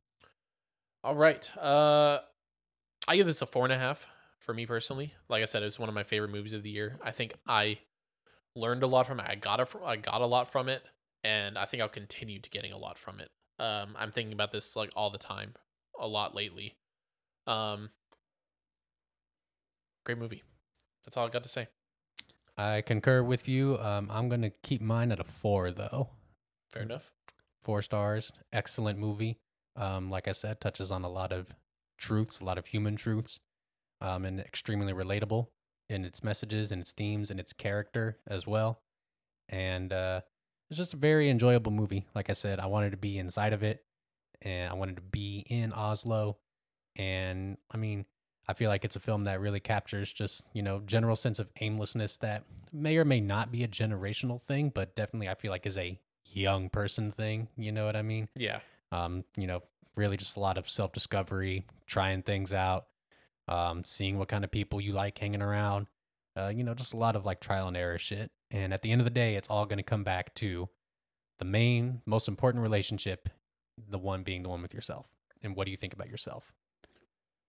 All 1.03 1.15
right. 1.15 1.56
Uh, 1.56 2.17
I 3.08 3.15
give 3.15 3.27
this 3.27 3.43
a 3.43 3.45
four 3.45 3.63
and 3.65 3.71
a 3.71 3.77
half 3.77 4.08
for 4.39 4.56
me 4.56 4.65
personally. 4.65 5.13
Like 5.29 5.43
I 5.43 5.45
said, 5.45 5.62
it's 5.62 5.77
one 5.77 5.88
of 5.88 5.93
my 5.93 6.01
favorite 6.01 6.32
movies 6.32 6.53
of 6.53 6.63
the 6.63 6.71
year. 6.71 6.97
I 7.03 7.12
think 7.12 7.36
I 7.47 7.77
learned 8.56 8.82
a 8.82 8.88
lot 8.88 9.06
from 9.06 9.19
it. 9.19 9.27
I 9.29 9.36
got 9.36 9.60
a, 9.60 9.86
I 9.86 9.97
got 9.97 10.21
a 10.21 10.25
lot 10.25 10.51
from 10.51 10.69
it, 10.69 10.82
and 11.23 11.60
I 11.60 11.65
think 11.65 11.84
I'll 11.84 11.89
continue 11.89 12.39
to 12.39 12.49
getting 12.49 12.71
a 12.71 12.77
lot 12.77 12.97
from 12.97 13.19
it. 13.19 13.29
Um, 13.60 13.95
I'm 13.99 14.12
thinking 14.12 14.34
about 14.34 14.51
this 14.51 14.75
like 14.75 14.89
all 14.95 15.12
the 15.12 15.19
time, 15.19 15.53
a 15.99 16.08
lot 16.08 16.34
lately. 16.34 16.75
Um, 17.45 17.91
great 20.08 20.17
movie. 20.17 20.41
That's 21.06 21.17
all 21.17 21.27
I 21.27 21.29
got 21.29 21.43
to 21.43 21.49
say. 21.49 21.67
I 22.58 22.82
concur 22.82 23.24
with 23.24 23.48
you. 23.48 23.80
Um, 23.80 24.10
I'm 24.12 24.30
gonna 24.30 24.52
keep 24.62 24.82
mine 24.82 25.12
at 25.12 25.20
a 25.20 25.24
four 25.24 25.72
though. 25.72 26.10
Fair 26.72 26.84
enough. 26.84 27.12
Four 27.62 27.82
stars. 27.82 28.32
Excellent 28.52 29.00
movie. 29.00 29.38
Um, 29.76 30.10
like 30.10 30.28
I 30.28 30.34
said, 30.34 30.60
touches 30.60 30.92
on 30.92 31.04
a 31.04 31.10
lot 31.10 31.32
of 31.32 31.56
truths, 31.98 32.39
a 32.39 32.46
lot 32.46 32.58
of 32.58 32.68
human 32.68 32.96
truths, 32.96 33.39
um, 34.02 34.26
and 34.26 34.39
extremely 34.39 34.94
relatable 34.94 35.48
in 35.89 36.06
its 36.06 36.24
messages 36.24 36.72
and 36.72 36.82
its 36.82 36.92
themes 36.92 37.32
and 37.32 37.39
its 37.39 37.54
character 37.54 38.20
as 38.28 38.46
well. 38.46 38.82
And 39.50 39.92
uh, 39.92 40.22
it's 40.70 40.78
just 40.78 40.94
a 40.94 40.98
very 40.98 41.30
enjoyable 41.30 41.72
movie. 41.72 42.06
Like 42.13 42.30
I 42.30 42.34
said, 42.34 42.60
I 42.60 42.68
wanted 42.68 42.92
to 42.92 42.98
be 42.98 43.18
inside 43.18 43.54
of 43.54 43.63
it, 43.63 43.84
and 44.42 44.70
I 44.70 44.74
wanted 44.76 44.98
to 44.98 45.02
be 45.02 45.46
in 45.48 45.74
Oslo. 45.74 46.38
And 46.96 47.58
I 47.72 47.78
mean, 47.78 48.06
I 48.47 48.53
feel 48.53 48.69
like 48.69 48.84
it's 48.84 48.95
a 48.95 48.99
film 48.99 49.23
that 49.23 49.39
really 49.39 49.60
captures 49.60 50.12
just, 50.12 50.47
you 50.53 50.62
know, 50.62 50.82
general 50.86 51.15
sense 51.15 51.39
of 51.39 51.49
aimlessness 51.62 52.17
that 52.17 52.43
may 52.73 52.97
or 52.97 53.06
may 53.06 53.21
not 53.21 53.51
be 53.51 53.63
a 53.63 53.67
generational 53.67 54.41
thing, 54.41 54.69
but 54.69 54.95
definitely 54.95 55.29
I 55.29 55.36
feel 55.36 55.51
like 55.51 55.65
is 55.65 55.77
a 55.77 55.97
young 56.25 56.69
person 56.69 57.10
thing. 57.10 57.47
You 57.56 57.71
know 57.71 57.86
what 57.86 57.95
I 57.95 58.01
mean? 58.01 58.27
Yeah. 58.36 58.60
Um, 58.91 59.23
you 59.38 59.47
know, 59.47 59.63
really 59.95 60.17
just 60.17 60.36
a 60.36 60.39
lot 60.39 60.58
of 60.58 60.69
self 60.69 60.91
discovery, 60.91 61.65
trying 61.88 62.21
things 62.23 62.51
out, 62.51 62.88
um, 63.47 63.84
seeing 63.84 64.17
what 64.17 64.27
kind 64.27 64.43
of 64.43 64.51
people 64.51 64.82
you 64.82 64.91
like 64.91 65.17
hanging 65.17 65.41
around. 65.41 65.88
Uh, 66.36 66.51
you 66.53 66.63
know, 66.63 66.73
just 66.73 66.93
a 66.93 66.97
lot 66.97 67.15
of 67.15 67.25
like 67.25 67.39
trial 67.39 67.67
and 67.67 67.77
error 67.77 67.99
shit. 67.99 68.32
And 68.51 68.73
at 68.73 68.82
the 68.82 68.91
end 68.91 68.99
of 69.01 69.06
the 69.06 69.12
day, 69.12 69.36
it's 69.36 69.49
all 69.49 69.65
going 69.65 69.77
to 69.77 69.84
come 69.84 70.03
back 70.03 70.34
to 70.36 70.67
the 71.39 71.45
main, 71.45 72.01
most 72.06 72.27
important 72.27 72.62
relationship, 72.62 73.29
the 73.89 73.97
one 73.97 74.23
being 74.23 74.43
the 74.43 74.49
one 74.49 74.62
with 74.62 74.73
yourself. 74.73 75.08
And 75.41 75.56
what 75.56 75.65
do 75.65 75.71
you 75.71 75.77
think 75.77 75.93
about 75.93 76.10
yourself? 76.10 76.53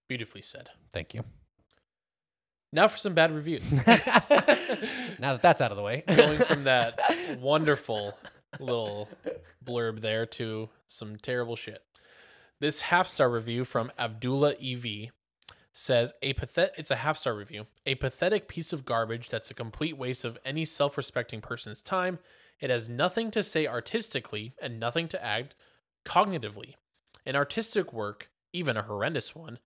Beautifully 0.09 0.43
said. 0.43 0.71
Thank 0.93 1.14
you. 1.14 1.25
Now 2.73 2.88
for 2.88 2.99
some 2.99 3.14
bad 3.14 3.33
reviews. 3.33 3.71
now 3.73 3.85
that 5.19 5.43
that's 5.43 5.61
out 5.61 5.71
of 5.71 5.77
the 5.77 5.83
way, 5.83 6.03
Going 6.09 6.38
from 6.38 6.65
that 6.65 6.98
wonderful 7.40 8.19
little 8.59 9.09
blurb 9.65 10.00
there 10.00 10.27
to 10.27 10.69
some 10.87 11.17
terrible 11.17 11.57
shit. 11.57 11.83
This 12.61 12.83
half 12.83 13.07
star 13.07 13.31
review 13.31 13.65
from 13.65 13.92
Abdullah 13.98 14.55
EV 14.63 15.11
says 15.73 16.13
a 16.23 16.35
pathet 16.35 16.71
it's 16.77 16.90
a 16.90 16.96
half 16.96 17.17
star 17.17 17.35
review. 17.35 17.67
A 17.87 17.94
pathetic 17.94 18.48
piece 18.48 18.73
of 18.73 18.85
garbage 18.85 19.29
that's 19.29 19.50
a 19.50 19.55
complete 19.55 19.96
waste 19.96 20.25
of 20.25 20.38
any 20.44 20.65
self-respecting 20.65 21.40
person's 21.40 21.83
time. 21.83 22.19
It 22.61 22.71
has 22.71 22.88
nothing 22.88 23.31
to 23.33 23.42
say 23.42 23.67
artistically 23.67 24.55
and 24.61 24.81
nothing 24.81 25.09
to 25.09 25.25
act 25.25 25.55
cognitively. 26.05 26.75
An 27.27 27.37
artistic 27.37 27.92
work, 27.92 28.31
even 28.52 28.77
a 28.77 28.83
horrendous 28.83 29.35
one, 29.35 29.59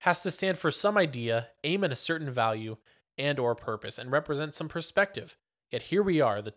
has 0.00 0.22
to 0.22 0.30
stand 0.30 0.58
for 0.58 0.70
some 0.70 0.96
idea, 0.96 1.48
aim 1.64 1.84
at 1.84 1.92
a 1.92 1.96
certain 1.96 2.30
value 2.30 2.76
and 3.18 3.38
or 3.38 3.54
purpose 3.54 3.98
and 3.98 4.12
represent 4.12 4.54
some 4.54 4.68
perspective. 4.68 5.36
Yet 5.70 5.82
here 5.82 6.02
we 6.02 6.20
are, 6.20 6.42
the 6.42 6.54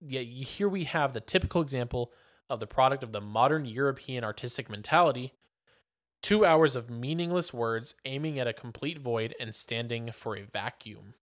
yet 0.00 0.24
here 0.24 0.68
we 0.68 0.84
have 0.84 1.12
the 1.12 1.20
typical 1.20 1.60
example 1.60 2.12
of 2.48 2.60
the 2.60 2.66
product 2.66 3.02
of 3.02 3.12
the 3.12 3.20
modern 3.20 3.64
European 3.64 4.24
artistic 4.24 4.70
mentality. 4.70 5.34
Two 6.22 6.44
hours 6.44 6.76
of 6.76 6.90
meaningless 6.90 7.52
words 7.52 7.94
aiming 8.04 8.38
at 8.38 8.46
a 8.46 8.52
complete 8.52 8.98
void 8.98 9.34
and 9.40 9.54
standing 9.54 10.10
for 10.12 10.36
a 10.36 10.42
vacuum. 10.42 11.14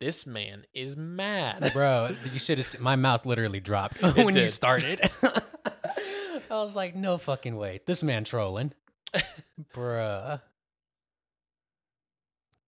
This 0.00 0.26
man 0.26 0.64
is 0.74 0.96
mad. 0.96 1.72
bro. 1.72 2.10
You 2.32 2.38
should 2.38 2.58
have. 2.58 2.80
My 2.80 2.96
mouth 2.96 3.24
literally 3.26 3.60
dropped 3.60 4.02
when 4.02 4.34
you 4.36 4.48
started. 4.48 5.00
I 5.22 6.62
was 6.62 6.76
like, 6.76 6.94
no 6.94 7.18
fucking 7.18 7.56
way. 7.56 7.80
This 7.86 8.02
man 8.02 8.24
trolling, 8.24 8.72
bruh. 9.74 10.40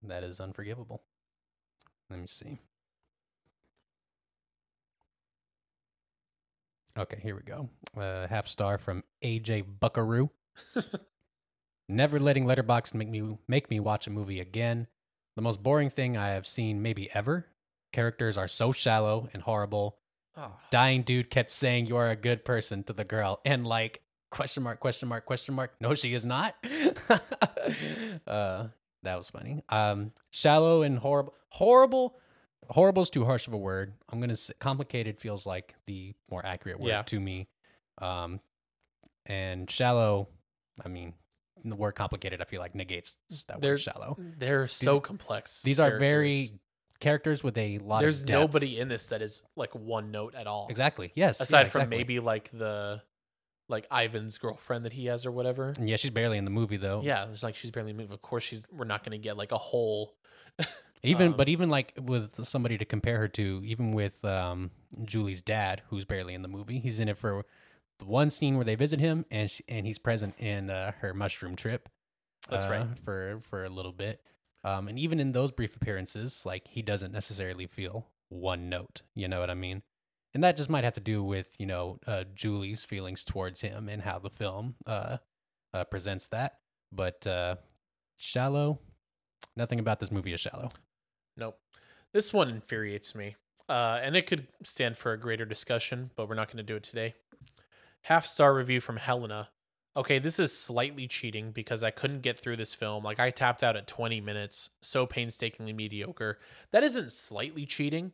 That 0.03 0.23
is 0.23 0.41
unforgivable. 0.41 1.03
Let 2.11 2.21
me 2.21 2.27
see. 2.27 2.59
Okay, 6.99 7.19
here 7.23 7.37
we 7.37 7.43
go. 7.43 7.69
Uh, 7.97 8.27
half 8.27 8.49
star 8.49 8.79
from 8.79 9.05
AJ 9.23 9.65
Buckaroo. 9.81 10.31
Never 11.89 12.19
letting 12.19 12.47
Letterboxd 12.47 12.95
make 12.95 13.09
me 13.09 13.39
make 13.47 13.71
me 13.71 13.81
watch 13.81 14.07
a 14.07 14.11
movie 14.11 14.41
again. 14.41 14.87
The 15.37 15.43
most 15.43 15.63
boring 15.63 15.91
thing 15.91 16.17
I 16.17 16.31
have 16.31 16.47
seen 16.47 16.81
maybe 16.83 17.11
ever. 17.15 17.47
Characters 17.93 18.39
are 18.39 18.49
so 18.49 18.73
shallow 18.73 19.29
and 19.33 19.43
horrible. 19.43 19.99
Oh, 20.37 20.53
Dying 20.71 21.03
dude 21.03 21.31
kept 21.31 21.51
saying 21.51 21.87
you 21.87 21.97
are 21.97 22.09
a 22.09 22.17
good 22.17 22.45
person 22.45 22.83
to 22.85 22.93
the 22.93 23.05
girl 23.05 23.41
and 23.45 23.67
like 23.67 24.03
question 24.31 24.63
mark 24.63 24.81
question 24.81 25.09
mark 25.09 25.27
question 25.27 25.55
mark. 25.55 25.75
No, 25.81 25.95
she 25.95 26.15
is 26.15 26.27
not. 26.27 26.55
uh, 28.27 28.69
that 29.07 29.17
was 29.19 29.29
funny. 29.31 29.63
Um, 29.69 30.13
shallow 30.31 30.83
and 30.83 30.99
horrible. 30.99 31.35
Horrible. 31.51 32.19
Horrible 32.69 33.03
is 33.03 33.11
too 33.11 33.25
harsh 33.25 33.47
of 33.47 33.53
a 33.53 33.57
word. 33.59 33.95
I'm 34.11 34.21
gonna 34.21 34.37
say 34.37 34.53
complicated 34.59 35.19
feels 35.21 35.47
like 35.47 35.75
the 35.87 36.15
more 36.31 36.45
accurate 36.45 36.81
word 36.81 36.89
Yeah. 36.89 37.03
to 37.03 37.19
me. 37.21 37.49
Um, 37.99 38.41
and 39.25 39.71
shallow. 39.71 40.29
I 40.85 40.89
mean, 40.89 41.15
the 41.65 41.75
word 41.77 41.93
complicated. 41.93 42.41
I 42.41 42.45
feel 42.45 42.61
like 42.61 42.75
negates 42.75 43.17
that 43.49 43.61
They're- 43.61 43.73
word 43.73 43.81
shallow. 43.81 44.17
they're 44.19 44.67
so 44.67 45.01
complex. 45.01 45.63
These 45.63 45.81
are 45.81 45.99
very 45.99 46.31
characters. 46.31 46.59
characters 47.01 47.43
with 47.45 47.59
a 47.59 47.79
lot. 47.79 48.01
There's 48.01 48.21
of 48.23 48.27
depth. 48.27 48.41
nobody 48.41 48.79
in 48.79 48.89
this 48.89 49.07
that 49.09 49.23
is 49.23 49.43
like 49.57 49.75
one 49.75 50.11
note 50.11 50.35
at 50.35 50.47
all. 50.47 50.67
Exactly. 50.69 51.13
Yes. 51.15 51.39
yeah, 51.39 51.45
Aside 51.45 51.71
from 51.71 51.83
exactly. 51.83 51.97
maybe 51.99 52.21
like 52.21 52.51
the 52.53 53.03
like 53.69 53.87
Ivan's 53.91 54.39
girlfriend 54.39 54.85
that 54.85 54.93
he 54.93 55.07
has 55.07 55.27
or 55.27 55.33
whatever. 55.33 55.75
Yeah, 55.81 55.97
she's 55.97 56.11
barely 56.11 56.39
in 56.39 56.45
the 56.45 56.51
movie 56.51 56.77
though. 56.77 57.01
Yeah, 57.03 57.25
there's 57.27 57.43
like 57.43 57.57
she's 57.57 57.71
barely 57.71 57.93
moved. 57.93 58.13
Of 58.13 58.23
course, 58.23 58.43
she's 58.45 58.65
we're 58.73 58.85
not 58.85 59.05
gonna 59.05 59.19
get 59.19 59.37
like 59.37 59.53
a 59.53 59.59
whole. 59.59 60.15
Even 61.03 61.29
Um, 61.29 61.37
but 61.37 61.49
even 61.49 61.69
like 61.69 61.93
with 62.01 62.45
somebody 62.47 62.79
to 62.79 62.85
compare 62.85 63.19
her 63.19 63.29
to, 63.29 63.63
even 63.65 63.93
with 63.93 64.25
um, 64.25 64.71
Julie's 65.05 65.43
dad, 65.43 65.83
who's 65.89 66.05
barely 66.05 66.35
in 66.35 66.43
the 66.43 66.49
movie, 66.49 66.79
he's 66.81 66.99
in 66.99 67.09
it 67.09 67.19
for 67.19 67.45
the 67.99 68.07
one 68.07 68.31
scene 68.31 68.57
where 68.57 68.65
they 68.65 68.75
visit 68.75 68.99
him, 68.99 69.25
and 69.31 69.51
she, 69.51 69.63
and 69.69 69.87
he's 69.87 69.99
present 69.99 70.35
in 70.39 70.69
uh, 70.71 70.93
her 71.01 71.13
mushroom 71.15 71.55
trip. 71.55 71.89
That's 72.51 72.67
right. 72.67 72.81
uh, 72.81 72.87
For 73.05 73.39
for 73.43 73.65
a 73.65 73.69
little 73.69 73.93
bit, 73.93 74.21
um, 74.65 74.89
and 74.89 74.99
even 74.99 75.21
in 75.21 75.33
those 75.33 75.53
brief 75.53 75.77
appearances, 75.77 76.45
like 76.47 76.67
he 76.69 76.83
doesn't 76.83 77.13
necessarily 77.13 77.67
feel 77.67 78.07
one 78.29 78.69
note. 78.69 79.03
You 79.15 79.29
know 79.29 79.39
what 79.39 79.51
I 79.51 79.55
mean? 79.55 79.83
And 80.37 80.45
that 80.45 80.59
just 80.59 80.69
might 80.69 80.85
have 80.85 80.93
to 80.93 81.01
do 81.01 81.25
with 81.25 81.47
you 81.59 81.65
know 81.65 81.99
uh, 82.07 82.25
Julie's 82.35 82.85
feelings 82.85 83.25
towards 83.25 83.63
him 83.63 83.89
and 83.89 84.03
how 84.03 84.19
the 84.19 84.29
film 84.29 84.75
uh, 84.87 85.17
uh, 85.73 85.85
presents 85.85 86.27
that. 86.27 86.59
But 86.93 87.27
uh, 87.27 87.57
shallow, 88.17 88.79
nothing 89.57 89.81
about 89.81 89.99
this 89.99 90.11
movie 90.11 90.35
is 90.35 90.41
shallow. 90.41 90.69
Nope. 91.39 91.59
This 92.13 92.35
one 92.35 92.51
infuriates 92.51 93.15
me. 93.15 93.37
Uh, 93.67 93.99
and 94.03 94.15
it 94.15 94.27
could 94.27 94.47
stand 94.63 94.99
for 94.99 95.15
a 95.15 95.19
greater 95.19 95.47
discussion, 95.47 96.11
but 96.17 96.29
we're 96.29 96.35
not 96.35 96.49
going 96.49 96.59
to 96.59 96.63
do 96.63 96.77
it 96.77 96.83
today. 96.83 97.15
Half 98.03 98.27
star 98.27 98.53
review 98.55 98.83
from 98.83 98.99
Helena. 98.99 99.49
Okay, 99.97 100.19
this 100.19 100.39
is 100.39 100.53
slightly 100.53 101.09
cheating 101.09 101.51
because 101.51 101.83
I 101.83 101.91
couldn't 101.91 102.21
get 102.21 102.37
through 102.37 102.57
this 102.57 102.75
film. 102.75 103.03
Like, 103.03 103.19
I 103.19 103.31
tapped 103.31 103.65
out 103.65 103.75
at 103.75 103.87
20 103.87 104.21
minutes. 104.21 104.69
So 104.83 105.07
painstakingly 105.07 105.73
mediocre. 105.73 106.39
That 106.73 106.85
isn't 106.85 107.11
slightly 107.11 107.65
cheating. 107.65 108.13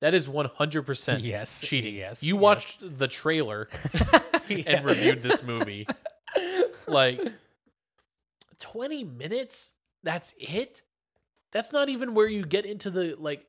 That 0.00 0.14
is 0.14 0.28
100% 0.28 1.22
Yes, 1.22 1.60
cheating. 1.60 1.94
yes, 1.94 2.22
You 2.22 2.34
yes. 2.36 2.40
watched 2.42 2.98
the 2.98 3.06
trailer 3.08 3.68
and 4.48 4.84
reviewed 4.84 5.22
this 5.22 5.42
movie. 5.42 5.86
Like, 6.86 7.20
20 8.60 9.04
minutes? 9.04 9.74
That's 10.02 10.34
it? 10.38 10.82
That's 11.52 11.72
not 11.72 11.88
even 11.88 12.14
where 12.14 12.26
you 12.28 12.44
get 12.44 12.64
into 12.64 12.90
the, 12.90 13.14
like, 13.18 13.46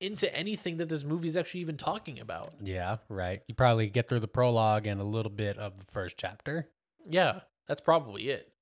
into 0.00 0.32
anything 0.36 0.76
that 0.78 0.88
this 0.88 1.04
movie 1.04 1.28
is 1.28 1.36
actually 1.36 1.60
even 1.60 1.76
talking 1.76 2.18
about. 2.20 2.54
Yeah, 2.62 2.96
right. 3.08 3.42
You 3.48 3.54
probably 3.54 3.88
get 3.88 4.08
through 4.08 4.20
the 4.20 4.28
prologue 4.28 4.86
and 4.86 5.00
a 5.00 5.04
little 5.04 5.30
bit 5.30 5.58
of 5.58 5.78
the 5.78 5.84
first 5.86 6.16
chapter. 6.16 6.68
Yeah, 7.08 7.40
that's 7.66 7.80
probably 7.80 8.28
it. 8.28 8.52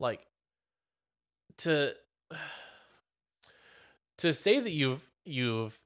Like 0.00 0.20
to 1.58 1.94
to 4.18 4.32
say 4.32 4.60
that 4.60 4.70
you've 4.72 5.08
you've 5.24 5.78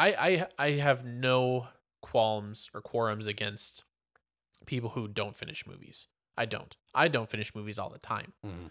I 0.00 0.08
I 0.08 0.46
I 0.58 0.70
have 0.72 1.04
no 1.04 1.68
qualms 2.00 2.70
or 2.72 2.80
quorums 2.80 3.26
against 3.26 3.84
people 4.64 4.90
who 4.90 5.06
don't 5.06 5.36
finish 5.36 5.66
movies. 5.66 6.08
I 6.38 6.46
don't. 6.46 6.74
I 6.94 7.08
don't 7.08 7.28
finish 7.28 7.54
movies 7.54 7.78
all 7.78 7.90
the 7.90 7.98
time. 7.98 8.32
Mm. 8.44 8.70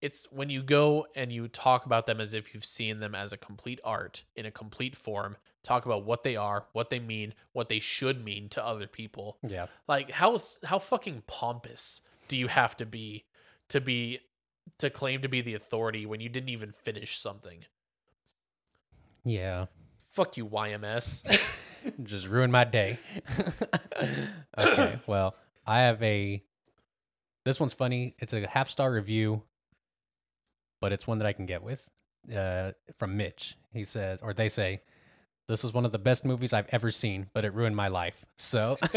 It's 0.00 0.26
when 0.32 0.48
you 0.48 0.62
go 0.62 1.06
and 1.14 1.30
you 1.30 1.46
talk 1.46 1.84
about 1.84 2.06
them 2.06 2.20
as 2.20 2.32
if 2.32 2.54
you've 2.54 2.64
seen 2.64 3.00
them 3.00 3.14
as 3.14 3.32
a 3.32 3.36
complete 3.36 3.80
art 3.84 4.24
in 4.34 4.46
a 4.46 4.50
complete 4.50 4.96
form, 4.96 5.36
talk 5.62 5.84
about 5.84 6.04
what 6.04 6.24
they 6.24 6.36
are, 6.36 6.64
what 6.72 6.90
they 6.90 6.98
mean, 6.98 7.34
what 7.52 7.68
they 7.68 7.78
should 7.78 8.24
mean 8.24 8.48
to 8.48 8.64
other 8.64 8.86
people. 8.86 9.36
Yeah. 9.46 9.66
Like 9.86 10.10
how 10.10 10.38
how 10.64 10.78
fucking 10.78 11.24
pompous 11.26 12.00
do 12.28 12.36
you 12.38 12.48
have 12.48 12.76
to 12.78 12.86
be 12.86 13.26
to 13.68 13.80
be 13.80 14.20
to 14.78 14.88
claim 14.88 15.20
to 15.20 15.28
be 15.28 15.42
the 15.42 15.54
authority 15.54 16.06
when 16.06 16.20
you 16.20 16.30
didn't 16.30 16.48
even 16.48 16.72
finish 16.72 17.18
something? 17.18 17.66
Yeah. 19.22 19.66
Fuck 20.12 20.36
you, 20.36 20.46
YMS. 20.46 21.24
Just 22.02 22.26
ruined 22.26 22.52
my 22.52 22.64
day. 22.64 22.98
okay. 24.58 24.98
Well, 25.06 25.34
I 25.66 25.80
have 25.80 26.02
a. 26.02 26.42
This 27.44 27.58
one's 27.58 27.72
funny. 27.72 28.14
It's 28.18 28.34
a 28.34 28.46
half 28.46 28.68
star 28.68 28.92
review, 28.92 29.42
but 30.82 30.92
it's 30.92 31.06
one 31.06 31.18
that 31.18 31.26
I 31.26 31.32
can 31.32 31.46
get 31.46 31.62
with. 31.62 31.84
Uh, 32.32 32.72
from 32.98 33.16
Mitch. 33.16 33.56
He 33.72 33.84
says, 33.84 34.20
or 34.22 34.34
they 34.34 34.48
say, 34.48 34.82
this 35.48 35.64
was 35.64 35.72
one 35.72 35.84
of 35.86 35.92
the 35.92 35.98
best 35.98 36.24
movies 36.24 36.52
I've 36.52 36.68
ever 36.68 36.90
seen, 36.90 37.28
but 37.32 37.44
it 37.44 37.54
ruined 37.54 37.74
my 37.74 37.88
life. 37.88 38.24
So, 38.36 38.78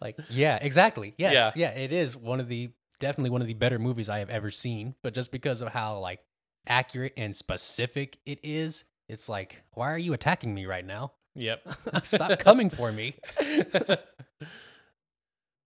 like, 0.00 0.18
yeah, 0.28 0.58
exactly. 0.60 1.14
Yes, 1.16 1.56
yeah. 1.56 1.70
it 1.70 1.92
is 1.92 2.16
one 2.16 2.40
of 2.40 2.48
the 2.48 2.70
definitely 2.98 3.30
one 3.30 3.40
of 3.40 3.46
the 3.46 3.54
better 3.54 3.78
movies 3.78 4.08
I 4.08 4.18
have 4.18 4.30
ever 4.30 4.50
seen. 4.50 4.96
But 5.02 5.14
just 5.14 5.32
because 5.32 5.60
of 5.60 5.68
how 5.68 6.00
like 6.00 6.20
accurate 6.66 7.14
and 7.16 7.34
specific 7.34 8.18
it 8.26 8.40
is, 8.42 8.84
it's 9.10 9.28
like, 9.28 9.62
why 9.72 9.90
are 9.90 9.98
you 9.98 10.12
attacking 10.12 10.54
me 10.54 10.66
right 10.66 10.86
now? 10.86 11.12
yep. 11.34 11.66
Stop 12.02 12.38
coming 12.38 12.70
for 12.70 12.92
me. 12.92 13.14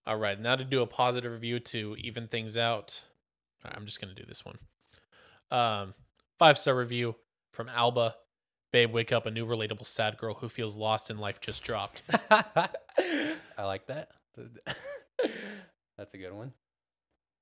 All 0.06 0.16
right, 0.16 0.38
now 0.38 0.56
to 0.56 0.64
do 0.64 0.82
a 0.82 0.86
positive 0.86 1.32
review 1.32 1.60
to 1.60 1.96
even 1.98 2.26
things 2.26 2.56
out. 2.56 3.02
Right, 3.64 3.74
I'm 3.76 3.86
just 3.86 4.00
gonna 4.00 4.14
do 4.14 4.24
this 4.26 4.44
one. 4.44 4.58
Um, 5.50 5.94
five 6.38 6.58
star 6.58 6.74
review 6.76 7.16
from 7.52 7.68
Alba. 7.68 8.14
Babe, 8.72 8.92
wake 8.92 9.12
up! 9.12 9.24
A 9.24 9.30
new 9.30 9.46
relatable 9.46 9.86
sad 9.86 10.18
girl 10.18 10.34
who 10.34 10.48
feels 10.48 10.76
lost 10.76 11.10
in 11.10 11.18
life 11.18 11.40
just 11.40 11.62
dropped. 11.62 12.02
I 12.30 12.68
like 13.58 13.86
that. 13.86 14.10
That's 15.96 16.12
a 16.12 16.18
good 16.18 16.32
one. 16.32 16.52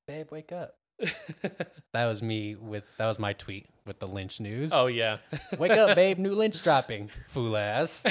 Babe, 0.07 0.28
wake 0.30 0.53
up. 0.53 0.74
That 1.92 2.07
was 2.07 2.22
me 2.22 2.55
with 2.55 2.86
that 2.96 3.07
was 3.07 3.18
my 3.18 3.34
tweet 3.34 3.66
with 3.86 3.98
the 3.98 4.09
Lynch 4.09 4.40
news. 4.40 4.70
oh 4.72 4.86
yeah. 4.86 5.18
wake 5.59 5.72
up, 5.72 5.94
babe! 5.94 6.18
New 6.18 6.34
Lynch 6.34 6.62
dropping. 6.64 7.11
Fool 7.28 7.57
ass. 7.57 8.03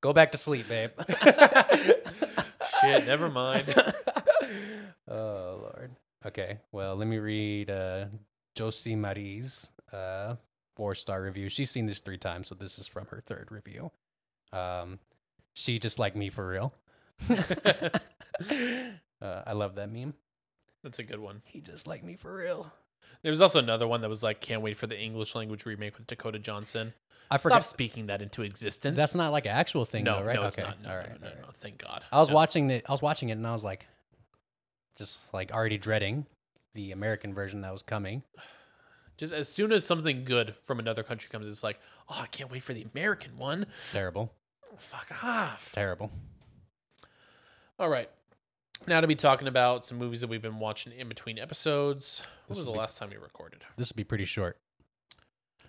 Go 0.00 0.12
back 0.12 0.32
to 0.32 0.38
sleep, 0.38 0.68
babe. 0.68 0.90
Shit. 2.80 3.06
Never 3.06 3.30
mind. 3.30 3.72
oh 5.08 5.58
lord. 5.62 5.92
Okay. 6.26 6.58
Well, 6.72 6.96
let 6.96 7.06
me 7.06 7.18
read 7.18 7.70
uh, 7.70 8.06
Josie 8.56 8.96
Marie's 8.96 9.70
uh, 9.92 10.34
four 10.74 10.94
star 10.96 11.22
review. 11.22 11.48
She's 11.48 11.70
seen 11.70 11.86
this 11.86 12.00
three 12.00 12.18
times, 12.18 12.48
so 12.48 12.56
this 12.56 12.78
is 12.78 12.88
from 12.88 13.06
her 13.06 13.22
third 13.24 13.48
review. 13.50 13.92
Um, 14.52 14.98
she 15.54 15.78
just 15.78 15.98
like 16.00 16.16
me 16.16 16.30
for 16.30 16.48
real. 16.48 16.74
uh, 17.30 17.98
I 19.46 19.52
love 19.52 19.76
that 19.76 19.90
meme. 19.92 20.14
That's 20.82 20.98
a 20.98 21.04
good 21.04 21.20
one. 21.20 21.42
He 21.44 21.60
just 21.60 21.86
like 21.86 22.02
me 22.02 22.16
for 22.16 22.34
real. 22.34 22.72
There 23.22 23.30
was 23.30 23.40
also 23.40 23.58
another 23.60 23.86
one 23.86 24.00
that 24.00 24.08
was 24.08 24.22
like, 24.22 24.40
"Can't 24.40 24.62
wait 24.62 24.76
for 24.76 24.86
the 24.88 24.98
English 25.00 25.34
language 25.34 25.64
remake 25.64 25.96
with 25.96 26.06
Dakota 26.08 26.38
Johnson." 26.38 26.92
I 27.30 27.36
Stop 27.36 27.42
forgot. 27.42 27.64
speaking 27.64 28.06
that 28.08 28.20
into 28.20 28.42
existence. 28.42 28.96
That's 28.96 29.14
not 29.14 29.32
like 29.32 29.46
an 29.46 29.52
actual 29.52 29.84
thing, 29.84 30.04
no, 30.04 30.18
though, 30.20 30.26
right? 30.26 30.36
no, 30.36 30.46
it's 30.46 30.58
okay. 30.58 30.68
not. 30.68 30.82
No, 30.82 30.90
all 30.90 30.96
no, 30.96 31.02
no, 31.02 31.08
all 31.14 31.32
right. 31.32 31.40
no, 31.42 31.48
Thank 31.54 31.78
God. 31.78 32.04
I 32.12 32.18
was 32.20 32.28
No. 32.28 32.34
watching 32.34 32.66
the. 32.66 32.82
I 32.86 32.90
was 32.92 33.00
watching 33.00 33.28
it, 33.30 33.32
and 33.32 33.46
I 33.46 33.52
was 33.52 33.64
like, 33.64 33.86
just 34.96 35.32
like 35.32 35.52
already 35.52 35.78
dreading 35.78 36.26
the 36.74 36.92
American 36.92 37.32
version 37.32 37.60
that 37.62 37.72
was 37.72 37.82
coming. 37.82 38.22
Just 39.16 39.32
as 39.32 39.48
soon 39.48 39.72
as 39.72 39.86
something 39.86 40.24
good 40.24 40.54
from 40.62 40.78
another 40.80 41.02
country 41.02 41.28
comes, 41.30 41.46
it's 41.46 41.62
like, 41.62 41.78
oh, 42.08 42.18
I 42.22 42.26
can't 42.26 42.50
wait 42.50 42.62
for 42.62 42.72
the 42.74 42.86
American 42.94 43.38
one. 43.38 43.66
It's 43.82 43.92
terrible. 43.92 44.32
Fuck 44.78 45.12
off. 45.22 45.60
It's 45.62 45.70
terrible. 45.70 46.10
All 47.78 47.88
right. 47.88 48.10
Now 48.86 49.00
to 49.00 49.06
be 49.06 49.14
talking 49.14 49.48
about 49.48 49.84
some 49.84 49.98
movies 49.98 50.20
that 50.22 50.26
we've 50.28 50.42
been 50.42 50.58
watching 50.58 50.92
in 50.92 51.08
between 51.08 51.38
episodes. 51.38 52.20
When 52.46 52.54
This 52.54 52.58
was 52.58 52.66
the 52.66 52.72
be- 52.72 52.78
last 52.78 52.98
time 52.98 53.12
you 53.12 53.20
recorded? 53.20 53.62
This 53.76 53.90
would 53.90 53.96
be 53.96 54.04
pretty 54.04 54.24
short. 54.24 54.58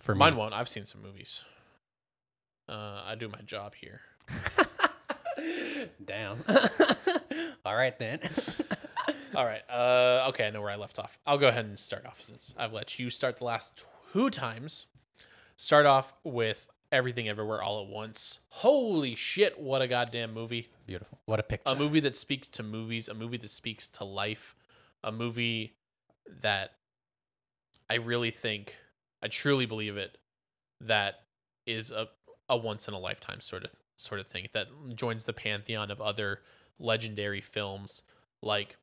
For 0.00 0.14
Mine 0.14 0.34
me. 0.34 0.40
won't. 0.40 0.52
I've 0.52 0.68
seen 0.68 0.84
some 0.84 1.00
movies. 1.02 1.42
Uh, 2.68 3.02
I 3.06 3.14
do 3.14 3.28
my 3.28 3.40
job 3.42 3.74
here. 3.74 4.00
Damn. 6.04 6.44
All 7.64 7.76
right 7.76 7.96
then. 7.98 8.20
All 9.34 9.44
right. 9.44 9.62
Uh, 9.70 10.26
okay, 10.28 10.46
I 10.46 10.50
know 10.50 10.60
where 10.60 10.70
I 10.70 10.76
left 10.76 10.98
off. 10.98 11.18
I'll 11.26 11.38
go 11.38 11.48
ahead 11.48 11.64
and 11.64 11.78
start 11.78 12.04
off 12.06 12.20
since 12.22 12.54
I've 12.58 12.72
let 12.72 12.98
you 12.98 13.10
start 13.10 13.36
the 13.38 13.44
last 13.44 13.84
two 14.12 14.28
times. 14.30 14.86
Start 15.56 15.86
off 15.86 16.14
with 16.24 16.68
Everything 16.94 17.28
Everywhere 17.28 17.60
All 17.60 17.82
at 17.82 17.88
Once. 17.88 18.38
Holy 18.50 19.16
shit, 19.16 19.58
what 19.58 19.82
a 19.82 19.88
goddamn 19.88 20.32
movie. 20.32 20.68
Beautiful. 20.86 21.18
What 21.26 21.40
a 21.40 21.42
picture. 21.42 21.74
A 21.74 21.76
movie 21.76 21.98
that 22.00 22.14
speaks 22.14 22.46
to 22.48 22.62
movies, 22.62 23.08
a 23.08 23.14
movie 23.14 23.36
that 23.36 23.50
speaks 23.50 23.88
to 23.88 24.04
life, 24.04 24.54
a 25.02 25.10
movie 25.10 25.74
that 26.40 26.70
I 27.90 27.96
really 27.96 28.30
think, 28.30 28.76
I 29.20 29.26
truly 29.26 29.66
believe 29.66 29.96
it, 29.96 30.18
that 30.80 31.16
is 31.66 31.90
a, 31.90 32.08
a 32.48 32.56
once 32.56 32.86
in 32.86 32.94
a 32.94 32.98
lifetime 32.98 33.40
sort 33.40 33.64
of 33.64 33.72
sort 33.96 34.20
of 34.20 34.28
thing 34.28 34.46
that 34.52 34.68
joins 34.94 35.24
the 35.24 35.32
pantheon 35.32 35.90
of 35.90 36.00
other 36.00 36.42
legendary 36.78 37.40
films 37.40 38.02
like 38.42 38.76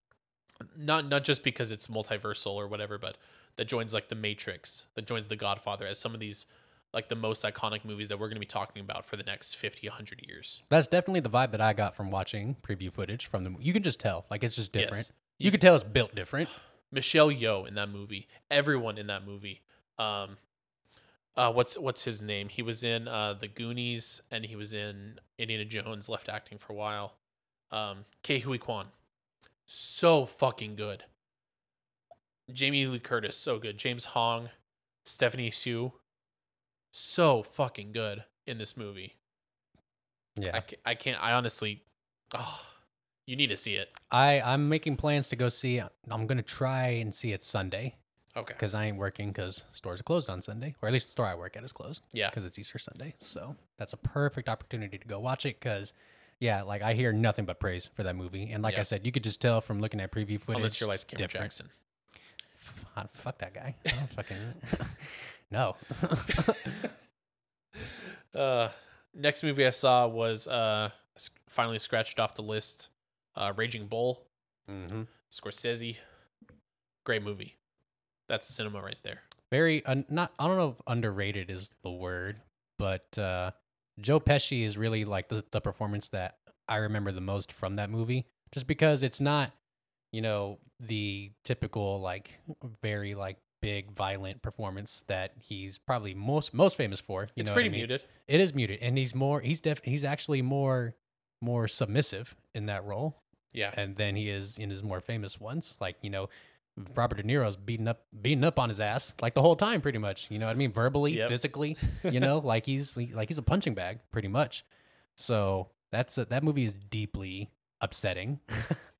not 0.78 1.08
not 1.08 1.24
just 1.24 1.44
because 1.44 1.72
it's 1.72 1.88
multiversal 1.88 2.52
or 2.54 2.68
whatever, 2.68 2.98
but 2.98 3.18
that 3.56 3.66
joins 3.66 3.94
like 3.94 4.10
The 4.10 4.16
Matrix, 4.16 4.88
that 4.96 5.08
joins 5.08 5.28
The 5.28 5.36
Godfather 5.36 5.86
as 5.86 6.00
some 6.00 6.14
of 6.14 6.20
these 6.20 6.46
like 6.94 7.10
the 7.10 7.16
most 7.16 7.44
iconic 7.44 7.86
movies 7.86 8.10
that 8.10 8.20
we're 8.20 8.28
going 8.28 8.36
to 8.36 8.42
be 8.42 8.46
talking 8.46 8.82
about 8.82 9.06
for 9.06 9.16
the 9.16 9.24
next 9.24 9.56
50 9.56 9.88
100 9.88 10.26
years. 10.28 10.64
That's 10.70 10.88
definitely 10.88 11.22
the 11.22 11.30
vibe 11.30 11.52
that 11.52 11.62
I 11.62 11.74
got 11.74 11.96
from 11.96 12.10
watching 12.10 12.56
preview 12.62 12.92
footage 12.92 13.26
from 13.26 13.44
the. 13.44 13.56
You 13.60 13.74
can 13.74 13.84
just 13.84 14.00
tell, 14.00 14.26
like 14.30 14.44
it's 14.44 14.56
just 14.56 14.72
different. 14.72 14.98
Yes. 14.98 15.12
You 15.40 15.52
can 15.52 15.60
tell 15.60 15.76
it's 15.76 15.84
built 15.84 16.14
different. 16.16 16.50
Michelle 16.92 17.30
Yeoh 17.30 17.68
in 17.68 17.76
that 17.76 17.90
movie, 17.90 18.28
everyone 18.50 18.98
in 18.98 19.08
that 19.08 19.26
movie. 19.26 19.62
Um 19.98 20.38
uh 21.38 21.52
what's 21.52 21.80
what's 21.80 22.04
his 22.04 22.22
name? 22.22 22.50
He 22.50 22.62
was 22.62 22.84
in 22.84 23.08
uh 23.08 23.34
The 23.34 23.48
Goonies 23.48 24.22
and 24.30 24.46
he 24.46 24.56
was 24.56 24.74
in 24.74 25.20
Indiana 25.38 25.66
Jones 25.66 26.10
left 26.10 26.28
acting 26.28 26.58
for 26.58 26.74
a 26.74 26.76
while. 26.76 27.16
Um 27.72 28.06
Ke 28.24 28.42
Huy 28.44 28.58
Quan. 28.58 28.88
So 29.66 30.26
fucking 30.26 30.76
good. 30.76 31.06
Jamie 32.52 32.86
Lee 32.86 33.00
Curtis 33.00 33.38
so 33.38 33.58
good. 33.58 33.78
James 33.78 34.06
Hong, 34.06 34.50
Stephanie 35.06 35.50
Hsu 35.50 35.94
so 36.92 37.44
fucking 37.44 37.92
good 37.92 38.24
in 38.46 38.58
this 38.58 38.76
movie. 38.78 39.16
Yeah, 40.36 40.62
I, 40.86 40.92
I 40.92 40.96
can't 40.96 41.22
I 41.22 41.34
honestly 41.34 41.84
oh 42.34 42.62
you 43.26 43.36
need 43.36 43.48
to 43.48 43.58
see 43.58 43.76
it. 43.76 43.90
I 44.12 44.42
I'm 44.42 44.70
making 44.70 44.96
plans 44.98 45.30
to 45.30 45.36
go 45.36 45.50
see. 45.50 45.82
I'm 46.10 46.28
gonna 46.28 46.42
try 46.42 46.88
and 46.88 47.14
see 47.14 47.34
it 47.34 47.44
Sunday 47.44 47.96
Okay. 48.36 48.54
because 48.54 48.74
I 48.74 48.86
ain't 48.86 48.98
working 48.98 49.28
because 49.30 49.64
stores 49.74 50.00
are 50.00 50.04
closed 50.04 50.30
on 50.30 50.42
Sunday, 50.42 50.76
or 50.82 50.88
at 50.88 50.94
least 50.94 51.08
the 51.08 51.12
store 51.12 51.26
I 51.26 51.36
work 51.36 51.58
at 51.58 51.64
is 51.66 51.74
closed. 51.74 52.02
Yeah. 52.14 52.30
because 52.30 52.46
it's 52.46 52.58
Easter 52.58 52.80
Sunday. 52.80 53.14
So 53.20 53.56
that's 53.78 53.92
a 53.94 53.98
perfect 53.98 54.48
opportunity 54.48 54.98
to 54.98 55.06
go 55.08 55.20
watch 55.20 55.46
it. 55.46 55.60
Because 55.60 55.94
yeah, 56.40 56.62
like 56.64 56.82
I 56.82 56.94
hear 56.94 57.12
nothing 57.12 57.46
but 57.46 57.60
praise 57.60 57.90
for 57.94 58.04
that 58.04 58.16
movie, 58.16 58.52
and 58.52 58.64
like 58.64 58.78
I 58.78 58.84
said, 58.84 59.06
you 59.06 59.12
could 59.12 59.24
just 59.24 59.42
tell 59.42 59.60
from 59.62 59.80
looking 59.82 60.00
at 60.00 60.12
preview 60.12 60.40
footage. 60.40 60.56
Unless 60.58 60.80
you're 60.80 60.88
like 60.88 61.06
Cameron 61.08 61.28
different. 61.28 61.44
Jackson. 61.44 61.70
Fuck 63.14 63.40
that 63.40 63.54
guy. 63.54 63.76
I 63.86 63.90
don't 63.90 64.10
fucking 64.14 64.38
no. 65.52 65.76
Uh, 68.34 68.70
next 69.14 69.44
movie 69.44 69.66
I 69.66 69.72
saw 69.72 70.08
was 70.08 70.48
uh 70.48 70.90
finally 71.48 71.80
scratched 71.80 72.20
off 72.20 72.36
the 72.36 72.42
list. 72.44 72.90
Uh, 73.36 73.52
Raging 73.56 73.88
Bull, 73.88 74.24
hmm 74.68 75.04
Scorsese, 75.32 75.98
great 77.06 77.24
movie. 77.24 77.56
That's 78.28 78.48
cinema 78.48 78.82
right 78.82 78.98
there. 79.04 79.20
Very 79.52 79.86
un- 79.86 80.06
not. 80.10 80.32
I 80.40 80.48
don't 80.48 80.58
know 80.58 80.70
if 80.70 80.82
underrated 80.88 81.50
is 81.50 81.72
the 81.84 81.92
word, 81.92 82.38
but 82.78 83.18
uh, 83.18 83.52
Joe 84.00 84.20
Pesci 84.20 84.66
is 84.66 84.78
really 84.78 85.04
like 85.06 85.28
the, 85.30 85.44
the 85.52 85.60
performance 85.62 86.08
that 86.10 86.38
I 86.70 86.78
remember 86.78 87.12
the 87.12 87.22
most 87.22 87.52
from 87.52 87.76
that 87.76 87.90
movie, 87.90 88.26
just 88.54 88.68
because 88.68 89.04
it's 89.04 89.20
not, 89.20 89.52
you 90.12 90.22
know, 90.22 90.60
the 90.80 91.32
typical 91.44 92.00
like 92.02 92.32
very 92.82 93.16
like 93.16 93.38
big 93.62 93.92
violent 93.92 94.42
performance 94.42 95.04
that 95.08 95.34
he's 95.40 95.78
probably 95.78 96.14
most 96.16 96.54
most 96.54 96.76
famous 96.78 97.00
for. 97.00 97.24
You 97.36 97.42
it's 97.42 97.52
pretty 97.52 97.70
I 97.70 97.72
mean? 97.72 97.80
muted. 97.82 98.04
It 98.28 98.40
is 98.40 98.54
muted, 98.54 98.80
and 98.82 98.98
he's 98.98 99.14
more. 99.16 99.42
He's 99.42 99.60
def. 99.60 99.82
He's 99.84 100.04
actually 100.04 100.42
more 100.42 100.96
more 101.42 101.68
submissive 101.68 102.36
in 102.54 102.68
that 102.68 102.84
role 102.86 103.16
Yeah, 103.54 103.72
and 103.76 103.96
then 103.96 104.16
he 104.16 104.30
is 104.30 104.58
in 104.60 104.70
his 104.70 104.84
more 104.84 105.02
famous 105.02 105.40
ones. 105.40 105.78
Like 105.80 105.96
you 106.02 106.10
know, 106.10 106.30
Robert 106.96 107.16
De 107.16 107.24
Niro's 107.24 107.56
beating 107.58 107.88
up 107.88 108.02
beating 108.22 108.44
up 108.44 108.58
on 108.60 108.70
his 108.70 108.80
ass 108.82 109.14
like 109.22 109.34
the 109.34 109.42
whole 109.42 109.56
time, 109.56 109.82
pretty 109.82 109.98
much. 110.00 110.30
You 110.32 110.40
know 110.40 110.46
what 110.48 110.56
I 110.56 110.58
mean? 110.58 110.72
Verbally, 110.72 111.18
Yep. 111.18 111.30
physically. 111.30 111.78
You 112.04 112.20
know, 112.20 112.40
like 112.40 112.66
he's 112.66 112.96
like 112.98 113.30
he's 113.30 113.38
a 113.38 113.44
punching 113.44 113.74
bag, 113.76 114.00
pretty 114.12 114.28
much. 114.28 114.66
So 115.18 115.70
that's 115.92 116.18
a, 116.18 116.26
that 116.26 116.44
movie 116.44 116.66
is 116.66 116.74
deeply 116.74 117.50
upsetting. 117.82 118.40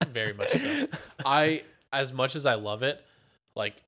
very 0.08 0.34
much 0.34 0.50
so. 0.50 0.88
I 1.26 1.64
as 1.94 2.12
much 2.12 2.36
as 2.36 2.46
I 2.46 2.56
love 2.56 2.84
it, 2.84 3.04
like 3.56 3.82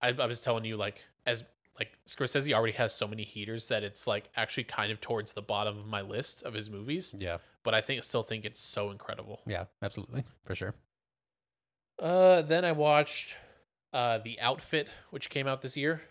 I, 0.00 0.08
I 0.18 0.26
was 0.26 0.40
telling 0.40 0.64
you, 0.64 0.76
like 0.76 1.02
as 1.26 1.44
like 1.78 1.96
Scorsese 2.08 2.52
already 2.52 2.72
has 2.72 2.92
so 2.94 3.06
many 3.06 3.22
heaters 3.24 3.68
that 3.68 3.84
it's 3.84 4.06
like 4.06 4.28
actually 4.36 4.64
kind 4.64 4.90
of 4.90 5.00
towards 5.00 5.32
the 5.34 5.42
bottom 5.42 5.78
of 5.78 5.86
my 5.86 6.00
list 6.00 6.42
of 6.42 6.52
his 6.54 6.70
movies. 6.70 7.14
yeah, 7.18 7.38
But 7.62 7.72
I 7.74 7.80
think 7.80 8.02
still 8.04 8.22
think 8.24 8.44
it's 8.44 8.58
so 8.60 8.90
incredible. 8.90 9.40
yeah, 9.46 9.64
absolutely, 9.82 10.24
for 10.44 10.54
sure. 10.54 10.74
Uh, 12.00 12.42
then 12.42 12.64
I 12.64 12.72
watched 12.72 13.36
uh 13.92 14.18
The 14.18 14.38
Outfit, 14.40 14.88
which 15.10 15.30
came 15.30 15.46
out 15.46 15.62
this 15.62 15.76
year. 15.76 16.02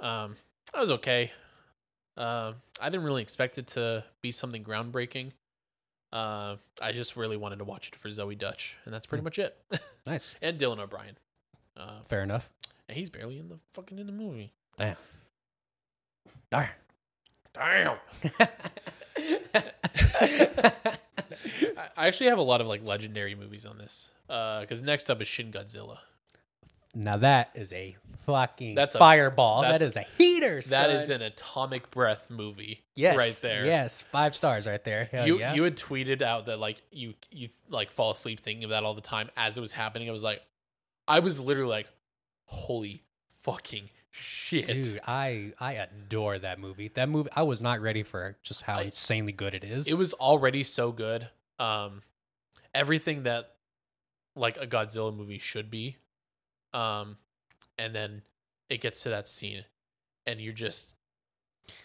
Um, 0.00 0.36
I 0.74 0.80
was 0.80 0.90
okay. 0.90 1.32
Uh, 2.16 2.54
I 2.80 2.88
didn't 2.88 3.04
really 3.04 3.22
expect 3.22 3.58
it 3.58 3.66
to 3.68 4.04
be 4.22 4.30
something 4.30 4.64
groundbreaking. 4.64 5.32
Uh, 6.12 6.56
I 6.80 6.92
just 6.92 7.16
really 7.16 7.36
wanted 7.36 7.58
to 7.58 7.64
watch 7.64 7.88
it 7.88 7.96
for 7.96 8.08
Zoey 8.08 8.38
Deutch, 8.38 8.78
and 8.84 8.94
that's 8.94 9.06
pretty 9.06 9.20
Hmm. 9.20 9.24
much 9.26 9.38
it. 9.38 9.56
Nice, 10.06 10.36
and 10.40 10.56
Dylan 10.58 10.78
O'Brien. 10.78 11.18
Uh, 11.76 12.00
fair 12.08 12.22
enough. 12.22 12.48
and 12.88 12.96
he's 12.96 13.10
barely 13.10 13.38
in 13.38 13.48
the 13.48 13.58
fucking 13.72 13.98
in 13.98 14.06
the 14.06 14.12
movie. 14.12 14.52
Damn. 14.78 14.96
Darn. 16.50 16.68
Damn. 17.52 17.96
I 20.16 21.88
I 21.96 22.06
actually 22.06 22.28
have 22.28 22.38
a 22.38 22.42
lot 22.42 22.60
of 22.60 22.66
like 22.66 22.84
legendary 22.84 23.34
movies 23.34 23.66
on 23.66 23.78
this. 23.78 24.10
Uh, 24.28 24.60
because 24.60 24.82
next 24.82 25.10
up 25.10 25.20
is 25.20 25.28
Shin 25.28 25.50
Godzilla. 25.50 25.98
Now 26.96 27.16
that 27.18 27.50
is 27.54 27.72
a 27.72 27.96
fucking 28.24 28.74
That's 28.74 28.94
a- 28.94 28.98
fireball. 28.98 29.62
That 29.62 29.78
that's- 29.80 29.96
a 29.96 30.06
heater. 30.18 30.60
That 30.70 30.90
is 30.90 31.06
son. 31.06 31.16
an 31.16 31.22
atomic 31.22 31.90
breath 31.90 32.30
movie. 32.30 32.82
yes, 32.94 33.16
right 33.16 33.38
there. 33.42 33.66
Yes, 33.66 34.00
five 34.00 34.34
stars 34.34 34.66
right 34.66 34.82
there. 34.82 35.04
Hell 35.04 35.26
you 35.26 35.38
yeah. 35.38 35.54
you 35.54 35.62
had 35.62 35.76
tweeted 35.76 36.22
out 36.22 36.46
that 36.46 36.58
like 36.58 36.82
you 36.90 37.14
you 37.30 37.48
like 37.68 37.90
fall 37.90 38.10
asleep 38.10 38.40
thinking 38.40 38.64
of 38.64 38.70
that 38.70 38.82
all 38.84 38.94
the 38.94 39.00
time 39.00 39.30
as 39.36 39.56
it 39.56 39.60
was 39.60 39.72
happening. 39.72 40.08
I 40.08 40.12
was 40.12 40.22
like, 40.24 40.42
I 41.06 41.20
was 41.20 41.38
literally 41.40 41.70
like, 41.70 41.88
holy 42.46 43.02
fucking 43.42 43.90
shit. 44.10 44.66
Dude, 44.66 45.00
I 45.06 45.52
I 45.60 45.74
adore 45.74 46.38
that 46.38 46.58
movie. 46.58 46.88
That 46.88 47.08
movie, 47.08 47.30
I 47.36 47.42
was 47.42 47.60
not 47.60 47.80
ready 47.80 48.02
for 48.02 48.36
just 48.42 48.62
how 48.62 48.78
I- 48.78 48.82
insanely 48.84 49.32
good 49.32 49.54
it 49.54 49.62
is. 49.64 49.86
It 49.86 49.98
was 49.98 50.14
already 50.14 50.62
so 50.62 50.90
good. 50.92 51.28
Um, 51.58 52.02
everything 52.74 53.22
that 53.24 53.52
like 54.34 54.56
a 54.56 54.66
Godzilla 54.66 55.14
movie 55.16 55.38
should 55.38 55.70
be. 55.70 55.96
Um, 56.76 57.16
and 57.78 57.94
then 57.94 58.22
it 58.68 58.80
gets 58.80 59.02
to 59.04 59.08
that 59.10 59.26
scene, 59.28 59.64
and 60.26 60.40
you're 60.40 60.52
just 60.52 60.92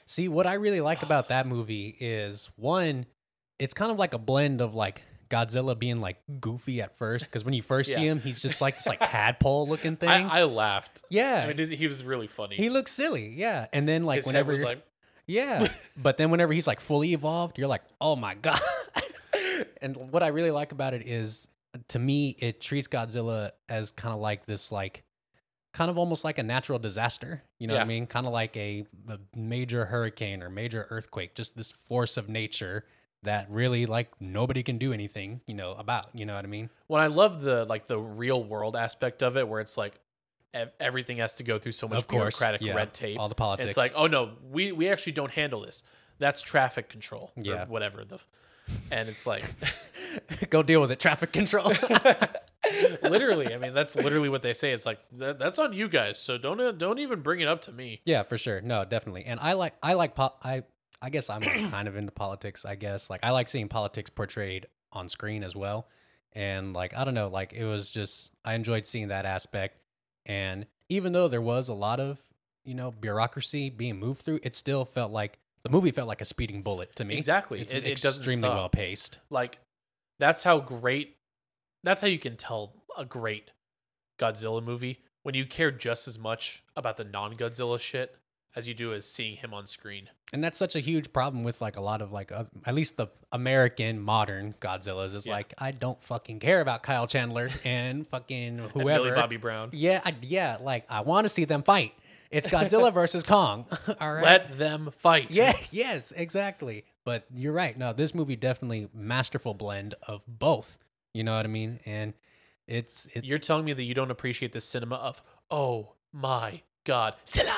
See, 0.05 0.27
what 0.27 0.45
I 0.45 0.55
really 0.55 0.81
like 0.81 1.03
about 1.03 1.29
that 1.29 1.47
movie 1.47 1.95
is 1.99 2.49
one, 2.55 3.05
it's 3.59 3.73
kind 3.73 3.91
of 3.91 3.97
like 3.97 4.13
a 4.13 4.17
blend 4.17 4.61
of 4.61 4.75
like 4.75 5.03
Godzilla 5.29 5.77
being 5.77 6.01
like 6.01 6.17
goofy 6.39 6.81
at 6.81 6.97
first, 6.97 7.25
because 7.25 7.45
when 7.45 7.53
you 7.53 7.61
first 7.61 7.93
see 7.93 8.05
him, 8.05 8.19
he's 8.19 8.41
just 8.41 8.59
like 8.61 8.75
this 8.75 8.87
like 8.87 8.99
tadpole 9.09 9.67
looking 9.67 9.95
thing. 9.95 10.09
I, 10.09 10.41
I 10.41 10.43
laughed. 10.43 11.03
yeah, 11.09 11.47
I 11.47 11.53
mean, 11.53 11.69
he 11.69 11.87
was 11.87 12.03
really 12.03 12.27
funny. 12.27 12.57
he 12.57 12.69
looks 12.69 12.91
silly. 12.91 13.29
Yeah, 13.29 13.67
and 13.71 13.87
then 13.87 14.03
like 14.03 14.17
His 14.17 14.25
whenever 14.27 14.55
like, 14.57 14.85
Yeah. 15.25 15.67
but 15.97 16.17
then 16.17 16.31
whenever 16.31 16.51
he's 16.51 16.67
like 16.67 16.81
fully 16.81 17.13
evolved, 17.13 17.57
you're 17.57 17.69
like, 17.69 17.83
oh 18.01 18.15
my 18.15 18.35
God. 18.41 18.59
and 19.81 19.95
what 20.11 20.21
I 20.23 20.27
really 20.27 20.51
like 20.51 20.73
about 20.73 20.93
it 20.93 21.07
is 21.07 21.47
to 21.89 21.99
me, 21.99 22.35
it 22.39 22.61
treats 22.61 22.87
Godzilla 22.87 23.51
as 23.69 23.91
kind 23.91 24.13
of 24.13 24.19
like 24.19 24.45
this, 24.45 24.71
like, 24.71 25.03
kind 25.73 25.89
of 25.89 25.97
almost 25.97 26.23
like 26.25 26.37
a 26.37 26.43
natural 26.43 26.79
disaster. 26.79 27.43
You 27.59 27.67
know 27.67 27.75
what 27.75 27.83
I 27.83 27.85
mean? 27.85 28.05
Kind 28.07 28.27
of 28.27 28.33
like 28.33 28.55
a, 28.57 28.85
a 29.07 29.19
major 29.35 29.85
hurricane 29.85 30.43
or 30.43 30.49
major 30.49 30.85
earthquake, 30.89 31.33
just 31.35 31.55
this 31.55 31.71
force 31.71 32.17
of 32.17 32.27
nature 32.27 32.85
that 33.23 33.47
really 33.49 33.85
like 33.85 34.09
nobody 34.19 34.63
can 34.63 34.77
do 34.77 34.91
anything, 34.91 35.41
you 35.47 35.53
know, 35.53 35.71
about. 35.73 36.07
You 36.13 36.25
know 36.25 36.35
what 36.35 36.43
I 36.43 36.47
mean? 36.47 36.69
Well, 36.87 37.01
I 37.01 37.07
love 37.07 37.41
the 37.41 37.65
like 37.65 37.87
the 37.87 37.99
real 37.99 38.43
world 38.43 38.75
aspect 38.75 39.23
of 39.23 39.37
it, 39.37 39.47
where 39.47 39.61
it's 39.61 39.77
like 39.77 39.93
ev- 40.53 40.71
everything 40.79 41.17
has 41.17 41.35
to 41.35 41.43
go 41.43 41.57
through 41.57 41.73
so 41.73 41.87
much 41.87 41.99
of 41.99 42.07
course. 42.07 42.37
bureaucratic 42.37 42.61
yeah, 42.61 42.73
red 42.73 42.93
tape. 42.93 43.19
All 43.19 43.29
the 43.29 43.33
And 43.33 43.37
politics. 43.37 43.67
It's 43.67 43.77
like, 43.77 43.93
oh 43.95 44.07
no, 44.07 44.31
we 44.51 44.71
we 44.71 44.89
actually 44.89 45.13
don't 45.13 45.31
handle 45.31 45.61
this. 45.61 45.83
That's 46.19 46.41
traffic 46.41 46.89
control. 46.89 47.31
or 47.37 47.43
Yeah. 47.43 47.65
whatever 47.65 48.03
the, 48.03 48.19
and 48.91 49.09
it's 49.09 49.25
like, 49.27 49.43
go 50.49 50.63
deal 50.63 50.81
with 50.81 50.91
it. 50.91 50.99
Traffic 50.99 51.31
control. 51.31 51.71
literally. 53.03 53.53
I 53.53 53.57
mean, 53.57 53.73
that's 53.73 53.95
literally 53.95 54.29
what 54.29 54.41
they 54.41 54.53
say. 54.53 54.71
It's 54.71 54.85
like 54.85 54.99
that, 55.13 55.39
that's 55.39 55.59
on 55.59 55.73
you 55.73 55.87
guys. 55.89 56.17
So 56.19 56.37
don't 56.37 56.59
uh, 56.59 56.71
don't 56.71 56.99
even 56.99 57.21
bring 57.21 57.39
it 57.39 57.47
up 57.47 57.61
to 57.63 57.71
me. 57.71 58.01
Yeah, 58.05 58.23
for 58.23 58.37
sure. 58.37 58.61
No, 58.61 58.85
definitely. 58.85 59.25
And 59.25 59.39
I 59.39 59.53
like 59.53 59.73
I 59.81 59.93
like 59.93 60.15
po- 60.15 60.35
I 60.43 60.63
I 61.01 61.09
guess 61.09 61.29
I'm 61.29 61.41
kind 61.71 61.87
of 61.87 61.95
into 61.95 62.11
politics, 62.11 62.65
I 62.65 62.75
guess. 62.75 63.09
Like 63.09 63.21
I 63.23 63.31
like 63.31 63.47
seeing 63.47 63.67
politics 63.67 64.09
portrayed 64.09 64.67
on 64.91 65.09
screen 65.09 65.43
as 65.43 65.55
well. 65.55 65.87
and 66.33 66.73
like 66.73 66.95
I 66.95 67.03
don't 67.03 67.13
know, 67.13 67.29
like 67.29 67.53
it 67.53 67.65
was 67.65 67.91
just 67.91 68.31
I 68.45 68.55
enjoyed 68.55 68.85
seeing 68.85 69.07
that 69.09 69.25
aspect, 69.25 69.77
and 70.25 70.65
even 70.89 71.13
though 71.13 71.27
there 71.27 71.41
was 71.41 71.69
a 71.69 71.73
lot 71.73 71.99
of 71.99 72.21
you 72.63 72.75
know 72.75 72.91
bureaucracy 72.91 73.69
being 73.69 73.99
moved 73.99 74.21
through, 74.21 74.39
it 74.43 74.55
still 74.55 74.85
felt 74.85 75.11
like 75.11 75.39
the 75.63 75.69
movie 75.69 75.91
felt 75.91 76.07
like 76.07 76.21
a 76.21 76.25
speeding 76.25 76.61
bullet 76.61 76.95
to 76.95 77.05
me. 77.05 77.15
Exactly. 77.17 77.61
It's 77.61 77.73
It, 77.73 77.85
it 77.85 78.03
extremely 78.03 78.49
well 78.49 78.69
paced. 78.69 79.19
Like 79.29 79.59
that's 80.19 80.43
how 80.43 80.59
great. 80.59 81.17
That's 81.83 82.01
how 82.01 82.07
you 82.07 82.19
can 82.19 82.35
tell 82.37 82.73
a 82.97 83.05
great 83.05 83.51
Godzilla 84.19 84.63
movie 84.63 84.99
when 85.23 85.35
you 85.35 85.45
care 85.45 85.71
just 85.71 86.07
as 86.07 86.17
much 86.19 86.63
about 86.75 86.97
the 86.97 87.03
non-Godzilla 87.03 87.79
shit 87.79 88.15
as 88.55 88.67
you 88.67 88.73
do 88.73 88.93
as 88.93 89.05
seeing 89.07 89.37
him 89.37 89.53
on 89.53 89.65
screen. 89.65 90.09
And 90.33 90.43
that's 90.43 90.57
such 90.57 90.75
a 90.75 90.79
huge 90.79 91.11
problem 91.13 91.43
with 91.43 91.61
like 91.61 91.77
a 91.77 91.81
lot 91.81 92.01
of 92.01 92.11
like 92.11 92.31
uh, 92.31 92.45
at 92.65 92.75
least 92.75 92.97
the 92.97 93.07
American 93.31 93.99
modern 93.99 94.55
Godzillas 94.61 95.15
is 95.15 95.25
Yeah. 95.27 95.33
like 95.33 95.53
I 95.57 95.71
don't 95.71 96.01
fucking 96.03 96.39
care 96.39 96.61
about 96.61 96.83
Kyle 96.83 97.07
Chandler 97.07 97.49
and 97.65 98.07
fucking 98.07 98.59
And 98.59 98.71
whoever. 98.71 99.13
Bobby 99.15 99.37
Brown. 99.37 99.69
Yeah, 99.73 100.01
I, 100.05 100.13
yeah, 100.21 100.57
like 100.61 100.85
I 100.89 101.01
want 101.01 101.25
to 101.25 101.29
see 101.29 101.45
them 101.45 101.63
fight. 101.63 101.93
It's 102.31 102.47
Godzilla 102.47 102.93
versus 103.01 103.23
Kong. 103.23 103.65
All 103.99 104.13
right. 104.13 104.23
Let 104.23 104.57
them 104.57 104.91
fight. 104.99 105.27
yeah, 105.31 105.53
yes, 105.71 106.11
exactly. 106.11 106.85
But 107.03 107.25
you're 107.33 107.53
right. 107.53 107.77
No, 107.77 107.93
this 107.93 108.13
movie 108.15 108.35
definitely 108.35 108.89
masterful 108.93 109.53
blend 109.53 109.95
of 110.07 110.23
both. 110.27 110.77
You 111.13 111.23
know 111.23 111.35
what 111.35 111.45
I 111.45 111.49
mean? 111.49 111.79
And 111.85 112.13
it's 112.67 113.07
it, 113.13 113.25
You're 113.25 113.39
telling 113.39 113.65
me 113.65 113.73
that 113.73 113.83
you 113.83 113.93
don't 113.93 114.11
appreciate 114.11 114.53
the 114.53 114.61
cinema 114.61 114.95
of 114.95 115.21
oh 115.49 115.93
my 116.13 116.61
god, 116.85 117.15
Silla. 117.25 117.53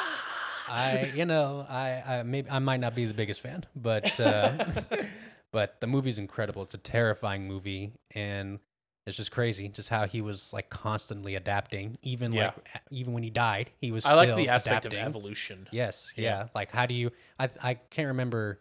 I 0.67 1.11
you 1.15 1.25
know 1.25 1.65
I 1.69 2.03
I 2.05 2.23
maybe 2.23 2.49
I 2.49 2.59
might 2.59 2.79
not 2.79 2.95
be 2.95 3.05
the 3.05 3.13
biggest 3.13 3.41
fan, 3.41 3.65
but 3.75 4.19
uh, 4.19 4.65
but 5.51 5.79
the 5.81 5.87
movie's 5.87 6.17
incredible. 6.17 6.63
It's 6.63 6.73
a 6.73 6.79
terrifying 6.79 7.47
movie, 7.47 7.93
and 8.15 8.59
it's 9.05 9.17
just 9.17 9.31
crazy 9.31 9.67
just 9.67 9.89
how 9.89 10.05
he 10.05 10.21
was 10.21 10.53
like 10.53 10.69
constantly 10.69 11.35
adapting. 11.35 11.97
Even 12.01 12.31
Yeah. 12.31 12.47
like 12.47 12.81
even 12.91 13.13
when 13.13 13.23
he 13.23 13.29
died, 13.29 13.71
he 13.79 13.91
was. 13.91 14.05
I 14.05 14.13
like 14.13 14.35
the 14.35 14.49
aspect 14.49 14.85
adapting. 14.85 15.01
of 15.01 15.07
evolution. 15.07 15.67
Yes, 15.71 16.13
Yeah. 16.15 16.23
yeah. 16.23 16.47
Like 16.55 16.71
how 16.71 16.85
do 16.85 16.93
you? 16.93 17.11
I 17.39 17.49
I 17.61 17.73
can't 17.75 18.07
remember. 18.09 18.59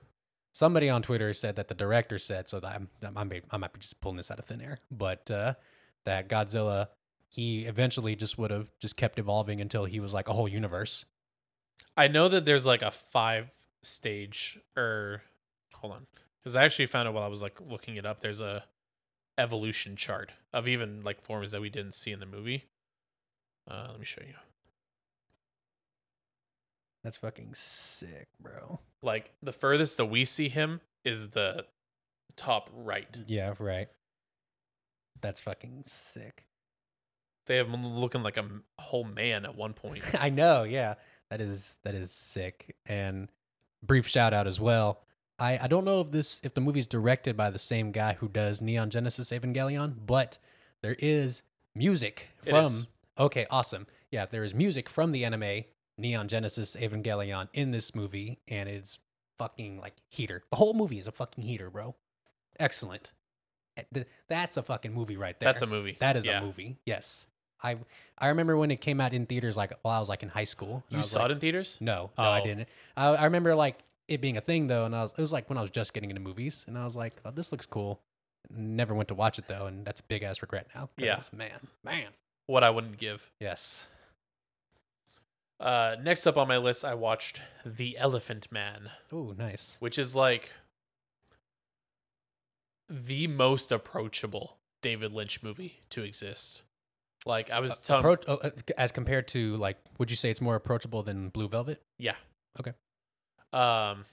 Somebody 0.54 0.90
on 0.90 1.00
Twitter 1.00 1.32
said 1.32 1.56
that 1.56 1.68
the 1.68 1.74
director 1.74 2.18
said 2.18 2.46
so. 2.48 2.60
That 2.60 2.74
I'm, 2.74 2.88
I, 3.16 3.40
I 3.50 3.56
might 3.56 3.72
be 3.72 3.80
just 3.80 4.00
pulling 4.02 4.18
this 4.18 4.30
out 4.30 4.38
of 4.38 4.44
thin 4.44 4.60
air, 4.60 4.78
but 4.90 5.30
uh, 5.30 5.54
that 6.04 6.28
Godzilla 6.28 6.88
he 7.28 7.64
eventually 7.64 8.14
just 8.14 8.36
would 8.36 8.50
have 8.50 8.70
just 8.78 8.94
kept 8.94 9.18
evolving 9.18 9.62
until 9.62 9.86
he 9.86 9.98
was 10.00 10.12
like 10.12 10.28
a 10.28 10.34
whole 10.34 10.46
universe. 10.48 11.06
I 11.96 12.08
know 12.08 12.28
that 12.28 12.44
there's 12.44 12.66
like 12.66 12.82
a 12.82 12.90
five 12.90 13.48
stage 13.82 14.58
or 14.76 15.22
hold 15.74 15.94
on. 15.94 16.06
Because 16.40 16.56
I 16.56 16.64
actually 16.64 16.86
found 16.86 17.08
it 17.08 17.12
while 17.12 17.24
I 17.24 17.28
was 17.28 17.40
like 17.40 17.58
looking 17.60 17.96
it 17.96 18.04
up. 18.04 18.20
There's 18.20 18.40
a 18.42 18.64
evolution 19.38 19.96
chart 19.96 20.32
of 20.52 20.68
even 20.68 21.02
like 21.02 21.22
forms 21.22 21.50
that 21.52 21.60
we 21.60 21.70
didn't 21.70 21.94
see 21.94 22.12
in 22.12 22.20
the 22.20 22.26
movie. 22.26 22.64
Uh, 23.70 23.88
let 23.90 23.98
me 23.98 24.04
show 24.04 24.22
you. 24.26 24.34
That's 27.04 27.16
fucking 27.16 27.54
sick, 27.54 28.28
bro. 28.40 28.80
Like 29.02 29.32
the 29.42 29.52
furthest 29.52 29.96
that 29.96 30.06
we 30.06 30.24
see 30.24 30.48
him 30.48 30.80
is 31.04 31.30
the 31.30 31.66
top 32.36 32.70
right. 32.72 33.18
Yeah, 33.26 33.54
right. 33.58 33.88
That's 35.20 35.40
fucking 35.40 35.84
sick. 35.86 36.44
They 37.46 37.56
have 37.56 37.68
him 37.68 37.84
looking 37.84 38.22
like 38.22 38.36
a 38.36 38.46
whole 38.78 39.04
man 39.04 39.44
at 39.44 39.56
one 39.56 39.72
point. 39.72 40.02
I 40.20 40.30
know, 40.30 40.62
yeah. 40.62 40.94
That 41.30 41.40
is 41.40 41.76
that 41.82 41.94
is 41.94 42.12
sick. 42.12 42.76
And 42.86 43.28
brief 43.82 44.06
shout 44.06 44.32
out 44.32 44.46
as 44.46 44.60
well. 44.60 45.00
I, 45.42 45.58
I 45.64 45.66
don't 45.66 45.84
know 45.84 46.00
if 46.02 46.10
this 46.12 46.40
if 46.44 46.54
the 46.54 46.60
movie's 46.60 46.86
directed 46.86 47.36
by 47.36 47.50
the 47.50 47.58
same 47.58 47.90
guy 47.90 48.12
who 48.14 48.28
does 48.28 48.62
Neon 48.62 48.90
Genesis 48.90 49.30
Evangelion, 49.32 49.94
but 50.06 50.38
there 50.82 50.96
is 51.00 51.42
music 51.74 52.28
from 52.48 52.64
is. 52.66 52.86
Okay, 53.18 53.46
awesome. 53.50 53.86
Yeah, 54.10 54.26
there 54.26 54.44
is 54.44 54.54
music 54.54 54.88
from 54.88 55.10
the 55.10 55.24
anime 55.24 55.64
Neon 55.98 56.28
Genesis 56.28 56.76
Evangelion 56.76 57.48
in 57.52 57.72
this 57.72 57.94
movie, 57.94 58.38
and 58.46 58.68
it's 58.68 59.00
fucking 59.36 59.80
like 59.80 59.94
heater. 60.08 60.44
The 60.50 60.56
whole 60.56 60.74
movie 60.74 60.98
is 60.98 61.06
a 61.08 61.12
fucking 61.12 61.42
heater, 61.42 61.70
bro. 61.70 61.96
Excellent. 62.60 63.12
Eh, 63.76 64.04
That's 64.28 64.56
a 64.56 64.62
fucking 64.62 64.92
movie 64.94 65.16
right 65.16 65.38
there. 65.40 65.48
That's 65.48 65.62
a 65.62 65.66
movie. 65.66 65.96
That 65.98 66.16
is 66.16 66.24
Yeah. 66.26 66.38
a 66.40 66.44
movie. 66.44 66.76
Yes. 66.86 67.26
I 67.64 67.78
I 68.18 68.28
remember 68.28 68.56
when 68.56 68.70
it 68.70 68.80
came 68.80 69.00
out 69.00 69.12
in 69.12 69.26
theaters 69.26 69.56
like 69.56 69.72
while 69.82 69.96
I 69.96 69.98
was 69.98 70.08
like 70.08 70.22
in 70.22 70.28
high 70.28 70.44
school. 70.44 70.84
You 70.88 71.02
saw 71.02 71.22
like, 71.22 71.30
it 71.30 71.32
in 71.34 71.40
theaters? 71.40 71.78
No, 71.80 72.10
no, 72.16 72.24
I 72.24 72.40
Oh. 72.40 72.44
didn't. 72.44 72.68
I, 72.96 73.06
I 73.08 73.24
remember 73.24 73.54
like 73.54 73.78
it 74.12 74.20
being 74.20 74.36
a 74.36 74.40
thing 74.40 74.66
though, 74.66 74.84
and 74.84 74.94
I 74.94 75.00
was 75.02 75.12
it 75.12 75.20
was 75.20 75.32
like 75.32 75.48
when 75.48 75.58
I 75.58 75.62
was 75.62 75.70
just 75.70 75.92
getting 75.94 76.10
into 76.10 76.20
movies, 76.22 76.64
and 76.68 76.78
I 76.78 76.84
was 76.84 76.96
like, 76.96 77.14
oh, 77.24 77.30
this 77.30 77.52
looks 77.52 77.66
cool. 77.66 78.00
Never 78.50 78.94
went 78.94 79.08
to 79.08 79.14
watch 79.14 79.38
it 79.38 79.46
though, 79.48 79.66
and 79.66 79.84
that's 79.84 80.00
a 80.00 80.04
big 80.04 80.22
ass 80.22 80.42
regret 80.42 80.66
now. 80.74 80.90
Yeah. 80.96 81.14
'cause, 81.14 81.32
man, 81.32 81.68
man. 81.84 82.08
What 82.46 82.64
I 82.64 82.70
wouldn't 82.70 82.98
give. 82.98 83.30
Yes. 83.40 83.86
Uh, 85.60 85.94
next 86.02 86.26
up 86.26 86.36
on 86.36 86.48
my 86.48 86.56
list, 86.56 86.84
I 86.84 86.94
watched 86.94 87.40
The 87.64 87.96
Elephant 87.96 88.50
Man. 88.50 88.90
Oh, 89.12 89.32
nice. 89.38 89.76
which 89.78 89.96
is 89.98 90.16
like 90.16 90.50
the 92.88 93.26
most 93.26 93.70
approachable 93.72 94.58
David 94.82 95.12
Lynch 95.12 95.42
movie 95.42 95.80
to 95.90 96.02
exist. 96.02 96.62
Like 97.24 97.50
I 97.50 97.60
was 97.60 97.78
telling, 97.78 98.04
Appro- 98.04 98.24
oh, 98.26 98.34
uh, 98.42 98.50
as 98.76 98.90
compared 98.90 99.28
to 99.28 99.56
like, 99.56 99.78
would 99.98 100.10
you 100.10 100.16
say 100.16 100.30
it's 100.30 100.40
more 100.40 100.56
approachable 100.56 101.02
than 101.04 101.28
Blue 101.28 101.48
Velvet? 101.48 101.80
yeah, 101.98 102.16
Okay. 102.58 102.72
Um, 103.52 104.04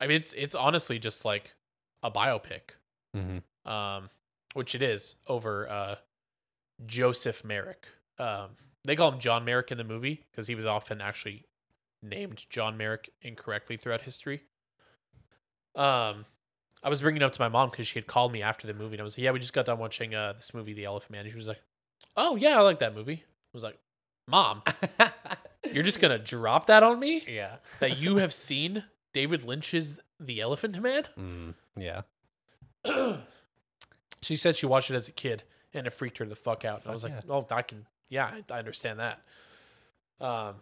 I 0.00 0.06
mean 0.06 0.16
it's 0.16 0.32
it's 0.32 0.54
honestly 0.54 0.98
just 0.98 1.24
like 1.24 1.54
a 2.02 2.10
biopic, 2.10 2.76
Mm-hmm. 3.16 3.70
um, 3.70 4.10
which 4.54 4.74
it 4.74 4.82
is 4.82 5.16
over 5.26 5.68
uh 5.68 5.94
Joseph 6.86 7.44
Merrick. 7.44 7.86
Um, 8.18 8.50
they 8.84 8.96
call 8.96 9.12
him 9.12 9.18
John 9.18 9.44
Merrick 9.44 9.70
in 9.72 9.78
the 9.78 9.84
movie 9.84 10.24
because 10.30 10.46
he 10.46 10.54
was 10.54 10.66
often 10.66 11.00
actually 11.00 11.44
named 12.02 12.44
John 12.50 12.76
Merrick 12.76 13.10
incorrectly 13.22 13.76
throughout 13.76 14.02
history. 14.02 14.42
Um, 15.74 16.24
I 16.82 16.88
was 16.88 17.00
bringing 17.02 17.22
it 17.22 17.24
up 17.24 17.32
to 17.32 17.40
my 17.40 17.48
mom 17.48 17.70
because 17.70 17.86
she 17.86 17.98
had 17.98 18.06
called 18.06 18.32
me 18.32 18.42
after 18.42 18.66
the 18.66 18.74
movie, 18.74 18.94
and 18.94 19.00
I 19.00 19.04
was 19.04 19.18
like, 19.18 19.24
"Yeah, 19.24 19.30
we 19.32 19.40
just 19.40 19.52
got 19.52 19.66
done 19.66 19.78
watching 19.78 20.14
uh 20.14 20.32
this 20.34 20.54
movie, 20.54 20.72
The 20.74 20.84
Elephant 20.84 21.12
Man." 21.12 21.20
And 21.22 21.30
she 21.30 21.36
was 21.36 21.48
like, 21.48 21.60
"Oh 22.16 22.36
yeah, 22.36 22.58
I 22.58 22.62
like 22.62 22.78
that 22.80 22.94
movie." 22.94 23.24
I 23.24 23.50
was 23.52 23.62
like, 23.62 23.78
"Mom, 24.26 24.62
you're 25.72 25.82
just 25.82 26.00
gonna 26.00 26.18
drop 26.18 26.66
that 26.66 26.82
on 26.82 26.98
me 27.00 27.24
yeah. 27.28 27.56
that 27.80 27.98
you 27.98 28.16
have 28.16 28.32
seen 28.32 28.84
David 29.12 29.44
Lynch's 29.44 30.00
The 30.20 30.40
Elephant 30.40 30.80
Man?" 30.80 31.04
Mm, 31.18 31.54
yeah. 31.76 32.02
she 34.22 34.36
said 34.36 34.56
she 34.56 34.66
watched 34.66 34.90
it 34.90 34.94
as 34.94 35.08
a 35.08 35.12
kid 35.12 35.42
and 35.74 35.86
it 35.86 35.90
freaked 35.90 36.18
her 36.18 36.24
the 36.24 36.36
fuck 36.36 36.64
out. 36.64 36.82
And 36.82 36.90
I 36.90 36.92
was 36.92 37.04
like, 37.04 37.12
yeah. 37.12 37.20
"Oh, 37.28 37.46
I 37.50 37.62
can, 37.62 37.86
yeah, 38.08 38.26
I, 38.26 38.54
I 38.54 38.58
understand 38.58 39.00
that." 39.00 39.20
Um, 40.20 40.56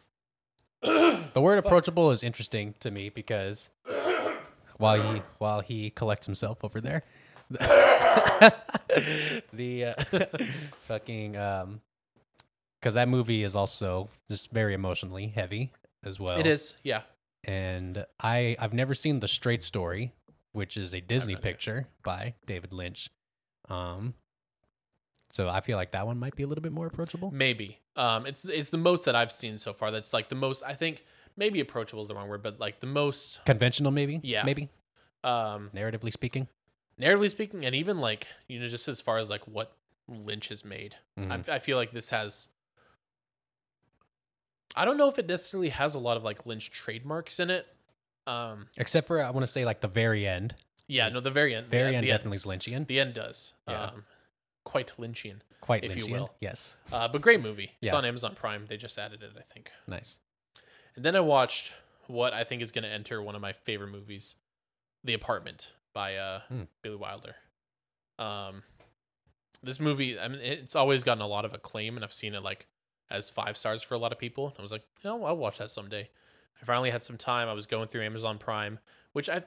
The 1.33 1.41
word 1.41 1.59
approachable 1.59 2.11
is 2.11 2.23
interesting 2.23 2.75
to 2.81 2.91
me 2.91 3.09
because 3.09 3.71
while 4.77 5.01
he 5.15 5.23
while 5.39 5.61
he 5.61 5.91
collects 5.91 6.27
himself 6.27 6.63
over 6.63 6.81
there, 6.81 7.03
the 9.53 9.95
uh, 9.97 10.05
fucking 10.83 11.37
um, 11.37 11.81
because 12.85 12.93
that 12.95 13.09
movie 13.09 13.43
is 13.43 13.57
also 13.57 14.11
just 14.31 14.51
very 14.53 14.75
emotionally 14.75 15.29
heavy 15.29 15.73
as 16.05 16.21
well. 16.21 16.37
it 16.39 16.47
is, 16.47 16.77
yeah. 16.83 17.01
and 17.45 18.05
I 18.23 18.57
I've 18.59 18.75
never 18.75 18.93
seen 18.93 19.21
the 19.21 19.29
Straight 19.29 19.63
Story, 19.63 20.13
which 20.53 20.77
is 20.77 20.93
a 20.95 21.01
Disney 21.01 21.33
either. 21.33 21.41
picture 21.43 21.89
by 22.03 22.35
David 22.45 22.75
Lynch. 22.75 23.09
Um, 23.71 24.13
so 25.33 25.49
I 25.49 25.63
feel 25.63 25.79
like 25.79 25.93
that 25.93 26.07
one 26.07 26.19
might 26.19 26.37
be 26.37 26.43
a 26.43 26.47
little 26.47 26.61
bit 26.61 26.73
more 26.73 26.87
approachable. 26.87 27.31
Maybe. 27.33 27.81
Um, 27.97 28.27
it's 28.27 28.45
it's 28.45 28.69
the 28.69 28.77
most 28.77 29.07
that 29.07 29.17
I've 29.17 29.33
seen 29.33 29.57
so 29.57 29.73
far. 29.73 29.91
That's 29.91 30.13
like 30.13 30.29
the 30.29 30.35
most. 30.37 30.63
I 30.63 30.75
think 30.75 31.07
maybe 31.39 31.61
approachable 31.61 32.03
is 32.03 32.09
the 32.09 32.15
wrong 32.15 32.29
word, 32.29 32.43
but 32.43 32.61
like 32.61 32.81
the 32.81 32.87
most. 32.87 33.43
Conventional, 33.47 33.93
maybe. 33.93 34.21
Yeah. 34.23 34.43
maybe 34.45 34.69
Um, 35.25 35.71
narratively 35.75 36.13
speaking. 36.13 36.49
narratively 37.01 37.31
speaking, 37.31 37.65
and 37.65 37.75
even 37.75 37.99
like 37.99 38.27
you 38.47 38.61
know, 38.61 38.67
just 38.67 38.89
as 38.89 39.01
far 39.01 39.17
as 39.17 39.31
like 39.31 39.49
what 39.49 39.75
Lynch 40.07 40.49
has 40.51 40.67
made, 40.67 40.97
Mhm. 41.19 41.49
I, 41.49 41.55
I 41.55 41.59
feel 41.61 41.79
like 41.79 41.91
this 41.93 42.11
has. 42.11 42.51
I 44.75 44.85
don't 44.85 44.97
know 44.97 45.09
if 45.09 45.19
it 45.19 45.29
necessarily 45.29 45.69
has 45.71 45.95
a 45.95 45.99
lot 45.99 46.17
of 46.17 46.25
like 46.25 46.47
Lynch 46.47 46.71
trademarks 46.71 47.39
in 47.41 47.51
it. 47.51 47.67
Um, 48.27 48.67
Except 48.77 49.07
for 49.07 49.23
I 49.23 49.31
want 49.31 49.43
to 49.45 49.51
say 49.53 49.65
like 49.65 49.81
the 49.81 49.89
very 49.89 50.27
end. 50.27 50.55
yeah, 50.89 51.09
no, 51.11 51.21
the 51.21 51.31
very 51.31 51.55
end. 51.55 51.67
Very 51.69 51.91
the, 51.91 51.97
end 51.97 52.05
the 52.05 52.09
definitely 52.11 52.37
is 52.37 52.47
Lynchian. 52.47 52.87
The 52.87 52.99
end 53.01 53.15
does. 53.15 53.53
Yeah. 53.69 53.85
Um, 53.85 54.05
quite 54.65 54.93
Lynchian. 54.99 55.41
Quite 55.61 55.85
if 55.85 55.97
you 55.97 56.13
will. 56.13 56.31
Yes. 56.41 56.77
Uh, 56.93 57.09
but 57.09 57.21
great 57.23 57.41
movie. 57.41 57.73
It's 57.81 57.93
Yeah. 57.93 57.97
on 57.97 58.05
Amazon 58.05 58.35
Prime. 58.35 58.67
They 58.67 58.77
just 58.77 58.99
added 58.99 59.23
it, 59.23 59.31
I 59.39 59.43
think. 59.43 59.71
Nice. 59.87 60.19
And 60.97 61.05
then 61.05 61.17
I 61.17 61.21
watched 61.21 61.73
what 62.07 62.33
I 62.35 62.45
think 62.45 62.61
is 62.63 62.71
going 62.73 62.85
to 62.85 62.91
enter 62.91 63.23
one 63.23 63.35
of 63.35 63.41
my 63.41 63.53
favorite 63.53 63.91
movies, 63.91 64.37
The 65.05 65.15
Apartment 65.15 65.73
by 65.95 66.17
uh, 66.17 66.41
Hmm. 66.49 66.63
Billy 66.83 66.97
Wilder. 66.97 67.37
Um, 68.19 68.63
this 69.63 69.81
movie, 69.81 70.19
I 70.19 70.29
mean, 70.29 70.41
it's 70.41 70.77
always 70.77 71.03
gotten 71.03 71.23
a 71.23 71.27
lot 71.27 71.45
of 71.47 71.55
acclaim, 71.55 71.97
and 71.97 72.05
I've 72.05 72.13
seen 72.13 72.35
it 72.35 72.43
like 72.43 72.67
as 73.11 73.31
five 73.31 73.57
stars 73.57 73.83
for 73.83 73.95
a 73.95 73.99
lot 73.99 74.13
of 74.13 74.19
people. 74.19 74.55
I 74.59 74.63
was 74.63 74.73
like, 74.73 74.83
you 75.03 75.11
know, 75.11 75.25
I'll 75.25 75.37
watch 75.37 75.59
that 75.59 75.71
someday. 75.71 76.09
I 76.61 76.65
finally 76.65 76.91
had 76.91 77.03
some 77.03 77.17
time. 77.17 77.49
I 77.49 77.53
was 77.53 77.67
going 77.67 77.89
through 77.89 78.03
Amazon 78.03 78.39
Prime, 78.39 78.79
which 79.13 79.29
I, 79.29 79.43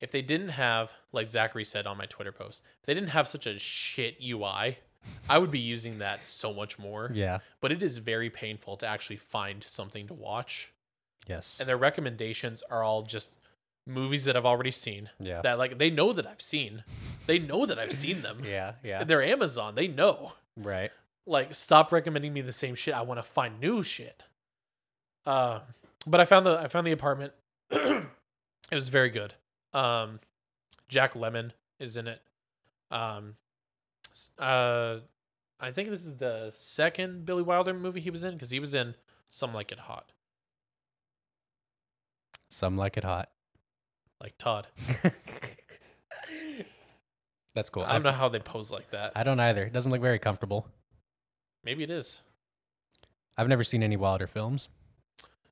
if 0.00 0.10
they 0.12 0.22
didn't 0.22 0.50
have, 0.50 0.92
like 1.12 1.28
Zachary 1.28 1.64
said 1.64 1.86
on 1.86 1.96
my 1.96 2.06
Twitter 2.06 2.32
post, 2.32 2.62
if 2.80 2.86
they 2.86 2.94
didn't 2.94 3.10
have 3.10 3.26
such 3.28 3.46
a 3.46 3.58
shit 3.58 4.16
UI, 4.22 4.78
I 5.28 5.38
would 5.38 5.50
be 5.50 5.58
using 5.58 5.98
that 5.98 6.26
so 6.26 6.52
much 6.52 6.78
more. 6.78 7.10
Yeah. 7.14 7.38
But 7.60 7.72
it 7.72 7.82
is 7.82 7.98
very 7.98 8.30
painful 8.30 8.76
to 8.78 8.86
actually 8.86 9.16
find 9.16 9.62
something 9.62 10.06
to 10.08 10.14
watch. 10.14 10.72
Yes. 11.26 11.58
And 11.60 11.68
their 11.68 11.76
recommendations 11.76 12.62
are 12.70 12.82
all 12.82 13.02
just 13.02 13.34
movies 13.86 14.24
that 14.24 14.36
I've 14.36 14.46
already 14.46 14.70
seen. 14.70 15.10
yeah. 15.18 15.40
That 15.42 15.58
like 15.58 15.78
they 15.78 15.90
know 15.90 16.12
that 16.12 16.26
I've 16.26 16.42
seen. 16.42 16.84
They 17.26 17.38
know 17.38 17.66
that 17.66 17.78
I've 17.78 17.92
seen 17.92 18.22
them. 18.22 18.40
yeah. 18.44 18.72
Yeah. 18.82 19.04
They're 19.04 19.22
Amazon. 19.22 19.74
They 19.74 19.88
know. 19.88 20.32
Right. 20.56 20.90
Like 21.26 21.54
stop 21.54 21.90
recommending 21.92 22.32
me 22.32 22.40
the 22.42 22.52
same 22.52 22.74
shit. 22.74 22.94
I 22.94 23.02
want 23.02 23.18
to 23.18 23.22
find 23.22 23.58
new 23.60 23.82
shit. 23.82 24.24
Uh, 25.24 25.60
but 26.06 26.20
I 26.20 26.24
found 26.26 26.44
the 26.44 26.58
I 26.58 26.68
found 26.68 26.86
the 26.86 26.92
apartment. 26.92 27.32
it 27.70 28.04
was 28.72 28.88
very 28.90 29.10
good. 29.10 29.34
Um, 29.72 30.20
Jack 30.88 31.14
Lemmon 31.14 31.52
is 31.80 31.96
in 31.96 32.06
it. 32.06 32.20
Um, 32.90 33.36
uh, 34.38 34.98
I 35.60 35.72
think 35.72 35.88
this 35.88 36.04
is 36.04 36.16
the 36.18 36.50
second 36.52 37.24
Billy 37.24 37.42
Wilder 37.42 37.72
movie 37.72 38.00
he 38.00 38.10
was 38.10 38.22
in 38.22 38.34
because 38.34 38.50
he 38.50 38.60
was 38.60 38.74
in 38.74 38.94
Some 39.28 39.54
Like 39.54 39.72
It 39.72 39.78
Hot, 39.80 40.12
Some 42.50 42.76
like 42.76 42.96
it 42.96 43.04
hot. 43.04 43.30
like 44.20 44.36
Todd. 44.38 44.66
That's 47.54 47.70
cool. 47.70 47.84
I 47.84 47.94
don't 47.94 48.02
know 48.02 48.10
how 48.12 48.28
they 48.28 48.40
pose 48.40 48.70
like 48.70 48.90
that. 48.90 49.12
I 49.16 49.22
don't 49.22 49.40
either. 49.40 49.64
It 49.64 49.72
doesn't 49.72 49.90
look 49.90 50.02
very 50.02 50.18
comfortable. 50.18 50.66
Maybe 51.64 51.82
it 51.82 51.90
is. 51.90 52.20
I've 53.36 53.48
never 53.48 53.64
seen 53.64 53.82
any 53.82 53.96
Wilder 53.96 54.26
films. 54.26 54.68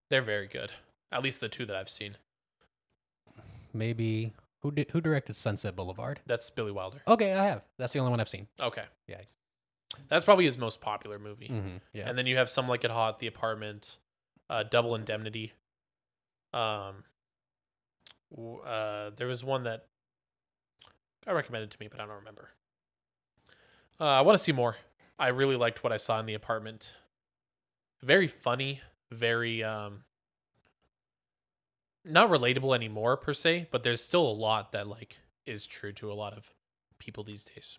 They're 0.09 0.21
very 0.23 0.47
good. 0.47 0.73
At 1.11 1.23
least 1.23 1.41
the 1.41 1.49
two 1.49 1.67
that 1.67 1.77
I've 1.77 1.89
seen. 1.91 2.17
Maybe 3.75 4.33
who 4.61 4.71
did 4.71 4.91
who 4.91 5.01
directed 5.01 5.35
Sunset 5.35 5.75
Boulevard? 5.75 6.21
That's 6.27 6.49
Billy 6.51 6.71
Wilder. 6.73 7.01
Okay, 7.09 7.33
I 7.33 7.47
have. 7.47 7.63
That's 7.79 7.93
the 7.93 7.99
only 7.99 8.11
one 8.11 8.21
I've 8.21 8.29
seen. 8.29 8.47
Okay. 8.61 8.85
Yeah. 9.09 9.21
That's 10.09 10.25
probably 10.25 10.45
his 10.45 10.57
most 10.59 10.81
popular 10.81 11.19
movie. 11.19 11.49
Mm-hmm. 11.49 11.77
Yeah. 11.93 12.09
And 12.09 12.17
then 12.17 12.27
you 12.27 12.37
have 12.37 12.49
Some 12.49 12.69
Like 12.69 12.85
It 12.85 12.91
Hot, 12.91 13.19
The 13.19 13.27
Apartment, 13.27 13.99
uh, 14.49 14.63
Double 14.63 14.95
Indemnity. 14.95 15.53
Um, 16.55 17.05
w- 18.35 18.61
uh, 18.61 19.11
there 19.17 19.27
was 19.27 19.43
one 19.45 19.65
that 19.65 19.87
I 21.27 21.33
recommended 21.33 21.71
to 21.73 21.77
me, 21.81 21.89
but 21.91 22.01
I 22.01 22.07
don't 22.07 22.17
remember. 22.17 22.51
Uh, 24.01 24.05
I 24.05 24.21
want 24.23 24.37
to 24.37 24.43
see 24.43 24.53
more. 24.53 24.77
I 25.23 25.29
really 25.29 25.55
liked 25.55 25.85
what 25.85 25.93
I 25.93 25.99
saw 25.99 26.19
in 26.19 26.27
The 26.27 26.35
Apartment. 26.35 26.97
Very 28.03 28.27
funny, 28.27 28.81
very 29.13 29.63
um, 29.63 30.03
not 32.05 32.29
relatable 32.29 32.75
anymore 32.75 33.17
per 33.17 33.33
se, 33.33 33.69
but 33.71 33.85
there's 33.85 34.03
still 34.03 34.27
a 34.27 34.35
lot 34.35 34.73
that 34.73 34.89
like 34.89 35.21
is 35.47 35.65
true 35.65 35.93
to 35.93 36.11
a 36.11 36.15
lot 36.15 36.33
of 36.33 36.53
people 36.99 37.23
these 37.23 37.45
days. 37.45 37.79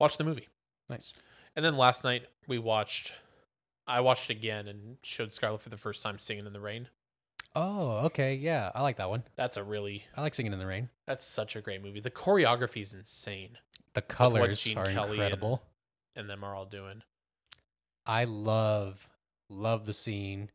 Watch 0.00 0.16
the 0.16 0.24
movie. 0.24 0.48
nice. 0.88 1.12
And 1.56 1.62
then 1.62 1.76
last 1.76 2.04
night 2.04 2.22
we 2.48 2.58
watched 2.58 3.12
I 3.86 4.00
watched 4.00 4.30
again 4.30 4.66
and 4.66 4.96
showed 5.02 5.30
Scarlett 5.30 5.60
for 5.60 5.68
the 5.68 5.76
first 5.76 6.02
time 6.02 6.18
singing 6.18 6.46
in 6.46 6.54
the 6.54 6.60
rain. 6.60 6.88
Oh, 7.54 8.06
okay. 8.06 8.34
Yeah, 8.34 8.72
I 8.74 8.80
like 8.80 8.96
that 8.96 9.10
one. 9.10 9.24
That's 9.36 9.58
a 9.58 9.62
really 9.62 10.06
I 10.16 10.22
like 10.22 10.34
singing 10.34 10.54
in 10.54 10.58
the 10.58 10.66
rain. 10.66 10.88
that's 11.06 11.26
such 11.26 11.54
a 11.54 11.60
great 11.60 11.82
movie. 11.82 12.00
The 12.00 12.10
choreography 12.10 12.80
is 12.80 12.94
insane 12.94 13.58
The 13.92 14.00
colors 14.00 14.66
are 14.74 14.86
Kelly 14.86 15.10
incredible. 15.10 15.62
And 16.16 16.28
them 16.28 16.44
are 16.44 16.54
all 16.54 16.66
doing. 16.66 17.02
I 18.06 18.24
love 18.24 19.08
love 19.50 19.86
the 19.86 19.92
scene. 19.92 20.50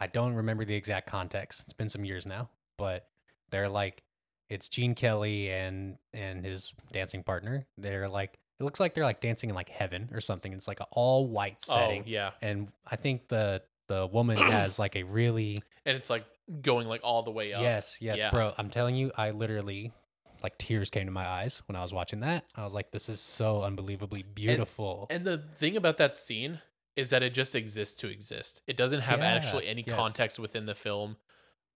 I 0.00 0.06
don't 0.06 0.34
remember 0.34 0.64
the 0.64 0.74
exact 0.74 1.06
context. 1.06 1.62
It's 1.62 1.72
been 1.72 1.88
some 1.88 2.04
years 2.04 2.26
now, 2.26 2.48
but 2.78 3.08
they're 3.50 3.68
like 3.68 4.02
it's 4.50 4.68
Gene 4.68 4.94
Kelly 4.94 5.50
and 5.50 5.96
and 6.12 6.44
his 6.44 6.72
dancing 6.92 7.22
partner. 7.22 7.66
They're 7.78 8.08
like 8.08 8.38
it 8.60 8.64
looks 8.64 8.80
like 8.80 8.94
they're 8.94 9.04
like 9.04 9.20
dancing 9.20 9.50
in 9.50 9.56
like 9.56 9.68
heaven 9.68 10.10
or 10.12 10.20
something. 10.20 10.52
It's 10.52 10.68
like 10.68 10.80
an 10.80 10.86
all 10.92 11.26
white 11.26 11.56
oh, 11.68 11.74
setting. 11.74 12.02
Oh, 12.02 12.06
yeah. 12.06 12.30
And 12.40 12.68
I 12.86 12.96
think 12.96 13.28
the 13.28 13.62
the 13.88 14.06
woman 14.06 14.38
has 14.50 14.78
like 14.78 14.96
a 14.96 15.02
really 15.02 15.62
And 15.84 15.96
it's 15.96 16.10
like 16.10 16.24
going 16.62 16.88
like 16.88 17.00
all 17.04 17.22
the 17.22 17.30
way 17.30 17.52
up. 17.52 17.62
yes, 17.62 17.98
yes, 18.00 18.18
Yeah. 18.18 18.30
bro. 18.30 18.52
I'm 18.56 18.70
telling 18.70 18.96
you, 18.96 19.12
I 19.16 19.30
literally 19.30 19.92
like 20.44 20.56
tears 20.58 20.90
came 20.90 21.06
to 21.06 21.10
my 21.12 21.26
eyes 21.26 21.62
when 21.66 21.74
I 21.74 21.80
was 21.82 21.92
watching 21.92 22.20
that. 22.20 22.44
I 22.54 22.62
was 22.62 22.74
like, 22.74 22.92
this 22.92 23.08
is 23.08 23.18
so 23.20 23.62
unbelievably 23.62 24.22
beautiful. 24.34 25.06
And 25.10 25.24
the 25.24 25.38
thing 25.38 25.76
about 25.76 25.96
that 25.96 26.14
scene 26.14 26.60
is 26.96 27.10
that 27.10 27.22
it 27.24 27.34
just 27.34 27.54
exists 27.56 27.98
to 28.02 28.08
exist. 28.08 28.62
It 28.68 28.76
doesn't 28.76 29.00
have 29.00 29.18
Yeah, 29.20 29.24
actually 29.34 29.66
any 29.66 29.82
yes. 29.84 29.96
context 29.96 30.38
within 30.38 30.66
the 30.66 30.74
film. 30.76 31.16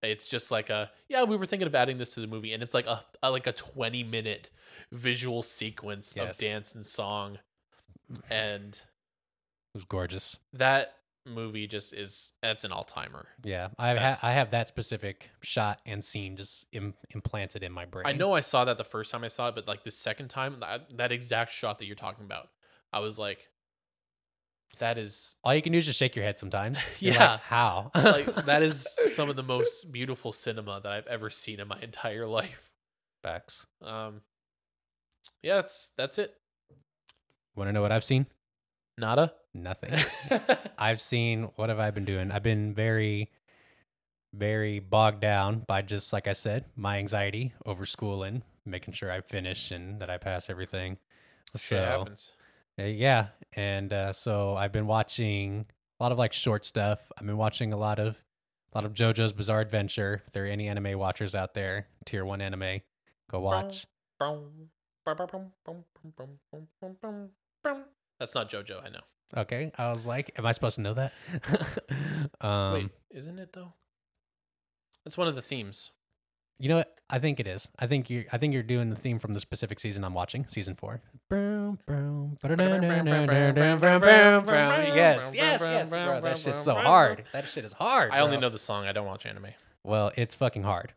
It's 0.03 0.29
just 0.29 0.53
like 0.53 0.71
a 0.71 0.93
yeah, 1.09 1.25
we 1.25 1.37
were 1.37 1.47
thinking 1.47 1.67
of 1.67 1.75
adding 1.75 1.99
this 1.99 2.15
to 2.15 2.21
the 2.21 2.29
movie, 2.29 2.53
and 2.53 2.63
it's 2.63 2.75
like 2.75 2.87
a, 2.87 3.03
a 3.21 3.33
like 3.33 3.49
a 3.49 3.53
twenty 3.53 4.05
minute 4.05 4.51
visual 4.93 5.43
sequence 5.43 6.15
Yes. 6.15 6.31
of 6.31 6.39
dance 6.39 6.75
and 6.75 6.87
song, 6.87 7.39
and 8.31 8.75
it 8.75 8.85
was 9.75 9.85
gorgeous. 9.85 10.37
that 10.53 10.95
movie 11.31 11.67
just 11.67 11.93
is 11.95 12.33
that's 12.43 12.65
an 12.65 12.73
all 12.73 12.85
timer. 12.85 13.27
Yeah, 13.45 13.69
I 13.79 13.89
have 13.95 14.19
I 14.23 14.31
have 14.33 14.51
that 14.51 14.69
specific 14.69 15.31
shot 15.43 15.81
and 15.87 16.05
scene 16.05 16.37
just 16.37 16.67
Im- 16.73 16.95
implanted 17.11 17.63
in 17.63 17.73
my 17.73 17.85
brain. 17.85 18.07
I 18.07 18.13
know 18.13 18.33
I 18.33 18.41
saw 18.41 18.65
that 18.65 18.77
the 18.77 18.85
first 18.85 19.11
time 19.13 19.25
I 19.25 19.29
saw 19.29 19.49
it, 19.49 19.55
but 19.55 19.67
like 19.69 19.85
the 19.85 19.91
second 19.91 20.29
time, 20.29 20.61
that, 20.61 20.97
that 20.97 21.13
exact 21.13 21.53
shot 21.53 21.79
that 21.79 21.87
you're 21.87 21.95
talking 21.97 22.25
about, 22.25 22.49
I 22.93 23.01
was 23.01 23.19
like, 23.19 23.49
that 24.79 24.97
is 24.99 25.37
All 25.43 25.55
you 25.55 25.63
can 25.63 25.73
do 25.73 25.79
is 25.79 25.87
just 25.87 25.99
shake 25.99 26.15
your 26.15 26.25
head 26.25 26.39
sometimes. 26.39 26.79
You're 27.01 27.15
Yeah. 27.15 27.31
like, 27.33 27.41
how? 27.41 27.91
like 27.95 28.27
that 28.47 28.63
is 28.63 28.87
some 29.07 29.29
of 29.29 29.37
the 29.37 29.43
most 29.43 29.91
beautiful 29.91 30.33
cinema 30.33 30.81
that 30.83 30.93
I've 30.93 31.07
ever 31.07 31.31
seen 31.31 31.59
in 31.61 31.67
my 31.69 31.79
entire 31.81 32.27
life. 32.27 32.71
facts. 33.23 33.67
Um, 33.83 34.21
yeah, 35.43 35.57
that's 35.57 35.91
that's 35.97 36.19
it. 36.19 36.35
Want 37.57 37.69
to 37.69 37.73
know 37.73 37.83
what 37.83 37.91
I've 37.93 38.05
seen? 38.05 38.27
Nada. 38.97 39.33
Nothing. 39.63 39.95
I've 40.79 41.01
seen 41.01 41.45
what 41.57 41.69
have 41.69 41.79
I 41.79 41.91
been 41.91 42.05
doing? 42.05 42.31
I've 42.31 42.43
been 42.43 42.75
very, 42.75 43.31
very 44.35 44.79
bogged 44.79 45.21
down 45.21 45.61
by 45.67 45.83
just 45.83 46.13
like 46.13 46.27
I 46.29 46.33
said, 46.33 46.65
my 46.77 46.99
anxiety 46.99 47.53
over 47.67 47.87
schooling, 47.87 48.43
making 48.65 48.95
sure 48.95 49.11
I 49.11 49.21
finish 49.21 49.71
and 49.71 50.01
that 50.01 50.11
I 50.11 50.19
pass 50.19 50.49
everything. 50.51 50.99
Shit 51.55 51.61
So 51.61 51.77
happens. 51.79 52.33
uh, 52.79 52.85
yeah, 52.85 53.29
and 53.55 53.93
uh, 53.93 54.13
so 54.13 54.55
I've 54.55 54.73
been 54.73 54.87
watching 54.87 55.67
a 55.99 56.03
lot 56.03 56.13
of 56.13 56.19
like 56.19 56.33
short 56.33 56.65
stuff. 56.65 57.11
I've 57.19 57.27
been 57.27 57.39
watching 57.39 57.73
a 57.73 57.77
lot 57.77 57.99
of 57.99 58.17
a 58.73 58.79
lot 58.79 58.85
of 58.85 58.93
JoJo's 58.93 59.33
Bizarre 59.33 59.61
Adventure. 59.61 60.23
If 60.27 60.33
there 60.33 60.45
are 60.45 60.49
any 60.49 60.69
anime 60.69 60.99
watchers 60.99 61.35
out 61.35 61.55
there, 61.55 61.87
tier 62.05 62.25
one 62.25 62.41
anime, 62.43 62.81
go 63.31 63.41
watch. 63.41 63.87
That's 68.21 68.35
not 68.35 68.51
JoJo. 68.51 68.85
I 68.85 68.91
know. 68.91 69.01
Okay, 69.37 69.71
I 69.77 69.89
was 69.89 70.07
like, 70.07 70.33
am 70.39 70.47
I 70.47 70.53
supposed 70.53 70.77
to 70.77 70.81
know 70.81 70.95
that? 70.95 71.13
um, 72.41 72.73
Wait, 72.73 72.91
isn't 73.11 73.39
it 73.39 73.53
though? 73.53 73.73
That's 75.05 75.19
one 75.19 75.29
of 75.29 75.37
the 75.37 75.43
themes. 75.43 75.93
You 76.59 76.69
know 76.69 76.77
what? 76.77 76.93
I 77.09 77.19
think 77.19 77.39
it 77.39 77.47
is. 77.47 77.71
I 77.79 77.87
think 77.87 78.11
you're. 78.11 78.25
I 78.33 78.39
think 78.39 78.53
you're 78.53 78.63
doing 78.63 78.91
the 78.91 78.97
theme 78.97 79.19
from 79.19 79.33
the 79.33 79.41
specific 79.41 79.79
season 79.81 80.03
I'm 80.03 80.15
watching, 80.15 80.45
season 80.49 80.75
four. 80.75 81.01
Yes, 84.95 85.33
yes, 85.35 85.61
yes, 85.61 85.91
bro. 85.91 86.21
That 86.21 86.37
shit's 86.37 86.63
so 86.63 86.75
hard. 86.75 87.25
That 87.33 87.47
shit 87.47 87.65
is 87.65 87.73
hard. 87.73 88.11
I 88.13 88.21
only 88.21 88.37
bro. 88.37 88.43
know 88.43 88.49
the 88.49 88.59
song. 88.59 88.87
I 88.87 88.93
don't 88.93 89.07
watch 89.07 89.25
anime. 89.25 89.49
Well, 89.85 90.11
it's 90.17 90.35
fucking 90.35 90.65
hard. 90.65 90.93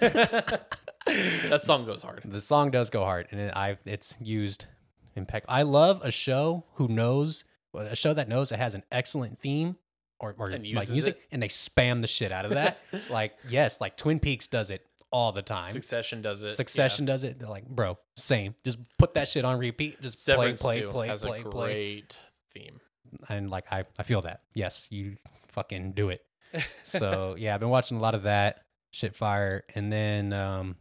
that 0.00 1.60
song 1.62 1.86
goes 1.86 2.02
hard. 2.02 2.22
The 2.24 2.40
song 2.40 2.70
does 2.70 2.90
go 2.90 3.04
hard, 3.04 3.28
and 3.30 3.40
it, 3.40 3.52
I 3.54 3.78
it's 3.84 4.16
used 4.20 4.66
impeccable. 5.14 5.54
I 5.54 5.62
love 5.62 6.00
a 6.02 6.10
show 6.10 6.64
who 6.74 6.88
knows 6.88 7.44
a 7.74 7.96
show 7.96 8.14
that 8.14 8.28
knows 8.28 8.52
it 8.52 8.58
has 8.58 8.74
an 8.74 8.82
excellent 8.92 9.38
theme 9.38 9.76
or, 10.20 10.34
or 10.38 10.50
like 10.50 10.62
music, 10.62 11.16
it. 11.16 11.22
and 11.32 11.42
they 11.42 11.48
spam 11.48 12.00
the 12.00 12.06
shit 12.06 12.32
out 12.32 12.44
of 12.44 12.52
that. 12.52 12.78
like 13.10 13.34
yes, 13.48 13.80
like 13.80 13.96
Twin 13.96 14.20
Peaks 14.20 14.46
does 14.46 14.70
it 14.70 14.86
all 15.10 15.32
the 15.32 15.42
time. 15.42 15.64
Succession 15.64 16.22
does 16.22 16.42
it. 16.42 16.48
yeah. 16.48 16.54
Succession 16.54 17.04
does 17.04 17.22
it. 17.24 17.38
They're 17.38 17.48
like, 17.48 17.68
bro, 17.68 17.98
same. 18.16 18.54
Just 18.64 18.78
put 18.98 19.14
that 19.14 19.28
shit 19.28 19.44
on 19.44 19.58
repeat. 19.58 20.00
Just 20.02 20.24
Severance 20.24 20.60
play, 20.60 20.82
play, 20.82 20.90
play, 20.92 21.08
has 21.08 21.24
play, 21.24 21.40
a 21.40 21.42
play. 21.44 21.66
great 21.66 22.18
theme. 22.52 22.80
And 23.28 23.48
like, 23.48 23.64
I, 23.70 23.84
I 23.98 24.02
feel 24.02 24.22
that. 24.22 24.42
Yes, 24.54 24.88
you 24.90 25.16
fucking 25.52 25.92
do 25.92 26.10
it. 26.10 26.22
So 26.84 27.34
yeah, 27.36 27.54
I've 27.54 27.60
been 27.60 27.70
watching 27.70 27.98
a 27.98 28.00
lot 28.00 28.14
of 28.14 28.24
that 28.24 28.62
shit 28.92 29.16
fire, 29.16 29.64
and 29.74 29.92
then 29.92 30.32
um, 30.32 30.76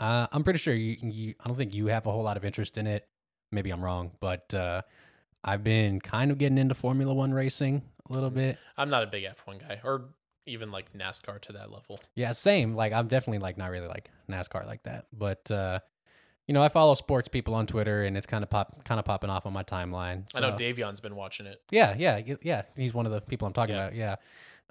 uh, 0.00 0.26
I'm 0.32 0.42
pretty 0.42 0.58
sure 0.58 0.74
you, 0.74 0.96
you. 1.00 1.34
I 1.38 1.46
don't 1.46 1.56
think 1.56 1.74
you 1.74 1.86
have 1.86 2.06
a 2.06 2.10
whole 2.10 2.24
lot 2.24 2.36
of 2.36 2.44
interest 2.44 2.76
in 2.76 2.88
it. 2.88 3.06
Maybe 3.52 3.70
I'm 3.70 3.84
wrong, 3.84 4.10
but 4.20 4.52
uh, 4.52 4.82
I've 5.44 5.64
been 5.64 6.00
kind 6.00 6.30
of 6.30 6.38
getting 6.38 6.58
into 6.58 6.74
Formula 6.74 7.12
One 7.14 7.32
racing 7.32 7.82
a 8.08 8.12
little 8.12 8.30
bit. 8.30 8.58
I'm 8.76 8.90
not 8.90 9.02
a 9.02 9.06
big 9.06 9.24
F1 9.24 9.60
guy, 9.60 9.80
or 9.84 10.10
even 10.46 10.70
like 10.70 10.92
NASCAR 10.92 11.40
to 11.42 11.52
that 11.52 11.70
level. 11.70 12.00
Yeah, 12.14 12.32
same. 12.32 12.74
Like 12.74 12.92
I'm 12.92 13.08
definitely 13.08 13.38
like 13.38 13.56
not 13.56 13.70
really 13.70 13.88
like 13.88 14.10
NASCAR 14.30 14.66
like 14.66 14.82
that, 14.84 15.06
but 15.12 15.50
uh, 15.50 15.80
you 16.46 16.54
know, 16.54 16.62
I 16.62 16.68
follow 16.68 16.94
sports 16.94 17.28
people 17.28 17.54
on 17.54 17.66
Twitter, 17.66 18.02
and 18.04 18.16
it's 18.16 18.26
kind 18.26 18.42
of 18.42 18.50
pop, 18.50 18.84
kind 18.84 18.98
of 18.98 19.04
popping 19.04 19.30
off 19.30 19.46
on 19.46 19.52
my 19.52 19.62
timeline. 19.62 20.24
I 20.34 20.40
know 20.40 20.50
so- 20.50 20.56
Davion's 20.56 21.00
been 21.00 21.14
watching 21.16 21.46
it. 21.46 21.62
Yeah, 21.70 21.94
yeah, 21.96 22.20
yeah. 22.42 22.62
He's 22.76 22.92
one 22.92 23.06
of 23.06 23.12
the 23.12 23.20
people 23.20 23.46
I'm 23.46 23.52
talking 23.54 23.74
Yeah. 23.76 23.84
about. 23.86 23.94
Yeah. 23.94 24.16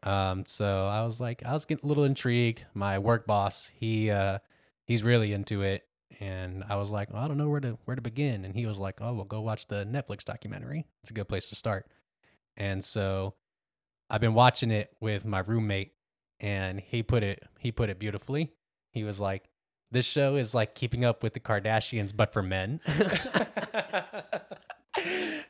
Um, 0.03 0.43
so 0.47 0.87
I 0.87 1.03
was 1.03 1.19
like, 1.19 1.43
I 1.45 1.51
was 1.53 1.65
getting 1.65 1.83
a 1.83 1.87
little 1.87 2.03
intrigued. 2.05 2.65
My 2.73 2.99
work 2.99 3.25
boss, 3.27 3.69
he 3.73 4.09
uh, 4.11 4.39
he's 4.85 5.03
really 5.03 5.33
into 5.33 5.61
it. 5.61 5.83
And 6.19 6.63
I 6.67 6.75
was 6.75 6.89
like, 6.89 7.13
well, 7.13 7.23
I 7.23 7.27
don't 7.27 7.37
know 7.37 7.49
where 7.49 7.59
to 7.61 7.77
where 7.85 7.95
to 7.95 8.01
begin. 8.01 8.43
And 8.45 8.55
he 8.55 8.65
was 8.65 8.77
like, 8.79 8.99
Oh, 8.99 9.13
well, 9.13 9.25
go 9.25 9.41
watch 9.41 9.67
the 9.67 9.85
Netflix 9.85 10.23
documentary. 10.23 10.85
It's 11.03 11.11
a 11.11 11.13
good 11.13 11.27
place 11.27 11.49
to 11.49 11.55
start. 11.55 11.87
And 12.57 12.83
so 12.83 13.35
I've 14.09 14.21
been 14.21 14.33
watching 14.33 14.71
it 14.71 14.91
with 14.99 15.25
my 15.25 15.39
roommate, 15.39 15.93
and 16.39 16.79
he 16.79 17.03
put 17.03 17.23
it 17.23 17.43
he 17.59 17.71
put 17.71 17.89
it 17.89 17.99
beautifully. 17.99 18.51
He 18.91 19.03
was 19.03 19.19
like, 19.19 19.43
"This 19.91 20.05
show 20.05 20.35
is 20.35 20.53
like 20.55 20.73
Keeping 20.75 21.05
Up 21.05 21.21
with 21.23 21.33
the 21.33 21.39
Kardashians, 21.39 22.15
but 22.15 22.33
for 22.33 22.41
men." 22.41 22.81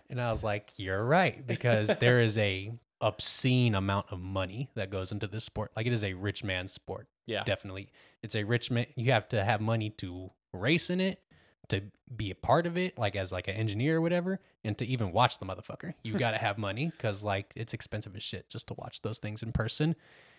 and 0.10 0.22
I 0.22 0.32
was 0.32 0.43
like, 0.43 0.72
"You're 0.78 1.03
right," 1.03 1.45
because 1.45 1.95
there 1.99 2.20
is 2.20 2.38
a 2.38 2.74
obscene 3.01 3.76
amount 3.76 4.07
of 4.12 4.20
money 4.20 4.70
that 4.76 4.89
goes 4.89 5.12
into 5.12 5.26
this 5.28 5.45
sport. 5.45 5.72
Like 5.76 5.88
it 5.88 5.93
is 5.93 6.03
a 6.03 6.14
rich 6.14 6.43
man's 6.43 6.74
sport. 6.74 7.07
yeah. 7.26 7.43
Definitely, 7.43 7.88
it's 8.22 8.36
a 8.36 8.43
rich 8.43 8.70
man. 8.70 8.88
You 8.95 9.12
have 9.14 9.30
to 9.30 9.43
have 9.43 9.62
money 9.62 9.89
to 9.99 10.32
race 10.54 10.89
in 10.89 11.00
it, 11.00 11.22
to 11.70 11.84
be 12.16 12.32
a 12.32 12.36
part 12.36 12.66
of 12.66 12.78
it, 12.78 12.97
like 12.97 13.16
as 13.16 13.32
like 13.32 13.47
an 13.47 13.56
engineer 13.56 13.97
or 13.97 14.02
whatever, 14.02 14.39
and 14.64 14.78
to 14.78 14.86
even 14.86 15.12
watch 15.12 15.39
the 15.39 15.45
motherfucker. 15.45 15.93
You 16.04 16.14
got 16.18 16.32
to 16.32 16.38
have 16.38 16.58
money 16.58 16.91
because 16.95 17.24
like 17.24 17.52
it's 17.56 17.74
expensive 17.74 18.16
as 18.16 18.24
shit 18.24 18.50
just 18.50 18.68
to 18.70 18.74
watch 18.76 19.02
those 19.02 19.20
things 19.20 19.43
in 19.43 19.52
person. 19.52 19.95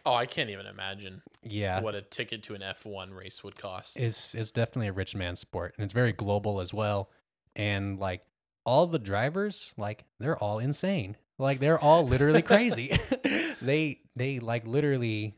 Oh, 0.06 0.14
I 0.14 0.24
can't 0.26 0.48
even 0.48 0.66
imagine 0.66 1.22
Yeah, 1.42 1.80
what 1.82 1.94
a 1.94 2.00
ticket 2.00 2.42
to 2.44 2.54
an 2.54 2.62
F1 2.62 3.14
race 3.14 3.44
would 3.44 3.56
cost. 3.56 3.98
it's 3.98 4.34
it's 4.34 4.50
definitely 4.50 4.88
a 4.88 4.92
rich 4.92 5.14
man's 5.14 5.40
sport, 5.40 5.74
and 5.76 5.84
it's 5.84 5.92
very 5.92 6.12
global 6.12 6.60
as 6.60 6.72
well. 6.72 7.10
And 7.54 7.98
like 7.98 8.22
all 8.64 8.86
the 8.86 8.98
drivers, 8.98 9.74
like 9.76 10.04
they're 10.18 10.38
all 10.38 10.58
insane. 10.58 11.16
Like 11.38 11.58
they're 11.58 11.78
all 11.78 12.06
literally 12.06 12.42
crazy. 12.42 12.92
they 13.62 14.00
they 14.16 14.38
like 14.40 14.66
literally 14.66 15.36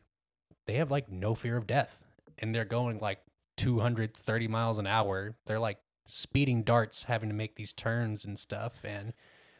they 0.65 0.73
have 0.75 0.89
like 0.91 1.11
no 1.11 1.35
fear 1.35 1.57
of 1.57 1.67
death, 1.67 2.01
and 2.39 2.53
they're 2.55 2.65
going 2.65 2.99
like 2.99 3.19
230 3.57 4.47
miles 4.47 4.77
an 4.77 4.87
hour. 4.87 5.35
They're 5.45 5.59
like 5.59 5.79
speeding 6.05 6.63
darts, 6.63 7.03
having 7.03 7.29
to 7.29 7.35
make 7.35 7.55
these 7.55 7.71
turns 7.73 8.25
and 8.25 8.37
stuff, 8.37 8.83
and 8.83 9.13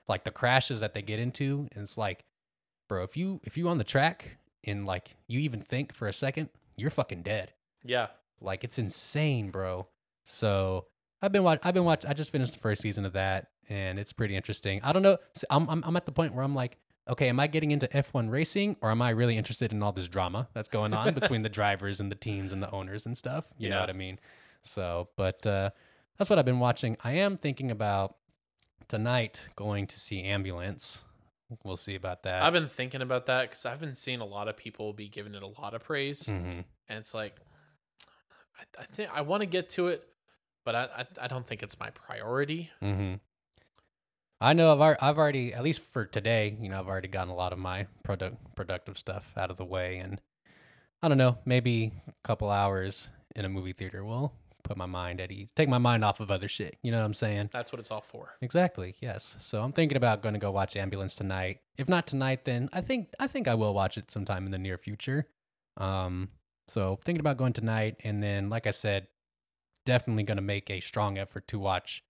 like 0.07 0.23
the 0.23 0.31
crashes 0.31 0.79
that 0.81 0.93
they 0.93 1.01
get 1.01 1.19
into. 1.19 1.67
And 1.73 1.83
it's 1.83 1.97
like, 1.97 2.25
bro, 2.89 3.03
if 3.03 3.15
you 3.17 3.39
if 3.43 3.57
you 3.57 3.67
on 3.69 3.77
the 3.77 3.83
track 3.83 4.37
and 4.63 4.85
like 4.85 5.15
you 5.27 5.39
even 5.39 5.61
think 5.61 5.93
for 5.93 6.07
a 6.07 6.13
second, 6.13 6.49
you're 6.75 6.91
fucking 6.91 7.23
dead. 7.23 7.53
yeah. 7.83 8.07
Like 8.41 8.65
it's 8.65 8.77
insane, 8.77 9.51
bro. 9.51 9.87
So 10.25 10.87
I've 11.21 11.31
been 11.31 11.43
watch. 11.43 11.59
I've 11.63 11.73
been 11.73 11.85
watch. 11.85 12.05
I 12.05 12.11
just 12.13 12.31
finished 12.31 12.51
the 12.53 12.59
first 12.59 12.81
season 12.81 13.05
of 13.05 13.13
that, 13.13 13.47
and 13.69 13.97
it's 13.97 14.11
pretty 14.11 14.35
interesting. 14.35 14.81
I 14.83 14.91
don't 14.91 15.01
know. 15.01 15.17
I'm 15.49 15.69
I'm, 15.69 15.81
I'm 15.85 15.95
at 15.95 16.05
the 16.05 16.11
point 16.11 16.33
where 16.33 16.43
I'm 16.43 16.53
like, 16.53 16.77
okay, 17.09 17.29
am 17.29 17.39
I 17.39 17.47
getting 17.47 17.71
into 17.71 17.87
F1 17.87 18.29
racing, 18.29 18.77
or 18.81 18.89
am 18.91 19.01
I 19.01 19.09
really 19.09 19.37
interested 19.37 19.71
in 19.71 19.83
all 19.83 19.91
this 19.91 20.07
drama 20.07 20.47
that's 20.53 20.67
going 20.69 20.93
on 20.93 21.13
between 21.13 21.41
the 21.41 21.49
drivers 21.49 21.99
and 21.99 22.11
the 22.11 22.15
teams 22.15 22.53
and 22.53 22.61
the 22.63 22.71
owners 22.71 23.05
and 23.05 23.17
stuff? 23.17 23.45
You 23.57 23.69
know 23.69 23.79
what 23.79 23.89
I 23.89 23.93
mean? 23.93 24.19
So, 24.61 25.09
but 25.17 25.45
uh, 25.45 25.71
that's 26.17 26.29
what 26.29 26.39
I've 26.39 26.45
been 26.45 26.59
watching. 26.59 26.97
I 27.03 27.13
am 27.13 27.35
thinking 27.37 27.69
about 27.71 28.15
tonight 28.87 29.47
going 29.55 29.87
to 29.87 29.99
see 29.99 30.23
Ambulance. 30.23 31.03
We'll 31.63 31.77
see 31.77 31.95
about 31.95 32.23
that. 32.23 32.41
I've 32.41 32.53
been 32.53 32.69
thinking 32.69 33.01
about 33.01 33.27
that 33.27 33.49
because 33.49 33.65
I've 33.65 33.79
been 33.79 33.95
seeing 33.95 34.21
a 34.21 34.25
lot 34.25 34.47
of 34.47 34.57
people 34.57 34.91
be 34.93 35.07
giving 35.07 35.35
it 35.35 35.43
a 35.43 35.47
lot 35.61 35.73
of 35.73 35.83
praise, 35.83 36.27
hmm 36.27 36.61
and 36.89 36.99
it's 36.99 37.13
like, 37.13 37.35
I, 38.59 38.81
I 38.81 38.85
think 38.85 39.09
I 39.13 39.21
want 39.21 39.41
to 39.41 39.45
get 39.45 39.69
to 39.69 39.87
it, 39.87 40.03
but 40.65 40.75
I, 40.75 40.87
I 40.97 41.05
I 41.23 41.27
don't 41.27 41.45
think 41.45 41.63
it's 41.63 41.79
my 41.79 41.89
priority. 41.91 42.71
hmm 42.81 43.15
I 44.43 44.51
know 44.51 44.77
I've 44.77 44.97
I've 45.01 45.17
already 45.17 45.53
at 45.53 45.63
least 45.63 45.79
for 45.81 46.05
today, 46.05 46.57
you 46.59 46.67
know, 46.67 46.77
I've 46.77 46.87
already 46.87 47.07
gotten 47.07 47.29
a 47.29 47.35
lot 47.35 47.53
of 47.53 47.59
my 47.59 47.87
product 48.03 48.35
productive 48.55 48.97
stuff 48.97 49.31
out 49.37 49.49
of 49.49 49.55
the 49.55 49.63
way, 49.63 49.99
and 49.99 50.19
I 51.01 51.07
don't 51.07 51.17
know, 51.17 51.37
maybe 51.45 51.93
a 52.09 52.27
couple 52.27 52.49
hours 52.49 53.09
in 53.37 53.45
a 53.45 53.49
movie 53.49 53.71
theater 53.71 54.03
will 54.03 54.33
put 54.63 54.75
my 54.75 54.85
mind 54.85 55.21
at 55.21 55.31
ease, 55.31 55.49
take 55.55 55.69
my 55.69 55.77
mind 55.77 56.03
off 56.03 56.19
of 56.19 56.29
other 56.29 56.49
shit. 56.49 56.77
You 56.83 56.91
know 56.91 56.99
what 56.99 57.05
I'm 57.05 57.13
saying? 57.13 57.51
That's 57.53 57.71
what 57.71 57.79
it's 57.79 57.89
all 57.89 58.01
for. 58.01 58.35
Exactly. 58.41 58.95
Yes. 58.99 59.37
So 59.39 59.61
I'm 59.61 59.71
thinking 59.71 59.97
about 59.97 60.21
going 60.21 60.33
to 60.33 60.39
go 60.39 60.51
watch 60.51 60.75
Ambulance 60.75 61.15
tonight. 61.15 61.59
If 61.77 61.87
not 61.87 62.05
tonight, 62.05 62.43
then 62.43 62.69
I 62.73 62.81
think 62.81 63.13
I 63.19 63.27
think 63.27 63.47
I 63.47 63.55
will 63.55 63.73
watch 63.73 63.97
it 63.97 64.11
sometime 64.11 64.45
in 64.45 64.51
the 64.51 64.59
near 64.59 64.77
future. 64.77 65.27
Um. 65.77 66.29
So 66.67 66.99
thinking 67.05 67.21
about 67.21 67.37
going 67.37 67.53
tonight, 67.53 67.95
and 68.03 68.21
then 68.21 68.49
like 68.49 68.67
I 68.67 68.71
said, 68.71 69.07
definitely 69.85 70.23
going 70.23 70.37
to 70.37 70.43
make 70.43 70.69
a 70.69 70.81
strong 70.81 71.17
effort 71.17 71.47
to 71.47 71.59
watch 71.59 72.03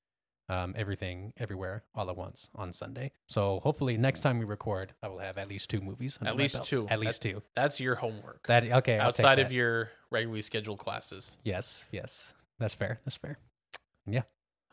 um, 0.50 0.74
everything 0.78 1.34
everywhere 1.38 1.84
all 1.96 2.10
at 2.10 2.18
once 2.18 2.50
on 2.56 2.74
Sunday. 2.74 3.12
So 3.28 3.60
hopefully 3.64 3.98
next 3.98 4.22
time 4.22 4.40
we 4.40 4.46
record, 4.46 4.94
I 5.02 5.08
will 5.08 5.20
have 5.20 5.38
at 5.38 5.48
least 5.48 5.70
two 5.70 5.82
movies. 5.82 6.20
At 6.26 6.36
least 6.36 6.64
two. 6.66 6.88
At 6.90 7.00
least 7.00 7.22
two. 7.22 7.42
That's 7.56 7.80
your 7.80 7.96
homework. 7.96 8.46
That 8.48 8.70
okay. 8.70 9.00
Outside 9.00 9.40
of 9.40 9.50
that. 9.50 9.56
your 9.56 9.90
regularly 10.12 10.42
scheduled 10.42 10.80
classes. 10.80 11.38
yes, 11.44 11.86
yes, 11.92 12.34
that's 12.60 12.74
fair. 12.74 13.00
That's 13.06 13.16
fair. 13.16 13.38
Yeah. 14.06 14.24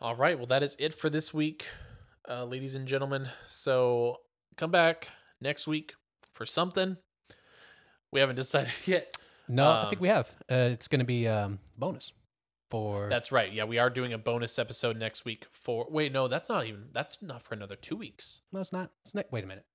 All 0.01 0.16
right. 0.16 0.37
Well, 0.37 0.47
that 0.47 0.62
is 0.62 0.77
it 0.79 0.93
for 0.95 1.09
this 1.11 1.33
week, 1.33 1.66
uh, 2.29 2.45
ladies 2.45 2.75
and 2.75 2.87
gentlemen. 2.89 3.29
So 3.47 4.21
come 4.57 4.71
back 4.71 5.09
next 5.41 5.66
week 5.66 5.95
for 6.33 6.45
something. 6.47 6.97
We 8.11 8.21
haven't 8.21 8.37
decided 8.37 8.73
yet. 8.87 9.14
No, 9.49 9.64
I 9.64 9.83
Um, 9.83 9.89
think 9.91 10.01
we 10.03 10.09
have. 10.09 10.29
Uh, 10.51 10.71
it's 10.73 10.89
going 10.89 10.99
to 11.01 11.05
be 11.05 11.29
um, 11.29 11.59
bonus 11.79 12.12
for 12.71 13.09
That's 13.09 13.33
right. 13.33 13.53
Yeah, 13.53 13.64
we 13.64 13.79
are 13.79 13.91
doing 13.91 14.12
a 14.12 14.18
bonus 14.18 14.59
episode 14.59 14.97
next 14.97 15.25
week 15.25 15.47
for. 15.51 15.87
Wait, 15.91 16.12
no, 16.12 16.29
that's 16.29 16.49
not 16.49 16.66
even. 16.66 16.85
That's 16.93 17.21
not 17.21 17.43
for 17.43 17.55
another 17.55 17.77
two 17.77 17.97
weeks. 17.97 18.41
No, 18.53 18.61
it's 18.61 18.73
not. 18.73 18.91
It's 19.05 19.14
ne- 19.14 19.25
Wait 19.31 19.45
a 19.45 19.47
minute. 19.47 19.66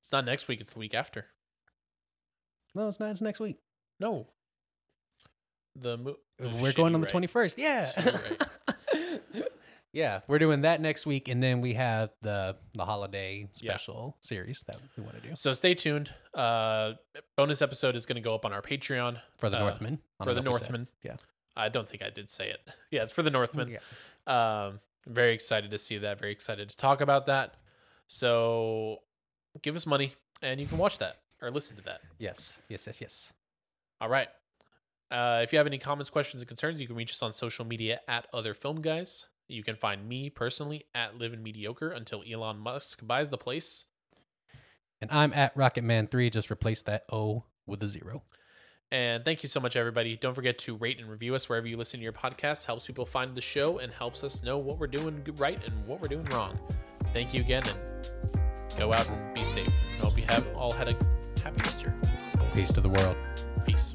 It's 0.00 0.12
not 0.12 0.24
next 0.24 0.48
week. 0.48 0.60
It's 0.60 0.70
the 0.70 0.78
week 0.78 0.94
after. 0.94 1.26
No, 2.74 2.88
it's 2.88 3.00
not. 3.00 3.10
It's 3.10 3.20
next 3.22 3.40
week. 3.40 3.56
No. 3.98 4.28
The 5.76 5.96
mo- 5.96 6.16
oh, 6.40 6.50
we're 6.62 6.72
going 6.72 6.94
on 6.94 7.00
the 7.00 7.06
right. 7.06 7.10
twenty 7.10 7.26
first. 7.26 7.58
Yeah. 7.58 7.86
Shit, 7.86 8.04
you're 8.04 8.73
yeah, 9.94 10.20
we're 10.26 10.38
doing 10.40 10.60
that 10.62 10.80
next 10.82 11.06
week, 11.06 11.28
and 11.28 11.42
then 11.42 11.60
we 11.62 11.72
have 11.74 12.10
the 12.20 12.56
the 12.74 12.84
holiday 12.84 13.48
Yeah. 13.60 13.72
special 13.72 14.16
series 14.20 14.62
that 14.66 14.76
we 14.96 15.02
want 15.04 15.14
to 15.22 15.28
do 15.28 15.36
So 15.36 15.52
stay 15.54 15.74
tuned. 15.74 16.12
Uh, 16.34 16.94
bonus 17.36 17.62
episode 17.62 17.96
is 17.96 18.04
going 18.04 18.16
to 18.16 18.20
go 18.22 18.34
up 18.34 18.44
on 18.44 18.52
our 18.52 18.60
Patreon 18.60 19.20
for 19.38 19.48
the 19.48 19.56
Uh, 19.56 19.60
Northman. 19.60 19.98
For 20.22 20.34
the 20.34 20.42
know 20.42 20.50
if 20.50 20.54
we 20.54 20.60
said. 20.60 20.70
Northman. 20.70 20.88
Yeah. 21.02 21.16
I 21.56 21.68
don't 21.68 21.88
think 21.88 22.02
I 22.02 22.10
did 22.10 22.28
say 22.28 22.50
it. 22.50 22.60
Yeah, 22.90 23.02
it's 23.04 23.12
for 23.12 23.22
the 23.22 23.30
Northman. 23.30 23.68
Yeah. 23.68 23.78
Um, 24.26 24.80
very 25.06 25.32
excited 25.32 25.70
to 25.70 25.78
see 25.78 25.98
that. 25.98 26.18
Very 26.18 26.32
excited 26.32 26.68
to 26.70 26.76
talk 26.76 27.00
about 27.00 27.26
that. 27.26 27.54
So 28.06 29.02
give 29.62 29.76
us 29.76 29.86
money 29.86 30.14
and 30.42 30.60
you 30.60 30.66
can 30.66 30.78
watch 30.78 30.98
that 30.98 31.20
or 31.40 31.50
listen 31.50 31.76
to 31.76 31.82
that. 31.84 32.00
Yes. 32.18 32.62
Yes. 32.68 32.86
Yes. 32.86 33.00
Yes. 33.00 33.32
All 34.00 34.08
right. 34.08 34.28
Uh, 35.10 35.40
if 35.42 35.52
you 35.52 35.58
have 35.58 35.66
any 35.66 35.78
comments, 35.78 36.10
questions, 36.10 36.42
and 36.42 36.48
concerns, 36.48 36.80
you 36.80 36.86
can 36.88 36.96
reach 36.96 37.12
us 37.12 37.22
on 37.22 37.32
social 37.32 37.64
media 37.64 38.00
at 38.08 38.26
Other 38.32 38.54
Film 38.54 38.80
Guys. 38.80 39.26
You 39.48 39.62
can 39.62 39.76
find 39.76 40.08
me 40.08 40.30
personally 40.30 40.86
at 40.94 41.18
Living 41.18 41.42
Mediocre 41.42 41.90
until 41.90 42.22
Elon 42.30 42.58
Musk 42.58 43.06
buys 43.06 43.30
the 43.30 43.38
place. 43.38 43.86
And 45.00 45.10
I'm 45.10 45.32
at 45.32 45.54
Rocketman 45.54 46.10
three. 46.10 46.30
Just 46.30 46.50
replace 46.50 46.82
that 46.82 47.04
O 47.12 47.44
with 47.66 47.82
a 47.82 47.88
zero. 47.88 48.22
And 48.90 49.24
thank 49.24 49.42
you 49.42 49.48
so 49.48 49.60
much, 49.60 49.76
everybody. 49.76 50.16
Don't 50.16 50.34
forget 50.34 50.56
to 50.58 50.76
rate 50.76 51.00
and 51.00 51.10
review 51.10 51.34
us 51.34 51.48
wherever 51.48 51.66
you 51.66 51.76
listen 51.76 51.98
to 51.98 52.04
your 52.04 52.12
podcast. 52.12 52.64
Helps 52.64 52.86
people 52.86 53.04
find 53.04 53.34
the 53.34 53.40
show 53.40 53.78
and 53.78 53.92
helps 53.92 54.22
us 54.22 54.42
know 54.42 54.58
what 54.58 54.78
we're 54.78 54.86
doing 54.86 55.26
right 55.36 55.58
and 55.64 55.86
what 55.86 56.00
we're 56.00 56.08
doing 56.08 56.24
wrong. 56.26 56.58
Thank 57.12 57.34
you 57.34 57.40
again, 57.40 57.64
and 57.66 58.78
go 58.78 58.92
out 58.92 59.08
and 59.08 59.34
be 59.34 59.44
safe. 59.44 59.72
And 59.90 60.04
hope 60.04 60.16
you 60.16 60.24
have 60.28 60.46
all 60.54 60.72
had 60.72 60.88
a 60.88 60.96
happy 61.42 61.60
Easter. 61.66 61.94
Peace 62.54 62.72
to 62.72 62.80
the 62.80 62.88
world. 62.88 63.16
Peace. 63.66 63.94